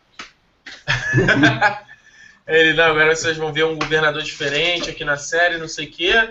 ele, 2.48 2.74
não, 2.74 2.86
agora 2.86 3.16
vocês 3.16 3.38
vão 3.38 3.52
ver 3.52 3.66
um 3.66 3.76
governador 3.76 4.24
diferente 4.24 4.90
aqui 4.90 5.04
na 5.04 5.18
série, 5.18 5.58
não 5.58 5.68
sei 5.68 5.88
o 5.88 5.92
quê. 5.92 6.30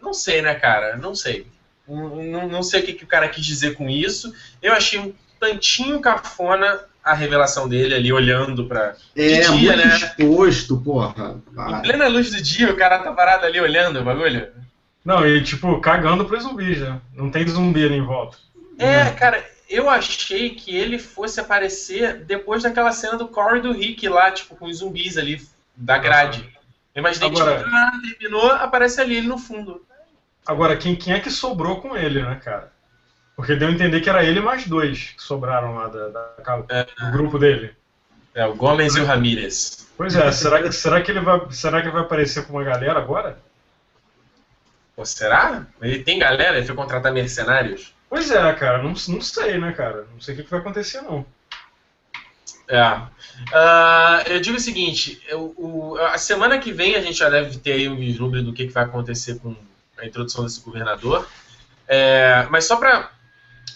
Não 0.00 0.14
sei, 0.14 0.40
né, 0.40 0.54
cara? 0.54 0.96
Não 0.96 1.14
sei. 1.14 1.46
Não, 1.86 2.48
não 2.48 2.62
sei 2.62 2.80
o 2.80 2.84
que, 2.84 2.94
que 2.94 3.04
o 3.04 3.08
cara 3.08 3.28
quis 3.28 3.44
dizer 3.44 3.74
com 3.74 3.88
isso. 3.88 4.32
Eu 4.62 4.72
achei 4.72 4.98
um 4.98 5.12
tantinho 5.38 6.00
cafona 6.00 6.80
a 7.02 7.14
revelação 7.14 7.68
dele 7.68 7.94
ali 7.94 8.12
olhando 8.12 8.66
pra. 8.66 8.94
É, 9.16 9.40
de 9.40 9.58
dia, 9.58 9.72
muito 9.72 9.88
né? 9.88 9.96
exposto, 9.96 10.76
porra. 10.80 11.40
Em 11.68 11.82
plena 11.82 12.08
luz 12.08 12.30
do 12.30 12.40
dia, 12.42 12.70
o 12.70 12.76
cara 12.76 12.98
tá 13.00 13.12
parado 13.12 13.46
ali 13.46 13.60
olhando 13.60 14.00
o 14.00 14.04
bagulho. 14.04 14.48
Não, 15.04 15.26
e 15.26 15.42
tipo, 15.42 15.80
cagando 15.80 16.24
pro 16.24 16.40
zumbi 16.40 16.74
já. 16.74 16.98
Não 17.14 17.30
tem 17.30 17.46
zumbi 17.48 17.84
ali 17.84 17.96
em 17.96 18.04
volta. 18.04 18.36
É, 18.78 19.10
cara, 19.10 19.44
eu 19.70 19.88
achei 19.88 20.50
que 20.50 20.76
ele 20.76 20.98
fosse 20.98 21.40
aparecer 21.40 22.24
depois 22.24 22.64
daquela 22.64 22.90
cena 22.90 23.16
do 23.16 23.28
Corey 23.28 23.60
e 23.60 23.62
do 23.62 23.72
Rick 23.72 24.08
lá, 24.08 24.30
tipo, 24.32 24.56
com 24.56 24.66
os 24.66 24.78
zumbis 24.78 25.16
ali 25.16 25.40
da 25.76 25.96
grade. 25.96 26.44
Eu 26.92 27.00
imaginei 27.00 27.28
Agora... 27.28 27.58
que 27.58 27.64
tipo, 27.64 27.76
ah, 27.76 27.92
terminou, 28.02 28.50
aparece 28.50 29.00
ali 29.00 29.16
ele 29.16 29.28
no 29.28 29.38
fundo. 29.38 29.86
Agora, 30.44 30.76
quem, 30.76 30.96
quem 30.96 31.14
é 31.14 31.20
que 31.20 31.30
sobrou 31.30 31.80
com 31.80 31.96
ele, 31.96 32.20
né, 32.20 32.40
cara? 32.42 32.72
Porque 33.36 33.54
deu 33.54 33.68
a 33.68 33.70
entender 33.70 34.00
que 34.00 34.10
era 34.10 34.24
ele 34.24 34.40
mais 34.40 34.66
dois 34.66 35.14
que 35.16 35.22
sobraram 35.22 35.76
lá 35.76 35.86
da, 35.86 36.08
da 36.08 36.64
é, 36.68 36.84
do 36.84 37.12
grupo 37.12 37.38
dele. 37.38 37.74
É, 38.34 38.44
o 38.44 38.54
Gomes 38.54 38.96
e 38.96 39.00
o 39.00 39.06
Ramírez. 39.06 39.88
Pois 39.96 40.16
é, 40.16 40.32
será 40.32 40.62
que, 40.62 40.72
será, 40.72 41.00
que 41.00 41.10
ele 41.12 41.20
vai, 41.20 41.40
será 41.50 41.80
que 41.80 41.86
ele 41.86 41.94
vai 41.94 42.02
aparecer 42.02 42.44
com 42.44 42.54
uma 42.54 42.64
galera 42.64 42.98
agora? 42.98 43.38
Pô, 44.96 45.04
será? 45.06 45.66
Ele 45.80 46.02
tem 46.02 46.18
galera? 46.18 46.56
Ele 46.56 46.66
foi 46.66 46.74
contratar 46.74 47.12
mercenários? 47.12 47.94
Pois 48.10 48.28
é, 48.32 48.52
cara, 48.54 48.78
não, 48.82 48.90
não 48.90 49.20
sei, 49.20 49.56
né, 49.56 49.72
cara? 49.72 50.04
Não 50.12 50.20
sei 50.20 50.34
o 50.34 50.38
que, 50.38 50.50
vai 50.50 50.58
acontecer, 50.58 51.00
não. 51.00 51.24
É. 52.66 52.82
Uh, 52.82 54.28
eu 54.28 54.40
digo 54.40 54.56
o 54.56 54.60
seguinte: 54.60 55.22
eu, 55.28 55.54
o, 55.56 55.96
a 55.96 56.18
semana 56.18 56.58
que 56.58 56.72
vem 56.72 56.96
a 56.96 57.00
gente 57.00 57.18
já 57.18 57.30
deve 57.30 57.56
ter 57.58 57.72
aí 57.72 57.88
um 57.88 57.96
vislumbre 57.96 58.42
do 58.42 58.52
que, 58.52 58.66
que 58.66 58.72
vai 58.72 58.82
acontecer 58.82 59.38
com 59.38 59.54
a 59.96 60.04
introdução 60.04 60.44
desse 60.44 60.60
governador. 60.60 61.28
É, 61.86 62.46
mas 62.50 62.64
só 62.64 62.76
para 62.76 63.12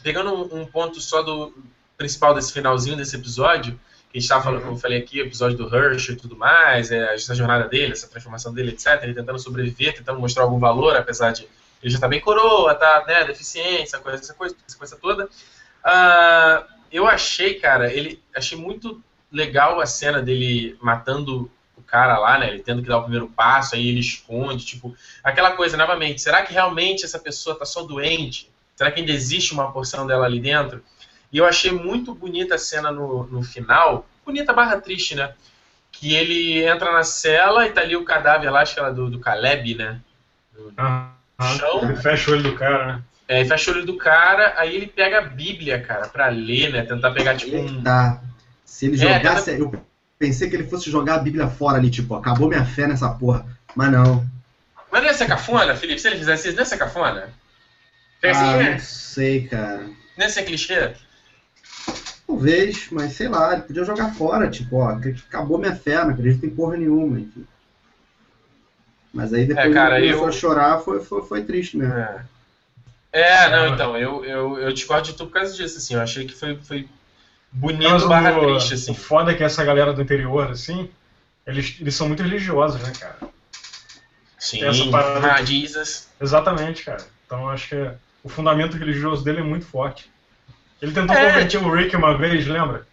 pegando 0.02 0.34
um, 0.34 0.62
um, 0.62 0.66
ponto 0.66 1.00
só 1.00 1.22
do 1.22 1.54
principal 1.96 2.34
desse 2.34 2.52
finalzinho 2.52 2.96
desse 2.96 3.14
episódio, 3.14 3.78
que 4.10 4.18
a 4.18 4.20
gente 4.20 4.24
estava 4.24 4.42
falando, 4.42 4.62
como 4.62 4.74
eu 4.74 4.78
falei 4.80 4.98
aqui, 4.98 5.22
o 5.22 5.26
episódio 5.26 5.56
do 5.56 5.76
Hirsch 5.76 6.08
e 6.10 6.16
tudo 6.16 6.36
mais, 6.36 6.90
é, 6.90 7.14
essa 7.14 7.34
jornada 7.36 7.68
dele, 7.68 7.92
essa 7.92 8.08
transformação 8.08 8.52
dele, 8.52 8.70
etc. 8.70 9.00
Ele 9.02 9.14
tentando 9.14 9.38
sobreviver, 9.38 9.94
tentando 9.94 10.18
mostrar 10.18 10.42
algum 10.42 10.58
valor, 10.58 10.96
apesar 10.96 11.32
de 11.32 11.48
ele 11.84 11.92
já 11.92 12.00
tá 12.00 12.08
bem 12.08 12.18
coroa, 12.18 12.74
tá, 12.74 13.04
né, 13.06 13.24
deficiência, 13.24 13.98
coisa, 13.98 14.18
essa 14.18 14.32
coisa, 14.32 14.56
essa 14.66 14.78
coisa 14.78 14.96
toda. 14.96 15.26
Uh, 15.26 16.64
eu 16.90 17.06
achei, 17.06 17.60
cara, 17.60 17.92
ele 17.92 18.22
achei 18.34 18.56
muito 18.56 19.02
legal 19.30 19.78
a 19.80 19.84
cena 19.84 20.22
dele 20.22 20.78
matando 20.80 21.50
o 21.76 21.82
cara 21.82 22.18
lá, 22.18 22.38
né? 22.38 22.48
Ele 22.48 22.62
tendo 22.62 22.80
que 22.82 22.88
dar 22.88 22.96
o 22.96 23.02
primeiro 23.02 23.28
passo, 23.28 23.74
aí 23.74 23.86
ele 23.86 24.00
esconde, 24.00 24.64
tipo, 24.64 24.96
aquela 25.22 25.52
coisa, 25.52 25.76
novamente, 25.76 26.22
será 26.22 26.42
que 26.42 26.54
realmente 26.54 27.04
essa 27.04 27.18
pessoa 27.18 27.58
tá 27.58 27.66
só 27.66 27.82
doente? 27.82 28.50
Será 28.74 28.90
que 28.90 29.00
ainda 29.00 29.12
existe 29.12 29.52
uma 29.52 29.70
porção 29.70 30.06
dela 30.06 30.24
ali 30.24 30.40
dentro? 30.40 30.82
E 31.30 31.36
eu 31.36 31.44
achei 31.44 31.70
muito 31.70 32.14
bonita 32.14 32.54
a 32.54 32.58
cena 32.58 32.90
no, 32.90 33.24
no 33.26 33.42
final, 33.42 34.06
bonita 34.24 34.54
barra 34.54 34.80
triste, 34.80 35.14
né? 35.14 35.34
Que 35.92 36.14
ele 36.14 36.64
entra 36.64 36.92
na 36.92 37.04
cela 37.04 37.66
e 37.66 37.72
tá 37.72 37.82
ali 37.82 37.94
o 37.94 38.04
cadáver 38.04 38.50
lá, 38.50 38.62
acho 38.62 38.72
que 38.72 38.80
era 38.80 38.90
do, 38.90 39.10
do 39.10 39.20
Caleb, 39.20 39.74
né? 39.74 40.00
Do, 40.50 40.72
ah, 41.38 41.56
chão. 41.56 41.82
Ele 41.82 41.96
fecha 41.96 42.30
o 42.30 42.34
olho 42.34 42.42
do 42.42 42.54
cara, 42.54 42.86
né? 42.86 43.02
É, 43.26 43.40
ele 43.40 43.48
fecha 43.48 43.70
o 43.70 43.74
olho 43.74 43.86
do 43.86 43.96
cara, 43.96 44.54
aí 44.56 44.74
ele 44.74 44.86
pega 44.86 45.18
a 45.18 45.22
Bíblia, 45.22 45.80
cara, 45.80 46.08
pra 46.08 46.28
ler, 46.28 46.72
né? 46.72 46.82
Tentar 46.82 47.10
pegar, 47.12 47.36
tipo, 47.36 47.56
um... 47.56 47.82
Tá. 47.82 48.20
Se 48.64 48.86
ele 48.86 48.96
é, 48.96 49.14
jogasse... 49.14 49.52
Tenta... 49.52 49.62
Eu 49.62 49.86
pensei 50.18 50.48
que 50.48 50.56
ele 50.56 50.68
fosse 50.68 50.90
jogar 50.90 51.14
a 51.14 51.18
Bíblia 51.18 51.48
fora 51.48 51.78
ali, 51.78 51.90
tipo, 51.90 52.14
acabou 52.14 52.48
minha 52.48 52.64
fé 52.64 52.86
nessa 52.86 53.08
porra. 53.10 53.46
Mas 53.74 53.90
não. 53.90 54.26
Mas 54.90 55.02
não 55.02 55.08
ia 55.08 55.14
ser 55.14 55.26
cafona, 55.26 55.74
Felipe? 55.74 56.00
Se 56.00 56.08
ele 56.08 56.18
fizesse 56.18 56.48
isso, 56.48 56.56
não 56.56 56.62
ia 56.62 56.66
ser 56.66 56.76
cafona? 56.76 57.28
ah, 58.22 58.62
não 58.62 58.78
sei, 58.78 59.46
cara. 59.48 59.88
Não 60.16 60.26
é 60.26 60.42
clichê? 60.42 60.92
Talvez, 62.26 62.88
mas 62.90 63.12
sei 63.12 63.28
lá, 63.28 63.52
ele 63.52 63.62
podia 63.62 63.84
jogar 63.84 64.14
fora, 64.14 64.48
tipo, 64.48 64.76
ó, 64.76 64.88
acabou 65.28 65.58
minha 65.58 65.74
fé, 65.74 66.02
não 66.02 66.10
acredito 66.10 66.46
em 66.46 66.50
porra 66.50 66.76
nenhuma, 66.76 67.20
enfim. 67.20 67.46
Mas 69.14 69.32
aí 69.32 69.46
depois 69.46 69.70
é, 69.70 69.72
cara, 69.72 70.00
ele 70.00 70.12
começou 70.14 70.26
eu... 70.26 70.28
a 70.28 70.32
chorar, 70.32 70.78
foi, 70.80 71.00
foi, 71.00 71.22
foi 71.22 71.44
triste 71.44 71.76
mesmo. 71.76 71.94
É. 71.94 72.24
É, 73.12 73.48
não, 73.48 73.72
então, 73.72 73.96
eu, 73.96 74.24
eu, 74.24 74.58
eu 74.58 74.72
discordo 74.72 75.06
de 75.06 75.12
tudo 75.12 75.28
por 75.28 75.34
causa 75.34 75.54
disso, 75.54 75.78
assim, 75.78 75.94
eu 75.94 76.00
achei 76.00 76.26
que 76.26 76.34
foi, 76.34 76.56
foi 76.56 76.88
bonito 77.52 78.08
barra 78.08 78.32
triste, 78.40 78.74
assim. 78.74 78.90
O 78.90 78.94
foda 78.94 79.30
é 79.30 79.34
que 79.34 79.44
essa 79.44 79.64
galera 79.64 79.92
do 79.92 80.02
interior, 80.02 80.50
assim, 80.50 80.90
eles, 81.46 81.76
eles 81.80 81.94
são 81.94 82.08
muito 82.08 82.24
religiosos, 82.24 82.82
né, 82.82 82.92
cara? 82.98 83.18
Sim, 84.36 84.64
essa 84.64 84.84
parada... 84.90 85.32
ah, 85.32 85.44
Jesus. 85.44 86.08
Exatamente, 86.20 86.84
cara. 86.84 87.04
Então 87.24 87.48
acho 87.48 87.68
que 87.68 87.90
o 88.24 88.28
fundamento 88.28 88.76
religioso 88.76 89.22
dele 89.22 89.38
é 89.38 89.44
muito 89.44 89.64
forte. 89.64 90.10
Ele 90.82 90.92
tentou 90.92 91.14
é. 91.16 91.28
converter 91.30 91.58
o 91.58 91.70
Rick 91.72 91.94
uma 91.94 92.18
vez, 92.18 92.46
lembra? 92.46 92.84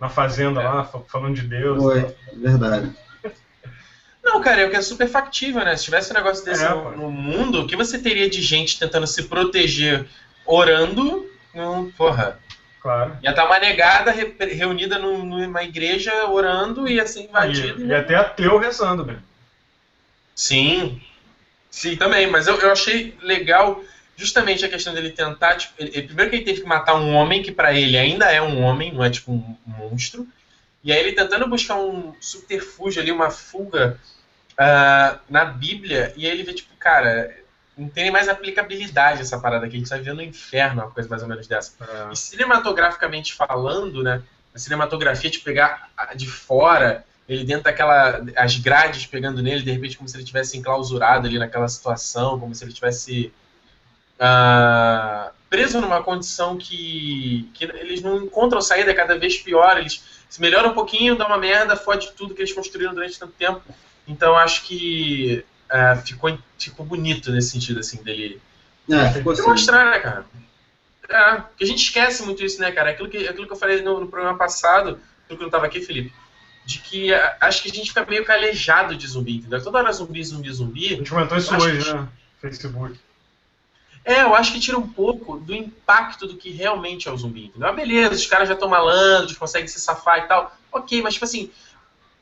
Na 0.00 0.08
fazenda 0.08 0.62
é. 0.62 0.64
lá, 0.64 0.84
falando 0.84 1.34
de 1.34 1.42
Deus. 1.42 1.82
Foi, 1.82 2.16
verdade. 2.34 2.90
Não, 4.30 4.40
cara, 4.40 4.60
é 4.60 4.66
o 4.66 4.70
que 4.70 4.76
é 4.76 4.82
super 4.82 5.08
factível, 5.08 5.64
né? 5.64 5.76
Se 5.76 5.84
tivesse 5.84 6.12
um 6.12 6.14
negócio 6.14 6.44
desse 6.44 6.64
é, 6.64 6.68
no, 6.68 6.96
no, 6.96 7.10
mundo, 7.10 7.62
o 7.62 7.66
que 7.66 7.74
você 7.74 7.98
teria 7.98 8.30
de 8.30 8.40
gente 8.40 8.78
tentando 8.78 9.04
se 9.04 9.24
proteger 9.24 10.06
orando? 10.46 11.28
Não, 11.52 11.90
porra. 11.90 12.38
Claro. 12.80 13.18
Ia 13.24 13.30
estar 13.30 13.42
tá 13.42 13.48
uma 13.48 13.58
negada 13.58 14.12
re, 14.12 14.36
reunida 14.52 15.00
num, 15.00 15.24
numa 15.24 15.64
igreja 15.64 16.28
orando 16.28 16.86
e 16.86 17.00
assim 17.00 17.24
invadido. 17.24 17.84
E, 17.84 17.88
e 17.88 17.94
até 17.94 18.14
ateu 18.14 18.56
rezando, 18.56 19.04
velho. 19.04 19.22
Sim. 20.32 21.02
Sim, 21.68 21.96
também. 21.96 22.28
Mas 22.28 22.46
eu, 22.46 22.56
eu 22.60 22.70
achei 22.70 23.16
legal 23.20 23.82
justamente 24.14 24.64
a 24.64 24.68
questão 24.68 24.94
dele 24.94 25.10
tentar. 25.10 25.56
Tipo, 25.56 25.74
ele, 25.76 26.02
primeiro 26.02 26.30
que 26.30 26.36
ele 26.36 26.44
teve 26.44 26.60
que 26.60 26.68
matar 26.68 26.94
um 26.94 27.12
homem 27.14 27.42
que 27.42 27.50
para 27.50 27.74
ele 27.74 27.98
ainda 27.98 28.30
é 28.30 28.40
um 28.40 28.62
homem, 28.62 28.92
não 28.92 29.02
é 29.02 29.10
tipo 29.10 29.32
um 29.32 29.56
monstro. 29.66 30.24
E 30.84 30.92
aí 30.92 31.00
ele 31.00 31.12
tentando 31.12 31.48
buscar 31.48 31.74
um 31.74 32.14
subterfúgio 32.20 33.02
ali, 33.02 33.10
uma 33.10 33.28
fuga 33.28 33.98
uh, 34.60 35.18
na 35.28 35.44
Bíblia, 35.46 36.12
e 36.16 36.26
aí 36.26 36.32
ele 36.32 36.42
vê, 36.42 36.52
tipo, 36.52 36.74
cara, 36.76 37.34
não 37.76 37.88
tem 37.88 38.04
nem 38.04 38.12
mais 38.12 38.28
aplicabilidade 38.28 39.22
essa 39.22 39.40
parada 39.40 39.64
aqui, 39.66 39.76
a 39.76 39.78
gente 39.78 39.88
vai 39.88 40.00
ver 40.00 40.14
no 40.14 40.22
inferno, 40.22 40.82
uma 40.82 40.90
coisa 40.90 41.08
mais 41.08 41.22
ou 41.22 41.28
menos 41.28 41.46
dessa. 41.46 41.72
É. 41.80 42.12
E 42.12 42.16
cinematograficamente 42.16 43.34
falando, 43.34 44.02
né, 44.02 44.22
a 44.54 44.58
cinematografia 44.58 45.30
de 45.30 45.38
pegar 45.38 45.88
de 46.14 46.28
fora, 46.28 47.04
ele 47.28 47.44
dentro 47.44 47.64
daquela, 47.64 48.22
as 48.36 48.56
grades 48.58 49.06
pegando 49.06 49.42
nele, 49.42 49.62
de 49.62 49.70
repente 49.70 49.96
como 49.96 50.08
se 50.08 50.16
ele 50.16 50.24
tivesse 50.24 50.58
enclausurado 50.58 51.26
ali 51.26 51.38
naquela 51.38 51.68
situação, 51.68 52.38
como 52.38 52.54
se 52.54 52.64
ele 52.64 52.72
tivesse 52.72 53.32
uh, 54.16 55.30
preso 55.48 55.80
numa 55.80 56.02
condição 56.02 56.58
que, 56.58 57.48
que 57.54 57.64
eles 57.64 58.02
não 58.02 58.24
encontram 58.24 58.60
saída, 58.60 58.90
é 58.90 58.94
cada 58.94 59.16
vez 59.18 59.38
pior, 59.38 59.78
eles 59.78 60.02
se 60.28 60.40
melhoram 60.40 60.70
um 60.70 60.74
pouquinho, 60.74 61.16
dá 61.16 61.26
uma 61.26 61.38
merda, 61.38 61.76
fode 61.76 62.12
tudo 62.12 62.34
que 62.34 62.42
eles 62.42 62.52
construíram 62.52 62.94
durante 62.94 63.18
tanto 63.18 63.32
tempo. 63.32 63.62
Então 64.10 64.36
acho 64.36 64.64
que 64.64 65.44
uh, 65.70 66.00
ficou, 66.04 66.36
ficou 66.58 66.84
bonito 66.84 67.30
nesse 67.30 67.50
sentido, 67.50 67.78
assim, 67.78 68.02
dele 68.02 68.40
é, 68.90 69.12
ficou 69.12 69.32
assim. 69.32 69.42
mostrar, 69.42 69.90
né, 69.90 70.00
cara? 70.00 70.26
É, 71.08 71.16
a 71.16 71.64
gente 71.64 71.82
esquece 71.82 72.24
muito 72.24 72.44
isso, 72.44 72.60
né, 72.60 72.72
cara? 72.72 72.90
Aquilo 72.90 73.08
que, 73.08 73.28
aquilo 73.28 73.46
que 73.46 73.52
eu 73.52 73.56
falei 73.56 73.80
no, 73.82 74.00
no 74.00 74.08
programa 74.08 74.36
passado, 74.36 75.00
aquilo 75.24 75.38
que 75.38 75.40
não 75.40 75.46
estava 75.46 75.66
aqui, 75.66 75.80
Felipe, 75.80 76.12
de 76.64 76.78
que 76.78 77.12
uh, 77.12 77.32
acho 77.40 77.62
que 77.62 77.70
a 77.70 77.74
gente 77.74 77.88
fica 77.88 78.04
meio 78.04 78.24
calejado 78.24 78.96
de 78.96 79.06
zumbi, 79.06 79.36
entendeu? 79.36 79.62
Toda 79.62 79.78
hora 79.78 79.92
zumbi, 79.92 80.22
zumbi, 80.24 80.52
zumbi. 80.52 80.86
A 80.86 80.96
gente 80.96 81.10
comentou 81.10 81.38
isso 81.38 81.54
hoje, 81.54 81.84
que... 81.84 81.92
né? 81.92 82.08
Facebook. 82.40 82.98
É, 84.04 84.22
eu 84.22 84.34
acho 84.34 84.52
que 84.52 84.60
tira 84.60 84.78
um 84.78 84.88
pouco 84.88 85.38
do 85.38 85.54
impacto 85.54 86.26
do 86.26 86.36
que 86.36 86.50
realmente 86.50 87.06
é 87.06 87.12
o 87.12 87.16
zumbi, 87.16 87.46
entendeu? 87.46 87.68
Ah, 87.68 87.72
beleza, 87.72 88.14
os 88.14 88.26
caras 88.26 88.48
já 88.48 88.54
estão 88.54 88.68
malandros, 88.68 89.36
conseguem 89.36 89.68
se 89.68 89.78
safar 89.78 90.18
e 90.18 90.22
tal. 90.22 90.56
Ok, 90.72 91.02
mas 91.02 91.14
tipo 91.14 91.26
assim, 91.26 91.50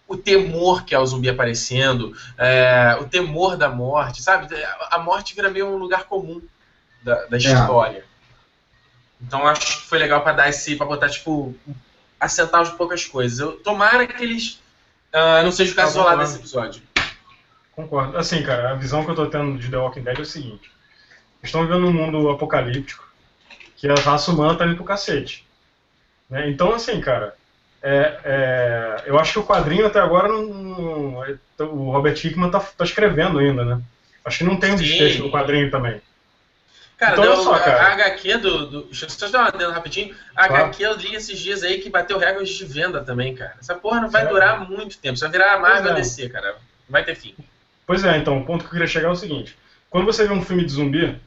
o 0.08 0.16
temor 0.16 0.84
que 0.84 0.94
é 0.94 0.98
o 0.98 1.06
zumbi 1.06 1.28
aparecendo, 1.28 2.16
é, 2.38 2.96
o 2.98 3.04
temor 3.04 3.56
da 3.56 3.68
morte, 3.68 4.22
sabe? 4.22 4.48
A 4.90 4.98
morte 4.98 5.34
vira 5.34 5.50
meio 5.50 5.66
um 5.66 5.76
lugar 5.76 6.04
comum 6.04 6.40
da, 7.02 7.26
da 7.26 7.36
é. 7.36 7.40
história. 7.40 7.98
É. 7.98 8.04
Então 9.20 9.46
acho 9.46 9.80
que 9.80 9.86
foi 9.86 9.98
legal 9.98 10.22
para 10.22 10.32
dar 10.32 10.48
esse, 10.48 10.76
para 10.76 10.86
botar 10.86 11.10
tipo, 11.10 11.54
assentar 12.18 12.62
um 12.62 12.76
poucas 12.76 13.04
coisas. 13.04 13.38
Eu, 13.38 13.52
tomara 13.60 14.06
que 14.06 14.22
eles 14.22 14.60
uh, 15.12 15.44
não 15.44 15.52
seja 15.52 15.72
o 15.72 15.76
caso 15.76 15.94
tá 15.94 16.00
isolado 16.00 16.20
desse 16.20 16.38
episódio. 16.38 16.82
Concordo. 17.72 18.16
Assim, 18.16 18.42
cara, 18.42 18.72
a 18.72 18.74
visão 18.74 19.04
que 19.04 19.10
eu 19.10 19.14
tô 19.14 19.26
tendo 19.26 19.58
de 19.58 19.70
The 19.70 19.76
Walking 19.76 20.02
Dead 20.02 20.18
é 20.18 20.22
o 20.22 20.26
seguinte: 20.26 20.70
estão 21.42 21.62
vivendo 21.62 21.82
num 21.82 21.92
mundo 21.92 22.30
apocalíptico 22.30 23.06
que 23.76 23.88
a 23.88 23.94
raça 23.94 24.32
humana 24.32 24.56
tá 24.56 24.66
indo 24.66 24.76
pro 24.76 24.84
cacete. 24.84 25.46
Né? 26.28 26.50
Então, 26.50 26.74
assim, 26.74 27.00
cara, 27.00 27.36
é, 27.82 28.18
é, 28.24 29.02
eu 29.06 29.18
acho 29.18 29.34
que 29.34 29.38
o 29.38 29.46
quadrinho 29.46 29.86
até 29.86 30.00
agora 30.00 30.28
não, 30.28 30.44
não, 30.46 31.36
o 31.60 31.90
Robert 31.92 32.14
Hickman 32.14 32.50
tá, 32.50 32.60
tá, 32.60 32.84
escrevendo 32.84 33.38
ainda, 33.38 33.64
né? 33.64 33.80
Acho 34.24 34.38
que 34.38 34.44
não 34.44 34.58
tem 34.58 34.72
um 34.72 34.76
desfecho 34.76 35.22
no 35.22 35.30
quadrinho 35.30 35.70
também. 35.70 36.00
Cara, 36.98 37.12
então, 37.12 37.24
deu, 37.24 37.36
só, 37.36 37.56
cara. 37.60 37.80
a 37.80 37.92
HQ 37.92 38.38
do, 38.38 38.66
do. 38.66 38.82
Deixa 38.86 39.06
eu 39.06 39.10
só 39.10 39.28
dar 39.28 39.42
uma 39.42 39.50
dentro 39.52 39.70
rapidinho. 39.72 40.14
A 40.34 40.48
claro. 40.48 40.64
HQ 40.64 40.82
eu 40.82 40.96
li 40.96 41.14
esses 41.14 41.38
dias 41.38 41.62
aí 41.62 41.78
que 41.78 41.88
bateu 41.88 42.18
recorde 42.18 42.52
de 42.52 42.64
venda 42.64 43.04
também, 43.04 43.34
cara. 43.36 43.54
Essa 43.60 43.76
porra 43.76 44.00
não 44.00 44.10
vai 44.10 44.22
Sério? 44.22 44.34
durar 44.34 44.68
muito 44.68 44.98
tempo. 44.98 45.18
Vai 45.18 45.30
virar 45.30 45.54
a 45.54 45.60
Marvel 45.60 45.92
é. 45.92 45.94
DC, 45.94 46.28
cara. 46.28 46.48
Não 46.48 46.58
vai 46.90 47.04
ter 47.04 47.14
fim. 47.14 47.36
Pois 47.86 48.04
é, 48.04 48.16
então, 48.18 48.38
o 48.38 48.44
ponto 48.44 48.62
que 48.62 48.66
eu 48.66 48.72
queria 48.72 48.86
chegar 48.88 49.08
é 49.08 49.12
o 49.12 49.16
seguinte. 49.16 49.56
Quando 49.88 50.04
você 50.04 50.26
vê 50.26 50.34
um 50.34 50.44
filme 50.44 50.64
de 50.64 50.72
zumbi, 50.72 51.18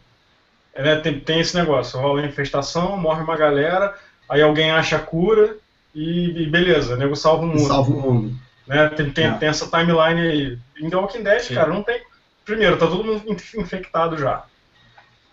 né, 0.76 0.98
tem, 0.98 1.20
tem 1.20 1.40
esse 1.40 1.56
negócio, 1.56 2.00
rola 2.00 2.22
a 2.22 2.26
infestação, 2.26 2.98
morre 2.98 3.24
uma 3.24 3.38
galera, 3.38 3.98
aí 4.30 4.42
alguém 4.42 4.72
acha 4.72 4.98
a 4.98 5.00
cura 5.00 5.56
e, 5.94 6.44
e 6.44 6.46
beleza, 6.48 6.96
nego 6.96 7.16
salva 7.16 7.44
o 7.44 7.48
mundo. 7.48 7.68
Salva 7.68 7.92
o 7.92 8.02
mundo. 8.02 8.36
Né, 8.68 8.90
tem, 8.90 9.12
tem, 9.12 9.26
é. 9.26 9.32
tem 9.34 9.50
essa 9.50 9.68
timeline 9.68 10.22
aí. 10.22 10.58
Em 10.80 10.90
The 10.90 10.96
Walking 10.96 11.24
Dead, 11.24 11.42
Sim. 11.42 11.56
cara, 11.56 11.74
não 11.74 11.84
tem. 11.84 12.02
Primeiro, 12.46 12.78
tá 12.78 12.88
todo 12.88 13.04
mundo 13.04 13.24
infectado 13.58 14.18
já. 14.18 14.46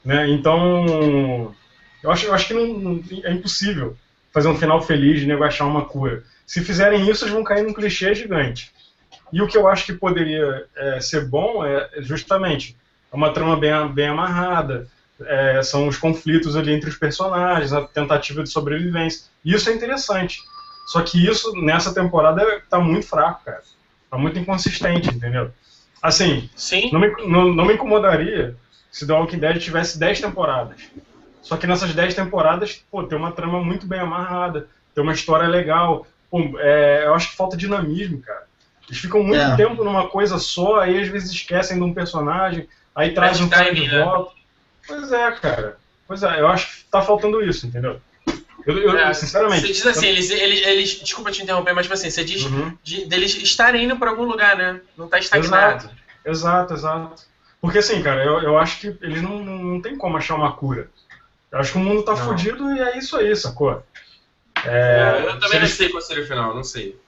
Né, 0.05 0.29
então, 0.29 1.55
eu 2.03 2.11
acho, 2.11 2.27
eu 2.27 2.35
acho 2.35 2.49
que 2.49 2.55
não, 2.55 2.67
não, 2.67 3.05
é 3.25 3.33
impossível 3.33 3.97
fazer 4.33 4.49
um 4.49 4.57
final 4.57 4.81
feliz 4.83 5.21
de 5.21 5.27
nego 5.27 5.45
achar 5.45 5.67
uma 5.67 5.85
cura. 5.85 6.23
Se 6.47 6.63
fizerem 6.63 7.09
isso, 7.09 7.25
eles 7.25 7.35
vão 7.35 7.45
cair 7.45 7.63
num 7.63 7.73
clichê 7.73 8.15
gigante. 8.15 8.73
E 9.33 9.43
o 9.43 9.47
que 9.47 9.57
eu 9.57 9.69
acho 9.69 9.85
que 9.85 9.93
poderia 9.93 10.67
é, 10.77 11.01
ser 11.01 11.27
bom 11.27 11.65
é 11.65 11.89
justamente 11.99 12.77
uma 13.13 13.33
trama 13.33 13.57
bem, 13.57 13.73
bem 13.93 14.09
amarrada, 14.09 14.89
é, 15.23 15.63
são 15.63 15.89
os 15.89 15.97
conflitos 15.97 16.57
ali 16.57 16.73
entre 16.73 16.89
os 16.89 16.97
personagens, 16.97 17.73
a 17.73 17.83
tentativa 17.83 18.43
de 18.43 18.51
sobrevivência. 18.51 19.27
Isso 19.45 19.69
é 19.71 19.75
interessante. 19.75 20.41
Só 20.87 21.03
que 21.03 21.25
isso, 21.27 21.53
nessa 21.61 21.93
temporada, 21.93 22.63
tá 22.69 22.79
muito 22.79 23.07
fraco, 23.07 23.45
cara. 23.45 23.63
Tá 24.11 24.17
muito 24.17 24.39
inconsistente, 24.39 25.11
entendeu? 25.11 25.51
Assim, 26.01 26.49
Sim. 26.57 26.91
Não, 26.93 27.01
me, 27.01 27.09
não, 27.27 27.53
não 27.53 27.65
me 27.67 27.75
incomodaria 27.75 28.57
se 28.91 29.07
The 29.07 29.13
Walking 29.13 29.39
Dead 29.39 29.59
tivesse 29.59 29.99
10 29.99 30.21
temporadas. 30.21 30.81
Só 31.43 31.57
que 31.57 31.67
nessas 31.67 31.95
10 31.95 32.15
temporadas, 32.15 32.85
pô, 32.91 33.03
tem 33.05 33.19
uma 33.19 33.33
trama 33.33 33.63
muito 33.63 33.87
bem 33.87 34.01
amarrada, 34.01 34.69
tem 34.95 35.03
uma 35.03 35.13
história 35.13 35.47
legal. 35.47 36.07
Pô, 36.31 36.41
é, 36.59 37.05
eu 37.05 37.15
acho 37.15 37.31
que 37.31 37.37
falta 37.37 37.57
dinamismo, 37.57 38.21
cara. 38.21 38.47
Eles 38.89 39.01
ficam 39.01 39.23
muito 39.23 39.43
é. 39.43 39.57
tempo 39.57 39.85
numa 39.85 40.09
coisa 40.09 40.39
só, 40.39 40.81
aí 40.81 41.01
às 41.01 41.09
vezes 41.09 41.31
esquecem 41.31 41.77
de 41.77 41.85
um 41.85 41.93
personagem, 41.93 42.67
aí 42.95 43.13
trazem 43.13 43.45
um 43.45 43.49
cara 43.49 43.75
de 43.75 43.87
né? 43.87 44.03
volta. 44.03 44.38
Pois 44.89 45.13
é, 45.13 45.31
cara. 45.33 45.77
Pois 46.09 46.23
é, 46.23 46.41
eu 46.41 46.49
acho 46.49 46.79
que 46.79 46.85
tá 46.91 47.03
faltando 47.03 47.43
isso, 47.43 47.67
entendeu? 47.67 48.01
Eu, 48.67 48.79
eu 48.79 48.99
é, 48.99 49.15
sinceramente. 49.15 49.67
Você 49.67 49.73
diz 49.73 49.87
assim, 49.87 50.07
eu... 50.07 50.13
eles, 50.13 50.31
eles, 50.31 50.67
eles, 50.67 51.01
Desculpa 51.01 51.31
te 51.31 51.43
interromper, 51.43 51.75
mas 51.75 51.85
tipo 51.85 51.95
assim, 51.95 52.11
você 52.11 52.25
diz 52.25 52.45
uhum. 52.45 52.77
de, 52.83 53.05
deles 53.07 53.35
estarem 53.37 53.85
indo 53.85 53.97
pra 53.97 54.11
algum 54.11 54.25
lugar, 54.25 54.57
né? 54.57 54.81
Não 54.97 55.07
tá 55.07 55.19
estagnado. 55.19 55.85
Exato, 55.85 55.95
exato, 56.25 56.75
exato. 56.75 57.23
Porque 57.61 57.79
assim, 57.79 58.03
cara, 58.03 58.25
eu, 58.25 58.41
eu 58.41 58.59
acho 58.59 58.81
que 58.81 58.87
eles 59.03 59.23
não, 59.23 59.45
não, 59.45 59.59
não 59.59 59.83
tem 59.83 59.97
como 59.97 60.17
achar 60.17 60.35
uma 60.35 60.53
cura. 60.53 60.89
Eu 61.51 61.59
acho 61.59 61.73
que 61.73 61.79
o 61.79 61.81
mundo 61.81 62.03
tá 62.03 62.13
não. 62.13 62.25
fudido 62.25 62.73
e 62.73 62.81
é 62.81 62.99
isso 62.99 63.17
aí, 63.17 63.35
sacou? 63.35 63.83
É, 64.65 65.23
eu 65.25 65.41
também 65.41 65.59
não 65.59 65.67
eles... 65.67 65.75
sei 65.75 65.89
qual 65.89 66.03
seria 66.03 66.25
o 66.25 66.27
final, 66.27 66.55
não 66.55 66.65
sei. 66.65 66.99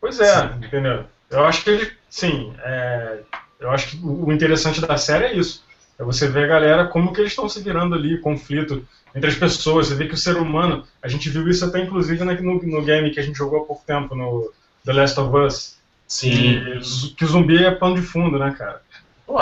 Pois 0.00 0.20
é, 0.20 0.48
sim. 0.48 0.64
entendeu? 0.64 1.04
Eu 1.30 1.44
acho 1.44 1.64
que 1.64 1.70
ele, 1.70 1.92
sim, 2.08 2.54
é, 2.60 3.20
eu 3.58 3.70
acho 3.70 3.88
que 3.88 3.96
o 4.04 4.30
interessante 4.32 4.80
da 4.80 4.96
série 4.96 5.24
é 5.24 5.34
isso. 5.34 5.64
É 5.98 6.04
você 6.04 6.28
ver 6.28 6.44
a 6.44 6.48
galera 6.48 6.86
como 6.86 7.12
que 7.12 7.20
eles 7.20 7.32
estão 7.32 7.48
se 7.48 7.62
virando 7.62 7.94
ali, 7.94 8.18
conflito 8.18 8.86
entre 9.14 9.30
as 9.30 9.36
pessoas. 9.36 9.88
Você 9.88 9.94
vê 9.94 10.06
que 10.06 10.14
o 10.14 10.18
ser 10.18 10.36
humano, 10.36 10.86
a 11.02 11.08
gente 11.08 11.30
viu 11.30 11.48
isso 11.48 11.64
até 11.64 11.80
inclusive 11.80 12.22
no, 12.24 12.62
no 12.62 12.82
game 12.82 13.10
que 13.10 13.20
a 13.20 13.22
gente 13.22 13.38
jogou 13.38 13.62
há 13.62 13.64
pouco 13.64 13.84
tempo, 13.86 14.14
no 14.14 14.52
The 14.84 14.92
Last 14.92 15.18
of 15.18 15.36
Us. 15.36 15.76
Sim. 16.06 16.30
Que, 16.30 17.14
que 17.16 17.24
o 17.24 17.28
zumbi 17.28 17.64
é 17.64 17.70
pano 17.70 17.96
de 17.96 18.02
fundo, 18.02 18.38
né, 18.38 18.54
cara? 18.56 18.80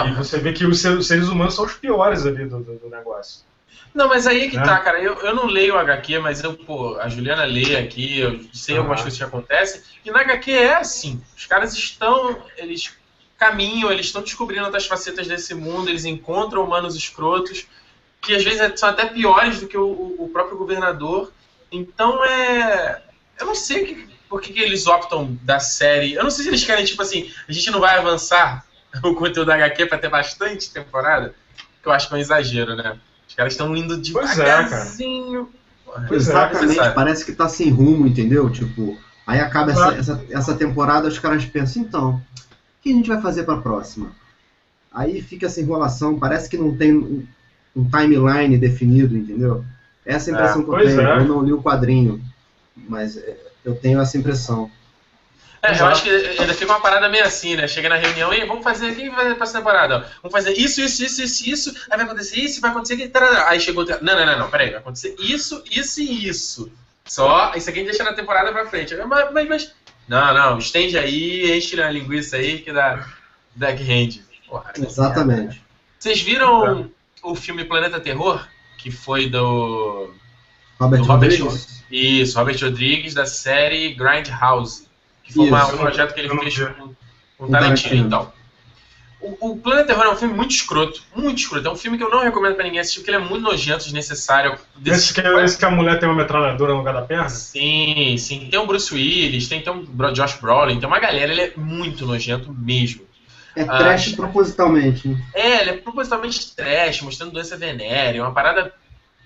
E 0.07 0.12
você 0.12 0.38
vê 0.38 0.53
que 0.53 0.64
os 0.64 0.81
seres 0.81 1.29
humanos 1.29 1.55
são 1.55 1.64
os 1.64 1.75
piores 1.75 2.25
ali 2.25 2.47
do, 2.47 2.61
do, 2.61 2.79
do 2.79 2.88
negócio. 2.88 3.43
Não, 3.95 4.09
mas 4.09 4.27
aí 4.27 4.47
é 4.47 4.51
que 4.51 4.57
né? 4.57 4.64
tá, 4.64 4.79
cara. 4.79 5.01
Eu, 5.01 5.14
eu 5.21 5.35
não 5.35 5.47
leio 5.47 5.75
o 5.75 5.79
HQ, 5.79 6.19
mas 6.19 6.43
eu, 6.43 6.55
pô, 6.55 6.99
a 6.99 7.09
Juliana 7.09 7.45
lê 7.45 7.77
aqui, 7.77 8.19
eu 8.19 8.40
sei 8.53 8.77
algumas 8.77 9.01
coisas 9.01 9.17
que 9.17 9.25
acontecem. 9.25 9.83
E 10.05 10.11
na 10.11 10.21
HQ 10.21 10.51
é 10.53 10.75
assim. 10.75 11.23
Os 11.37 11.47
caras 11.47 11.75
estão. 11.75 12.43
Eles 12.57 12.93
caminham, 13.45 13.93
eles 13.93 14.07
estão 14.07 14.23
descobrindo 14.23 14.65
outras 14.65 14.87
facetas 14.87 15.27
desse 15.27 15.55
mundo, 15.55 15.91
eles 15.91 16.07
encontram 16.07 16.65
humanos 16.65 16.97
escrotos, 16.97 17.67
que 18.23 18.35
às 18.35 18.43
vezes 18.43 18.61
é, 18.61 18.75
são 18.75 18.89
até 18.89 19.05
piores 19.05 19.61
do 19.61 19.67
que 19.67 19.77
o, 19.77 20.17
o 20.19 20.31
próprio 20.33 20.57
governador. 20.57 21.31
Então 21.71 22.25
é. 22.25 23.03
Eu 23.39 23.47
não 23.47 23.55
sei 23.55 23.85
que, 23.85 24.09
por 24.29 24.41
que, 24.41 24.53
que, 24.53 24.61
eles 24.61 24.87
optam 24.87 25.39
da 25.43 25.61
série. 25.61 26.15
Eu 26.15 26.23
não 26.23 26.31
sei 26.31 26.45
se 26.45 26.51
eles 26.51 26.65
querem, 26.65 26.85
tipo 26.85 27.03
assim, 27.03 27.31
a 27.47 27.53
gente 27.53 27.71
não 27.71 27.81
vai 27.81 27.99
avançar 27.99 28.65
o 29.05 29.15
conteúdo 29.15 29.49
da 29.49 29.57
HQ 29.57 29.87
pra 29.87 29.99
ter 29.99 30.09
bastante 30.09 30.73
temporada, 30.73 31.35
que 31.83 31.89
eu 31.89 31.93
acho 31.93 32.09
que 32.09 32.15
é 32.15 32.17
um 32.17 32.21
exagero, 32.21 32.75
né? 32.75 32.99
Os 33.29 33.35
caras 33.35 33.53
estão 33.53 33.77
indo 33.77 33.99
devagarzinho. 33.99 35.51
Pois 36.09 36.29
é, 36.29 36.33
Exatamente, 36.33 36.81
é, 36.81 36.91
parece 36.91 37.25
que 37.25 37.33
tá 37.33 37.49
sem 37.49 37.69
rumo, 37.71 38.07
entendeu? 38.07 38.49
Tipo, 38.51 38.99
aí 39.27 39.39
acaba 39.39 39.71
essa, 39.71 39.95
essa, 39.95 40.25
essa 40.31 40.55
temporada, 40.55 41.09
os 41.09 41.19
caras 41.19 41.45
pensam, 41.45 41.83
então, 41.83 42.23
que 42.85 42.92
a 42.92 42.97
gente 42.97 43.09
vai 43.09 43.20
fazer 43.20 43.44
para 43.44 43.55
a 43.55 43.61
próxima? 43.62 44.12
Aí 44.92 45.23
fica 45.23 45.47
essa 45.47 45.61
enrolação, 45.61 46.18
parece 46.18 46.49
que 46.49 46.59
não 46.59 46.77
tem 46.77 46.94
um, 46.94 47.27
um 47.75 47.88
timeline 47.88 48.59
definido, 48.59 49.16
entendeu? 49.16 49.64
Essa 50.05 50.31
é 50.31 50.35
a 50.35 50.37
impressão 50.37 50.61
é, 50.61 50.64
que 50.64 50.70
eu 50.70 50.79
tenho. 50.79 51.01
É. 51.01 51.16
Eu 51.18 51.25
não 51.25 51.42
li 51.42 51.53
o 51.53 51.62
quadrinho, 51.62 52.23
mas 52.77 53.16
é, 53.16 53.37
eu 53.64 53.75
tenho 53.75 54.01
essa 54.01 54.18
impressão. 54.18 54.70
É, 55.62 55.81
eu 55.81 55.87
acho 55.87 56.03
que 56.03 56.11
ainda 56.11 56.53
fica 56.53 56.70
uma 56.70 56.81
parada 56.81 57.09
meio 57.09 57.25
assim, 57.25 57.57
né? 57.57 57.66
Chega 57.66 57.88
na 57.88 57.97
reunião 57.97 58.35
e 58.35 58.44
vamos 58.44 58.62
fazer 58.62 58.92
o 58.92 58.94
que 58.94 59.09
vai 59.09 59.25
fazer 59.25 59.35
pra 59.35 59.44
essa 59.44 59.59
temporada? 59.59 59.99
Vamos 60.23 60.33
fazer 60.33 60.53
isso, 60.53 60.83
isso, 60.83 61.03
isso, 61.03 61.23
isso, 61.23 61.51
isso, 61.51 61.77
aí 61.90 61.97
vai 61.97 62.05
acontecer 62.05 62.38
isso, 62.38 62.61
vai 62.61 62.70
acontecer 62.70 62.97
isso. 62.97 63.12
Aí 63.47 63.59
chegou. 63.59 63.87
Não, 63.87 64.14
não, 64.14 64.27
não, 64.27 64.38
não, 64.40 64.51
peraí, 64.51 64.70
vai 64.70 64.81
acontecer 64.81 65.16
isso, 65.18 65.64
isso 65.70 66.03
e 66.03 66.29
isso. 66.29 66.70
Só, 67.07 67.55
isso 67.57 67.70
aqui 67.70 67.79
a 67.79 67.83
gente 67.83 67.92
deixa 67.92 68.05
na 68.05 68.12
temporada 68.12 68.53
pra 68.53 68.66
frente. 68.66 68.94
Mas, 68.94 69.33
mas, 69.33 69.49
mas 69.49 69.75
não, 70.09 70.35
não, 70.35 70.59
estende 70.59 70.99
aí, 70.99 71.57
enche 71.57 71.81
a 71.81 71.90
linguiça 71.90 72.37
aí 72.37 72.59
que 72.59 72.73
dá, 72.73 73.07
dá 73.55 73.75
que 73.75 73.83
rende. 73.83 74.23
Porra, 74.49 74.73
Exatamente. 74.77 75.62
Vocês 75.99 76.21
viram 76.21 76.90
o 77.23 77.35
filme 77.35 77.64
Planeta 77.64 77.99
Terror? 77.99 78.47
Que 78.79 78.90
foi 78.90 79.29
do. 79.31 80.11
Robert, 80.79 81.01
do 81.01 81.07
Robert 81.07 81.31
Rodrigues? 81.31 81.85
Isso, 81.90 82.38
Robert 82.38 82.59
Rodrigues, 82.61 83.14
da 83.14 83.25
série 83.25 83.95
Grindhouse. 83.95 84.87
Que 85.23 85.33
foi 85.33 85.49
uma, 85.49 85.67
um 85.67 85.79
projeto 85.79 86.12
que 86.12 86.21
ele 86.21 86.29
fez 86.29 86.59
com, 86.59 86.95
com 87.38 87.51
Tarantino 87.51 87.95
e 87.95 87.99
então. 87.99 88.25
tal. 88.27 88.35
O, 89.25 89.53
o 89.53 89.57
Planeta 89.57 89.87
Terror 89.87 90.05
é 90.05 90.11
um 90.11 90.17
filme 90.17 90.35
muito 90.35 90.51
escroto, 90.51 91.03
muito 91.17 91.39
escroto. 91.39 91.67
É 91.67 91.71
um 91.71 91.77
filme 91.77 91.97
que 91.97 92.05
eu 92.05 92.11
não 92.11 92.23
recomendo 92.23 92.55
pra 92.55 92.65
ninguém 92.65 92.81
assistir, 92.81 93.01
porque 93.01 93.11
ele 93.11 93.25
é 93.25 93.27
muito 93.27 93.43
nojento, 93.43 93.85
desnecessário. 93.85 94.59
Esse 94.85 95.15
que, 95.15 95.21
é, 95.21 95.45
esse 95.45 95.57
que 95.57 95.65
a 95.65 95.71
mulher 95.71 95.99
tem 95.99 96.09
uma 96.09 96.17
metralhadora 96.17 96.73
no 96.73 96.79
lugar 96.79 96.93
da 96.93 97.03
perna? 97.03 97.31
Sim, 97.31 98.17
sim. 98.19 98.49
Tem 98.51 98.61
o 98.61 98.67
Bruce 98.67 98.93
Willis, 98.93 99.49
tem, 99.49 99.63
tem 99.63 99.73
o 99.73 100.13
Josh 100.13 100.35
Brolin, 100.35 100.79
tem 100.79 100.87
uma 100.87 101.01
galera, 101.01 101.33
ele 101.33 101.41
é 101.41 101.53
muito 101.57 102.07
nojento 102.07 102.53
mesmo. 102.53 103.03
É 103.57 103.65
trash 103.65 104.13
ah, 104.13 104.17
propositalmente. 104.17 105.09
Né? 105.09 105.23
É, 105.33 105.61
ele 105.61 105.71
é 105.71 105.77
propositalmente 105.77 106.55
trash, 106.55 107.03
mostrando 107.03 107.33
doença 107.33 107.57
venérea, 107.57 108.23
uma 108.23 108.35
parada 108.35 108.75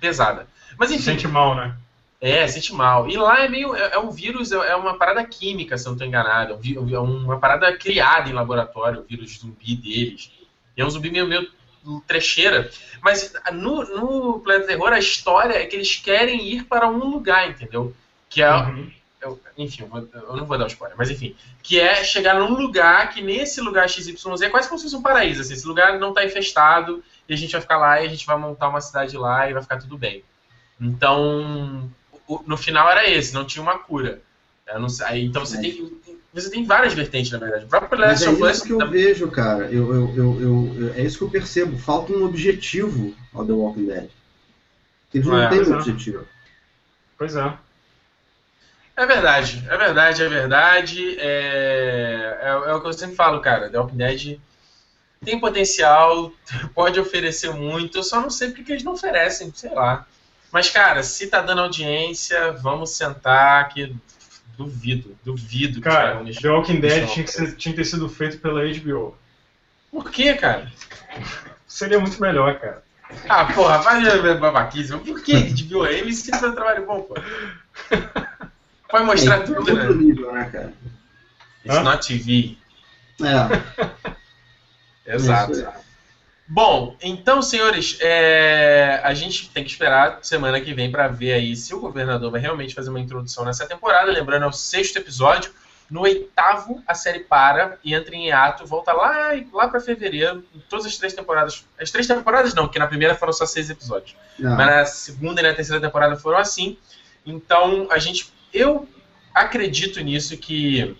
pesada. 0.00 0.46
Mas 0.78 0.92
enfim. 0.92 1.02
Sente 1.02 1.26
mal, 1.26 1.56
né? 1.56 1.74
É, 2.20 2.46
sente 2.48 2.72
mal. 2.72 3.08
E 3.08 3.16
lá 3.16 3.44
é 3.44 3.48
meio. 3.48 3.76
É, 3.76 3.94
é 3.94 3.98
um 3.98 4.10
vírus, 4.10 4.50
é, 4.50 4.56
é 4.56 4.76
uma 4.76 4.98
parada 4.98 5.24
química, 5.24 5.78
se 5.78 5.86
eu 5.86 5.90
não 5.90 5.94
estou 5.94 6.06
enganado. 6.06 6.58
É, 6.64 6.94
é 6.94 6.98
uma 6.98 7.38
parada 7.38 7.76
criada 7.76 8.28
em 8.28 8.32
laboratório, 8.32 9.00
o 9.00 9.04
vírus 9.04 9.38
zumbi 9.38 9.76
deles. 9.76 10.32
E 10.76 10.80
é 10.80 10.84
um 10.84 10.90
zumbi 10.90 11.10
meio, 11.10 11.28
meio 11.28 11.48
trecheira. 12.06 12.70
Mas 13.00 13.32
no, 13.52 13.84
no 13.84 14.40
Planeta 14.40 14.66
Terror, 14.66 14.92
a 14.92 14.98
história 14.98 15.54
é 15.54 15.66
que 15.66 15.76
eles 15.76 15.96
querem 15.96 16.44
ir 16.48 16.64
para 16.64 16.88
um 16.88 16.98
lugar, 17.08 17.48
entendeu? 17.48 17.94
Que 18.28 18.42
é. 18.42 18.52
Uhum. 18.52 18.90
Eu, 19.20 19.40
enfim, 19.56 19.82
eu, 19.82 19.88
vou, 19.88 20.08
eu, 20.12 20.36
não 20.36 20.46
vou 20.46 20.56
dar 20.56 20.64
um 20.64 20.68
spoiler, 20.68 20.96
mas 20.96 21.10
enfim. 21.10 21.34
Que 21.60 21.80
é 21.80 22.04
chegar 22.04 22.34
num 22.34 22.54
lugar 22.54 23.10
que 23.10 23.20
nesse 23.20 23.60
lugar 23.60 23.88
XYZ 23.88 24.42
é 24.42 24.48
quase 24.48 24.68
como 24.68 24.78
se 24.78 24.84
fosse 24.84 24.96
um 24.96 25.02
paraíso. 25.02 25.40
Assim, 25.40 25.54
esse 25.54 25.66
lugar 25.66 25.98
não 25.98 26.10
está 26.10 26.24
infestado 26.24 27.02
e 27.28 27.34
a 27.34 27.36
gente 27.36 27.50
vai 27.50 27.60
ficar 27.60 27.78
lá 27.78 28.00
e 28.00 28.06
a 28.06 28.08
gente 28.08 28.24
vai 28.24 28.36
montar 28.36 28.68
uma 28.68 28.80
cidade 28.80 29.16
lá 29.16 29.50
e 29.50 29.52
vai 29.52 29.62
ficar 29.62 29.78
tudo 29.78 29.98
bem. 29.98 30.22
Então, 30.80 31.90
no 32.46 32.56
final 32.56 32.88
era 32.90 33.08
esse, 33.08 33.32
não 33.34 33.44
tinha 33.44 33.62
uma 33.62 33.78
cura. 33.78 34.20
Não, 34.66 34.86
aí, 35.06 35.24
então 35.24 35.44
você 35.44 35.60
tem 35.60 35.72
que. 35.72 36.18
Você 36.34 36.50
tem 36.50 36.64
várias 36.64 36.92
vertentes, 36.92 37.32
na 37.32 37.38
verdade. 37.38 37.64
O 37.64 37.68
próprio 37.68 37.98
Last 37.98 38.26
Mas 38.26 38.40
é 38.40 38.50
isso 38.52 38.64
que 38.64 38.72
eu 38.72 38.90
vejo, 38.90 39.30
cara. 39.30 39.64
Eu, 39.72 39.94
eu, 39.94 40.14
eu, 40.14 40.40
eu, 40.42 40.94
é 40.94 41.02
isso 41.02 41.16
que 41.16 41.24
eu 41.24 41.30
percebo. 41.30 41.78
Falta 41.78 42.12
um 42.12 42.24
objetivo 42.24 43.14
ao 43.32 43.46
The 43.46 43.52
Walking 43.52 43.86
Dead. 43.86 44.10
Eles 45.14 45.26
não 45.26 45.40
é, 45.40 45.48
têm 45.48 45.60
um 45.60 45.72
é. 45.72 45.76
objetivo. 45.76 46.26
Pois 47.16 47.34
é. 47.34 47.58
É 48.94 49.06
verdade, 49.06 49.64
é 49.68 49.76
verdade, 49.76 50.22
é 50.22 50.28
verdade. 50.28 51.16
É, 51.18 52.38
é, 52.42 52.70
é, 52.70 52.74
o 52.74 52.80
que 52.80 52.88
eu 52.88 52.92
sempre 52.92 53.16
falo, 53.16 53.40
cara. 53.40 53.70
The 53.70 53.78
Walking 53.78 53.96
Dead 53.96 54.40
tem 55.24 55.40
potencial, 55.40 56.32
pode 56.74 57.00
oferecer 57.00 57.52
muito, 57.52 57.98
eu 57.98 58.02
só 58.02 58.20
não 58.20 58.30
sei 58.30 58.50
porque 58.50 58.72
eles 58.72 58.84
não 58.84 58.92
oferecem, 58.92 59.52
sei 59.54 59.70
lá. 59.70 60.06
Mas, 60.50 60.70
cara, 60.70 61.02
se 61.02 61.26
tá 61.26 61.40
dando 61.40 61.62
audiência, 61.62 62.52
vamos 62.52 62.90
sentar 62.90 63.68
que 63.68 63.94
duvido, 64.56 65.16
duvido. 65.24 65.80
Cara, 65.80 66.24
que 66.24 66.42
The 66.42 66.48
Walking 66.48 66.80
Dead 66.80 67.08
tinha 67.08 67.24
que, 67.24 67.30
ser, 67.30 67.56
tinha 67.56 67.72
que 67.72 67.80
ter 67.80 67.84
sido 67.84 68.08
feito 68.08 68.38
pela 68.38 68.62
HBO. 68.64 69.16
Por 69.90 70.10
que, 70.10 70.34
cara? 70.34 70.70
Seria 71.66 72.00
muito 72.00 72.20
melhor, 72.20 72.58
cara. 72.58 72.82
Ah, 73.28 73.46
porra, 73.46 73.78
vai 73.78 74.34
babaquice. 74.36 74.96
Por 74.98 75.22
que 75.22 75.32
HBO? 75.32 75.86
Ele 75.86 76.12
sim 76.12 76.30
faz 76.30 76.42
um 76.42 76.54
trabalho 76.54 76.86
bom, 76.86 77.02
pô. 77.02 77.14
Pode 78.90 79.04
mostrar 79.04 79.36
é, 79.36 79.40
tudo, 79.40 79.74
né? 79.74 79.88
Nível, 79.90 80.32
né, 80.32 80.48
cara? 80.50 80.72
It's 81.64 81.76
Hã? 81.76 81.82
not 81.82 82.06
TV. 82.06 82.56
É. 83.20 85.14
Exato. 85.14 85.52
Bom, 86.50 86.96
então, 87.02 87.42
senhores, 87.42 87.98
é... 88.00 89.00
a 89.04 89.12
gente 89.12 89.50
tem 89.50 89.62
que 89.62 89.70
esperar 89.70 90.20
semana 90.22 90.58
que 90.58 90.72
vem 90.72 90.90
para 90.90 91.06
ver 91.06 91.34
aí 91.34 91.54
se 91.54 91.74
o 91.74 91.80
governador 91.80 92.30
vai 92.30 92.40
realmente 92.40 92.74
fazer 92.74 92.88
uma 92.88 93.00
introdução 93.00 93.44
nessa 93.44 93.66
temporada. 93.66 94.10
Lembrando, 94.10 94.44
é 94.44 94.48
o 94.48 94.52
sexto 94.52 94.96
episódio. 94.96 95.52
No 95.90 96.02
oitavo, 96.02 96.82
a 96.86 96.94
série 96.94 97.20
para 97.20 97.78
e 97.84 97.94
entra 97.94 98.14
em 98.14 98.28
hiato, 98.28 98.66
volta 98.66 98.92
lá, 98.92 99.30
lá 99.52 99.68
para 99.68 99.80
fevereiro, 99.80 100.44
em 100.54 100.58
todas 100.68 100.86
as 100.86 100.96
três 100.96 101.14
temporadas. 101.14 101.64
As 101.80 101.90
três 101.90 102.06
temporadas 102.06 102.54
não, 102.54 102.64
porque 102.64 102.78
na 102.78 102.86
primeira 102.86 103.14
foram 103.14 103.32
só 103.32 103.46
seis 103.46 103.68
episódios. 103.68 104.16
Não. 104.38 104.56
Mas 104.56 104.66
na 104.66 104.84
segunda 104.86 105.40
e 105.40 105.44
na 105.44 105.54
terceira 105.54 105.80
temporada 105.80 106.16
foram 106.16 106.38
assim. 106.38 106.78
Então, 107.24 107.88
a 107.90 107.98
gente. 107.98 108.32
Eu 108.52 108.88
acredito 109.34 110.00
nisso 110.00 110.36
que 110.36 110.96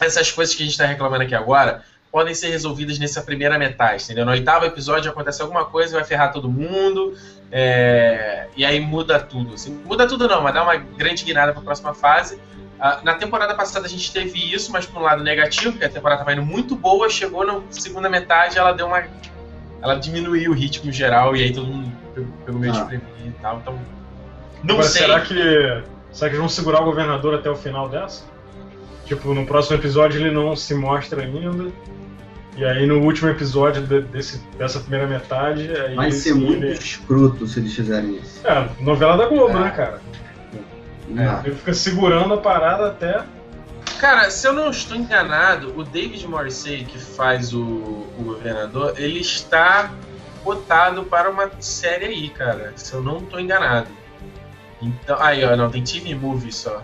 essas 0.00 0.30
coisas 0.30 0.54
que 0.54 0.62
a 0.62 0.66
gente 0.66 0.72
está 0.72 0.86
reclamando 0.86 1.24
aqui 1.24 1.34
agora 1.34 1.84
podem 2.16 2.34
ser 2.34 2.48
resolvidas 2.48 2.98
nessa 2.98 3.20
primeira 3.20 3.58
metade, 3.58 4.04
entendeu? 4.04 4.24
No 4.24 4.30
oitavo 4.30 4.64
episódio 4.64 5.10
acontece 5.10 5.42
alguma 5.42 5.66
coisa, 5.66 5.98
vai 5.98 6.04
ferrar 6.04 6.32
todo 6.32 6.48
mundo, 6.48 7.12
é... 7.52 8.46
e 8.56 8.64
aí 8.64 8.80
muda 8.80 9.20
tudo. 9.20 9.52
Assim, 9.52 9.78
muda 9.84 10.08
tudo 10.08 10.26
não, 10.26 10.40
mas 10.40 10.54
dá 10.54 10.62
uma 10.62 10.76
grande 10.76 11.26
guinada 11.26 11.52
para 11.52 11.60
a 11.60 11.64
próxima 11.64 11.92
fase. 11.92 12.36
Uh, 12.36 13.04
na 13.04 13.12
temporada 13.16 13.54
passada 13.54 13.84
a 13.84 13.88
gente 13.90 14.10
teve 14.10 14.50
isso, 14.50 14.72
mas 14.72 14.86
por 14.86 14.98
um 14.98 15.02
lado 15.02 15.22
negativo, 15.22 15.72
porque 15.72 15.84
a 15.84 15.90
temporada 15.90 16.22
estava 16.22 16.32
indo 16.32 16.42
muito 16.42 16.74
boa, 16.74 17.06
chegou 17.10 17.44
na 17.44 17.60
segunda 17.68 18.08
metade, 18.08 18.56
ela 18.56 18.72
deu 18.72 18.86
uma. 18.86 19.04
Ela 19.82 19.96
diminuiu 19.96 20.52
o 20.52 20.54
ritmo 20.54 20.90
geral 20.90 21.36
e 21.36 21.42
aí 21.42 21.52
todo 21.52 21.66
mundo 21.66 21.92
pegou 22.14 22.58
meio 22.58 22.72
ah. 22.72 22.76
desprevenido 22.76 23.28
e 23.28 23.42
tal. 23.42 23.58
Então. 23.58 23.78
Não 24.64 24.76
Agora, 24.76 24.88
sei. 24.88 25.02
Será 25.02 25.20
que. 25.20 25.82
Será 26.12 26.30
que 26.30 26.36
vão 26.38 26.48
segurar 26.48 26.80
o 26.80 26.86
governador 26.86 27.34
até 27.34 27.50
o 27.50 27.56
final 27.56 27.90
dessa? 27.90 28.24
Tipo, 29.04 29.34
no 29.34 29.44
próximo 29.44 29.76
episódio 29.76 30.18
ele 30.18 30.30
não 30.30 30.56
se 30.56 30.74
mostra 30.74 31.22
ainda. 31.22 31.70
E 32.56 32.64
aí 32.64 32.86
no 32.86 33.00
último 33.02 33.28
episódio 33.28 33.82
de, 33.82 34.00
desse, 34.00 34.38
dessa 34.56 34.80
primeira 34.80 35.06
metade. 35.06 35.68
Vai 35.94 36.10
ser 36.10 36.34
muito 36.34 36.64
ele... 36.64 36.72
escroto 36.72 37.46
se 37.46 37.60
eles 37.60 37.74
fizerem 37.74 38.16
isso. 38.16 38.46
É, 38.46 38.68
novela 38.80 39.16
da 39.16 39.26
Globo, 39.26 39.58
é. 39.58 39.60
né, 39.60 39.70
cara? 39.70 40.00
É. 41.14 41.46
Ele 41.46 41.54
fica 41.54 41.74
segurando 41.74 42.32
a 42.32 42.38
parada 42.38 42.88
até. 42.88 43.22
Cara, 44.00 44.30
se 44.30 44.46
eu 44.46 44.52
não 44.52 44.70
estou 44.70 44.96
enganado, 44.96 45.78
o 45.78 45.84
David 45.84 46.26
Morrissey, 46.26 46.84
que 46.84 46.98
faz 46.98 47.52
o, 47.52 47.62
o 47.62 48.22
governador, 48.24 48.94
ele 48.96 49.20
está 49.20 49.90
cotado 50.42 51.04
para 51.04 51.30
uma 51.30 51.50
série 51.60 52.06
aí, 52.06 52.28
cara. 52.30 52.72
Se 52.76 52.94
eu 52.94 53.02
não 53.02 53.18
estou 53.18 53.38
enganado. 53.38 53.88
Então, 54.80 55.16
aí, 55.20 55.44
ó, 55.44 55.56
não, 55.56 55.70
tem 55.70 55.82
TV 55.82 56.14
Movie 56.14 56.52
só. 56.52 56.82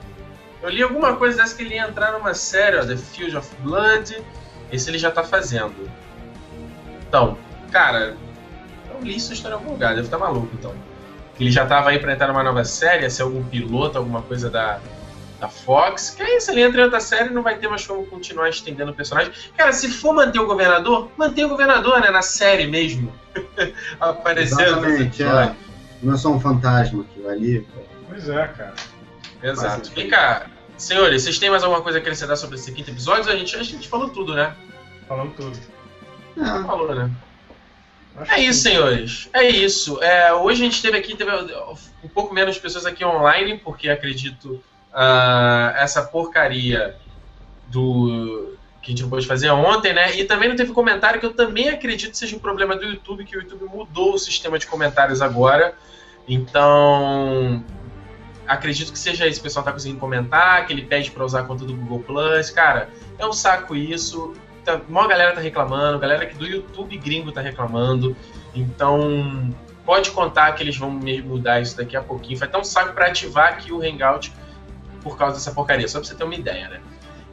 Eu 0.62 0.70
li 0.70 0.82
alguma 0.82 1.16
coisa 1.16 1.38
dessa 1.38 1.56
que 1.56 1.62
ele 1.62 1.74
ia 1.74 1.86
entrar 1.86 2.12
numa 2.12 2.34
série, 2.34 2.76
ó, 2.76 2.84
The 2.84 2.96
Field 2.96 3.36
of 3.36 3.48
Blood 3.60 4.16
esse 4.72 4.90
ele 4.90 4.98
já 4.98 5.10
tá 5.10 5.22
fazendo. 5.22 5.74
Então, 7.06 7.36
cara, 7.70 8.16
eu 8.90 9.00
li 9.02 9.16
isso 9.16 9.32
história 9.32 9.54
em 9.54 9.58
algum 9.58 9.72
lugar, 9.72 9.94
deve 9.94 10.06
estar 10.06 10.18
tá 10.18 10.24
maluco 10.24 10.48
então. 10.54 10.74
Ele 11.38 11.50
já 11.50 11.66
tava 11.66 11.90
aí 11.90 11.98
pra 11.98 12.12
entrar 12.12 12.28
numa 12.28 12.42
nova 12.42 12.64
série, 12.64 13.08
ser 13.10 13.22
algum 13.22 13.42
piloto, 13.42 13.98
alguma 13.98 14.22
coisa 14.22 14.48
da, 14.48 14.78
da 15.40 15.48
Fox. 15.48 16.10
Que 16.10 16.22
é 16.22 16.36
isso, 16.36 16.50
ele 16.50 16.62
entra 16.62 16.80
em 16.80 16.84
outra 16.84 17.00
série 17.00 17.30
não 17.30 17.42
vai 17.42 17.56
ter 17.56 17.68
mais 17.68 17.86
como 17.86 18.06
continuar 18.06 18.48
estendendo 18.48 18.92
o 18.92 18.94
personagem. 18.94 19.32
Cara, 19.56 19.72
se 19.72 19.88
for 19.88 20.14
manter 20.14 20.38
o 20.38 20.46
governador, 20.46 21.10
mantém 21.16 21.44
o 21.44 21.48
governador, 21.48 22.00
né? 22.00 22.10
Na 22.10 22.22
série 22.22 22.66
mesmo. 22.66 23.12
Aparecendo. 23.98 24.60
Exatamente, 24.60 25.22
é. 25.22 25.54
Não 26.02 26.14
é 26.14 26.16
só 26.16 26.30
um 26.30 26.40
fantasma 26.40 27.02
aquilo 27.02 27.28
ali. 27.28 27.66
Pois 28.08 28.28
é, 28.28 28.46
cara. 28.48 28.74
Exato. 29.42 29.90
Vem 29.94 30.08
cá, 30.08 30.46
Senhores, 30.82 31.22
vocês 31.22 31.38
têm 31.38 31.48
mais 31.48 31.62
alguma 31.62 31.80
coisa 31.80 31.98
a 31.98 32.00
acrescentar 32.00 32.36
sobre 32.36 32.56
esse 32.56 32.72
quinto 32.72 32.90
episódio? 32.90 33.30
A 33.30 33.36
gente, 33.36 33.54
a 33.54 33.62
gente 33.62 33.88
falou 33.88 34.08
tudo, 34.08 34.34
né? 34.34 34.52
Falando 35.06 35.32
tudo. 35.34 35.56
Não. 36.34 36.66
Falou, 36.66 36.92
né? 36.92 37.08
Acho 38.16 38.32
é 38.32 38.40
isso, 38.40 38.62
senhores. 38.62 39.30
É 39.32 39.48
isso. 39.48 40.02
É, 40.02 40.34
hoje 40.34 40.60
a 40.60 40.64
gente 40.64 40.82
teve 40.82 40.98
aqui 40.98 41.16
teve 41.16 41.30
um 42.02 42.08
pouco 42.08 42.34
menos 42.34 42.58
pessoas 42.58 42.84
aqui 42.84 43.04
online, 43.04 43.58
porque 43.58 43.88
acredito 43.88 44.60
uh, 44.92 45.70
essa 45.76 46.02
porcaria 46.02 46.96
do 47.68 48.56
que 48.82 48.88
a 48.88 48.90
gente 48.90 49.02
não 49.04 49.08
pôde 49.08 49.24
fazer 49.24 49.50
ontem, 49.50 49.92
né? 49.92 50.16
E 50.16 50.24
também 50.24 50.48
não 50.48 50.56
teve 50.56 50.72
comentário 50.72 51.20
que 51.20 51.26
eu 51.26 51.32
também 51.32 51.68
acredito 51.68 52.16
seja 52.16 52.34
um 52.34 52.40
problema 52.40 52.74
do 52.74 52.84
YouTube, 52.84 53.24
que 53.24 53.36
o 53.36 53.40
YouTube 53.40 53.66
mudou 53.66 54.14
o 54.14 54.18
sistema 54.18 54.58
de 54.58 54.66
comentários 54.66 55.22
agora. 55.22 55.74
Então, 56.26 57.64
acredito 58.46 58.92
que 58.92 58.98
seja 58.98 59.26
isso. 59.26 59.40
O 59.40 59.42
pessoal 59.42 59.64
tá 59.64 59.72
conseguindo 59.72 60.00
comentar, 60.00 60.66
que 60.66 60.72
ele 60.72 60.82
pede 60.82 61.10
para 61.10 61.24
usar 61.24 61.40
a 61.40 61.44
conta 61.44 61.64
do 61.64 61.74
Google 61.74 62.00
Plus. 62.00 62.50
Cara, 62.50 62.88
é 63.18 63.26
um 63.26 63.32
saco 63.32 63.74
isso. 63.74 64.34
Tá, 64.64 64.80
uma 64.88 65.08
galera 65.08 65.32
tá 65.32 65.40
reclamando, 65.40 65.98
galera 65.98 66.22
aqui 66.22 66.36
do 66.36 66.46
YouTube 66.46 66.96
gringo 66.98 67.32
tá 67.32 67.40
reclamando. 67.40 68.16
Então, 68.54 69.52
pode 69.84 70.10
contar 70.10 70.52
que 70.52 70.62
eles 70.62 70.76
vão 70.76 70.90
mudar 70.90 71.60
isso 71.60 71.76
daqui 71.76 71.96
a 71.96 72.02
pouquinho. 72.02 72.38
Vai 72.38 72.48
ter 72.48 72.56
um 72.58 72.64
saco 72.64 72.92
para 72.92 73.06
ativar 73.06 73.48
aqui 73.48 73.72
o 73.72 73.82
Hangout 73.82 74.32
por 75.02 75.16
causa 75.16 75.34
dessa 75.34 75.52
porcaria, 75.52 75.88
só 75.88 75.98
pra 75.98 76.08
você 76.08 76.14
ter 76.14 76.24
uma 76.24 76.34
ideia, 76.34 76.68
né? 76.68 76.80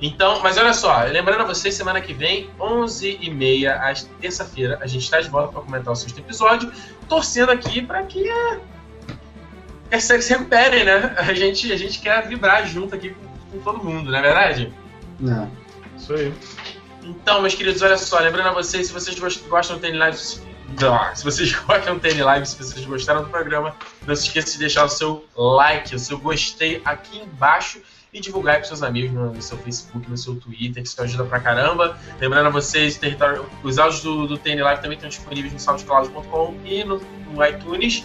Então, 0.02 0.40
mas 0.42 0.58
olha 0.58 0.74
só, 0.74 1.04
lembrando 1.04 1.42
a 1.42 1.46
vocês, 1.46 1.76
semana 1.76 2.00
que 2.00 2.14
vem, 2.14 2.50
11h30, 2.58 3.80
às 3.82 4.04
terça-feira, 4.20 4.80
a 4.82 4.88
gente 4.88 5.04
está 5.04 5.20
de 5.20 5.30
volta 5.30 5.52
para 5.52 5.62
comentar 5.62 5.92
o 5.92 5.96
sexto 5.96 6.18
episódio, 6.20 6.72
torcendo 7.10 7.52
aqui 7.52 7.82
para 7.82 8.04
que 8.04 8.24
quer 9.90 9.98
que 9.98 10.22
se 10.22 10.34
recuperem, 10.34 10.84
né? 10.84 11.16
A 11.18 11.34
gente, 11.34 11.72
a 11.72 11.78
gente 11.78 12.00
quer 12.00 12.28
vibrar 12.28 12.66
junto 12.68 12.96
aqui 12.96 13.10
com, 13.10 13.28
com 13.52 13.60
todo 13.64 13.84
mundo, 13.84 14.12
não 14.12 14.20
é 14.20 14.22
verdade? 14.22 14.74
Não. 15.20 15.44
É. 15.44 15.98
Isso 15.98 16.14
aí. 16.14 16.34
Então, 17.04 17.42
meus 17.42 17.56
queridos, 17.56 17.82
olha 17.82 17.98
só, 17.98 18.20
lembrando 18.20 18.50
a 18.50 18.54
vocês, 18.54 18.88
se 18.88 18.94
vocês 18.94 19.18
gostam 19.50 19.78
do 19.78 19.82
TN 19.82 20.06
Lives, 20.06 20.42
se 21.16 21.24
vocês 21.24 21.52
gostam 21.66 21.96
do 21.96 22.00
TN 22.00 22.24
Live, 22.24 22.46
se 22.46 22.58
vocês 22.58 22.86
gostaram 22.86 23.24
do 23.24 23.30
programa, 23.30 23.76
não 24.06 24.16
se 24.16 24.28
esqueça 24.28 24.52
de 24.54 24.60
deixar 24.60 24.86
o 24.86 24.90
seu 24.90 25.26
like, 25.36 25.96
o 25.96 26.00
seu 26.00 26.20
gostei 26.20 26.82
aqui 26.86 27.20
embaixo 27.20 27.82
e 28.12 28.20
divulgar 28.20 28.58
para 28.58 28.66
seus 28.66 28.82
amigos 28.82 29.12
no, 29.12 29.42
seu 29.42 29.58
Facebook, 29.58 30.10
no 30.10 30.18
seu 30.18 30.36
Twitter, 30.36 30.82
que 30.82 30.90
isso 30.90 31.02
ajuda 31.02 31.26
pra 31.26 31.40
caramba. 31.40 31.98
Lembrando 32.20 32.48
a 32.48 32.50
vocês, 32.50 32.98
território, 32.98 33.46
os 33.64 33.78
áudios 33.78 34.02
do, 34.02 34.28
do 34.28 34.38
TN 34.38 34.62
Live 34.62 34.82
também 34.82 34.98
estão 34.98 35.10
disponíveis 35.10 35.54
no 35.54 35.60
soundcloud.com 35.60 36.56
e 36.66 36.84
no, 36.84 37.00
no 37.32 37.46
iTunes. 37.46 38.04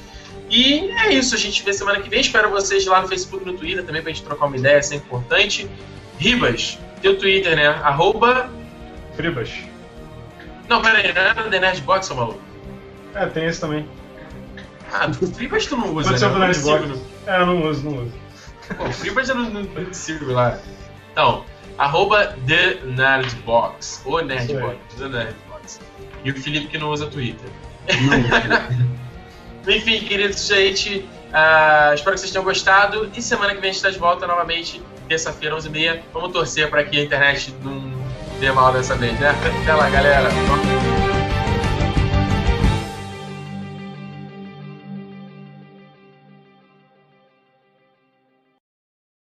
E 0.55 0.89
é 0.89 1.13
isso, 1.13 1.35
a 1.35 1.39
gente 1.39 1.65
vê 1.65 1.73
semana 1.73 2.01
que 2.01 2.09
vem. 2.09 2.21
Espero 2.21 2.49
vocês 2.49 2.87
lá 2.87 3.03
no 3.03 3.09
Facebook 3.09 3.43
e 3.43 3.53
no 3.53 3.59
Twitter 3.59 3.85
também 3.85 4.01
pra 4.01 4.13
gente 4.13 4.23
trocar 4.23 4.47
uma 4.47 4.57
ideia, 4.57 4.79
isso 4.79 4.95
é 4.95 4.97
importante. 4.99 5.69
Ribas, 6.17 6.79
teu 7.03 7.19
Twitter, 7.19 7.57
né? 7.57 7.67
Arroba. 7.67 8.49
Fribas. 9.17 9.51
Não, 10.69 10.81
pera 10.81 10.99
aí, 10.99 11.13
não 11.13 11.23
é 11.23 11.51
The 11.51 11.59
Nerdbox, 11.59 12.07
seu 12.07 12.15
maluco? 12.15 12.41
É, 13.17 13.27
tem 13.27 13.47
esse 13.47 13.61
também. 13.61 13.85
Ah, 14.93 15.13
Fribas 15.13 15.67
tu 15.67 15.77
não 15.77 15.93
usa, 15.93 16.11
Pode 16.11 16.21
ser 16.21 16.31
né? 16.31 16.47
Nerdbox. 16.47 17.03
É, 17.27 17.41
eu 17.41 17.47
não 17.47 17.69
uso, 17.69 17.91
não 17.91 18.05
uso. 18.05 18.13
Pô, 18.77 18.93
Fribas 18.93 19.29
eu 19.29 19.35
não, 19.35 19.51
não, 19.51 19.63
não 19.63 19.93
sigo 19.93 20.31
lá. 20.31 20.57
Então, 21.11 21.45
arroba 21.79 22.37
The 22.47 22.79
Nerdbox. 22.85 24.03
O 24.05 24.21
Nerdbox, 24.21 24.79
The 24.99 25.09
Nerdbox. 25.09 25.81
E 26.23 26.31
o 26.31 26.41
Felipe 26.41 26.69
que 26.69 26.79
não 26.79 26.91
usa 26.91 27.07
Twitter. 27.07 27.51
Não. 27.89 28.95
Enfim, 29.67 30.01
queridos, 30.01 30.47
gente, 30.47 31.09
uh, 31.31 31.95
espero 31.95 32.15
que 32.15 32.21
vocês 32.21 32.31
tenham 32.31 32.45
gostado. 32.45 33.11
E 33.17 33.23
semana 33.23 33.55
que 33.55 33.61
vem 33.61 33.71
a 33.71 33.73
gente 33.73 33.77
está 33.77 33.91
de 33.91 33.99
volta 33.99 34.27
novamente, 34.27 34.83
terça-feira, 35.09 35.57
11h30. 35.57 36.01
Vamos 36.13 36.33
torcer 36.33 36.69
para 36.69 36.85
que 36.85 36.99
a 36.99 37.05
internet 37.05 37.55
não 37.63 37.83
dê 38.41 38.53
mal 38.53 38.73
dessa 38.73 38.95
vez, 38.95 39.19
né? 39.19 39.35
Até 39.63 39.75
lá, 39.75 39.89
galera. 39.89 40.29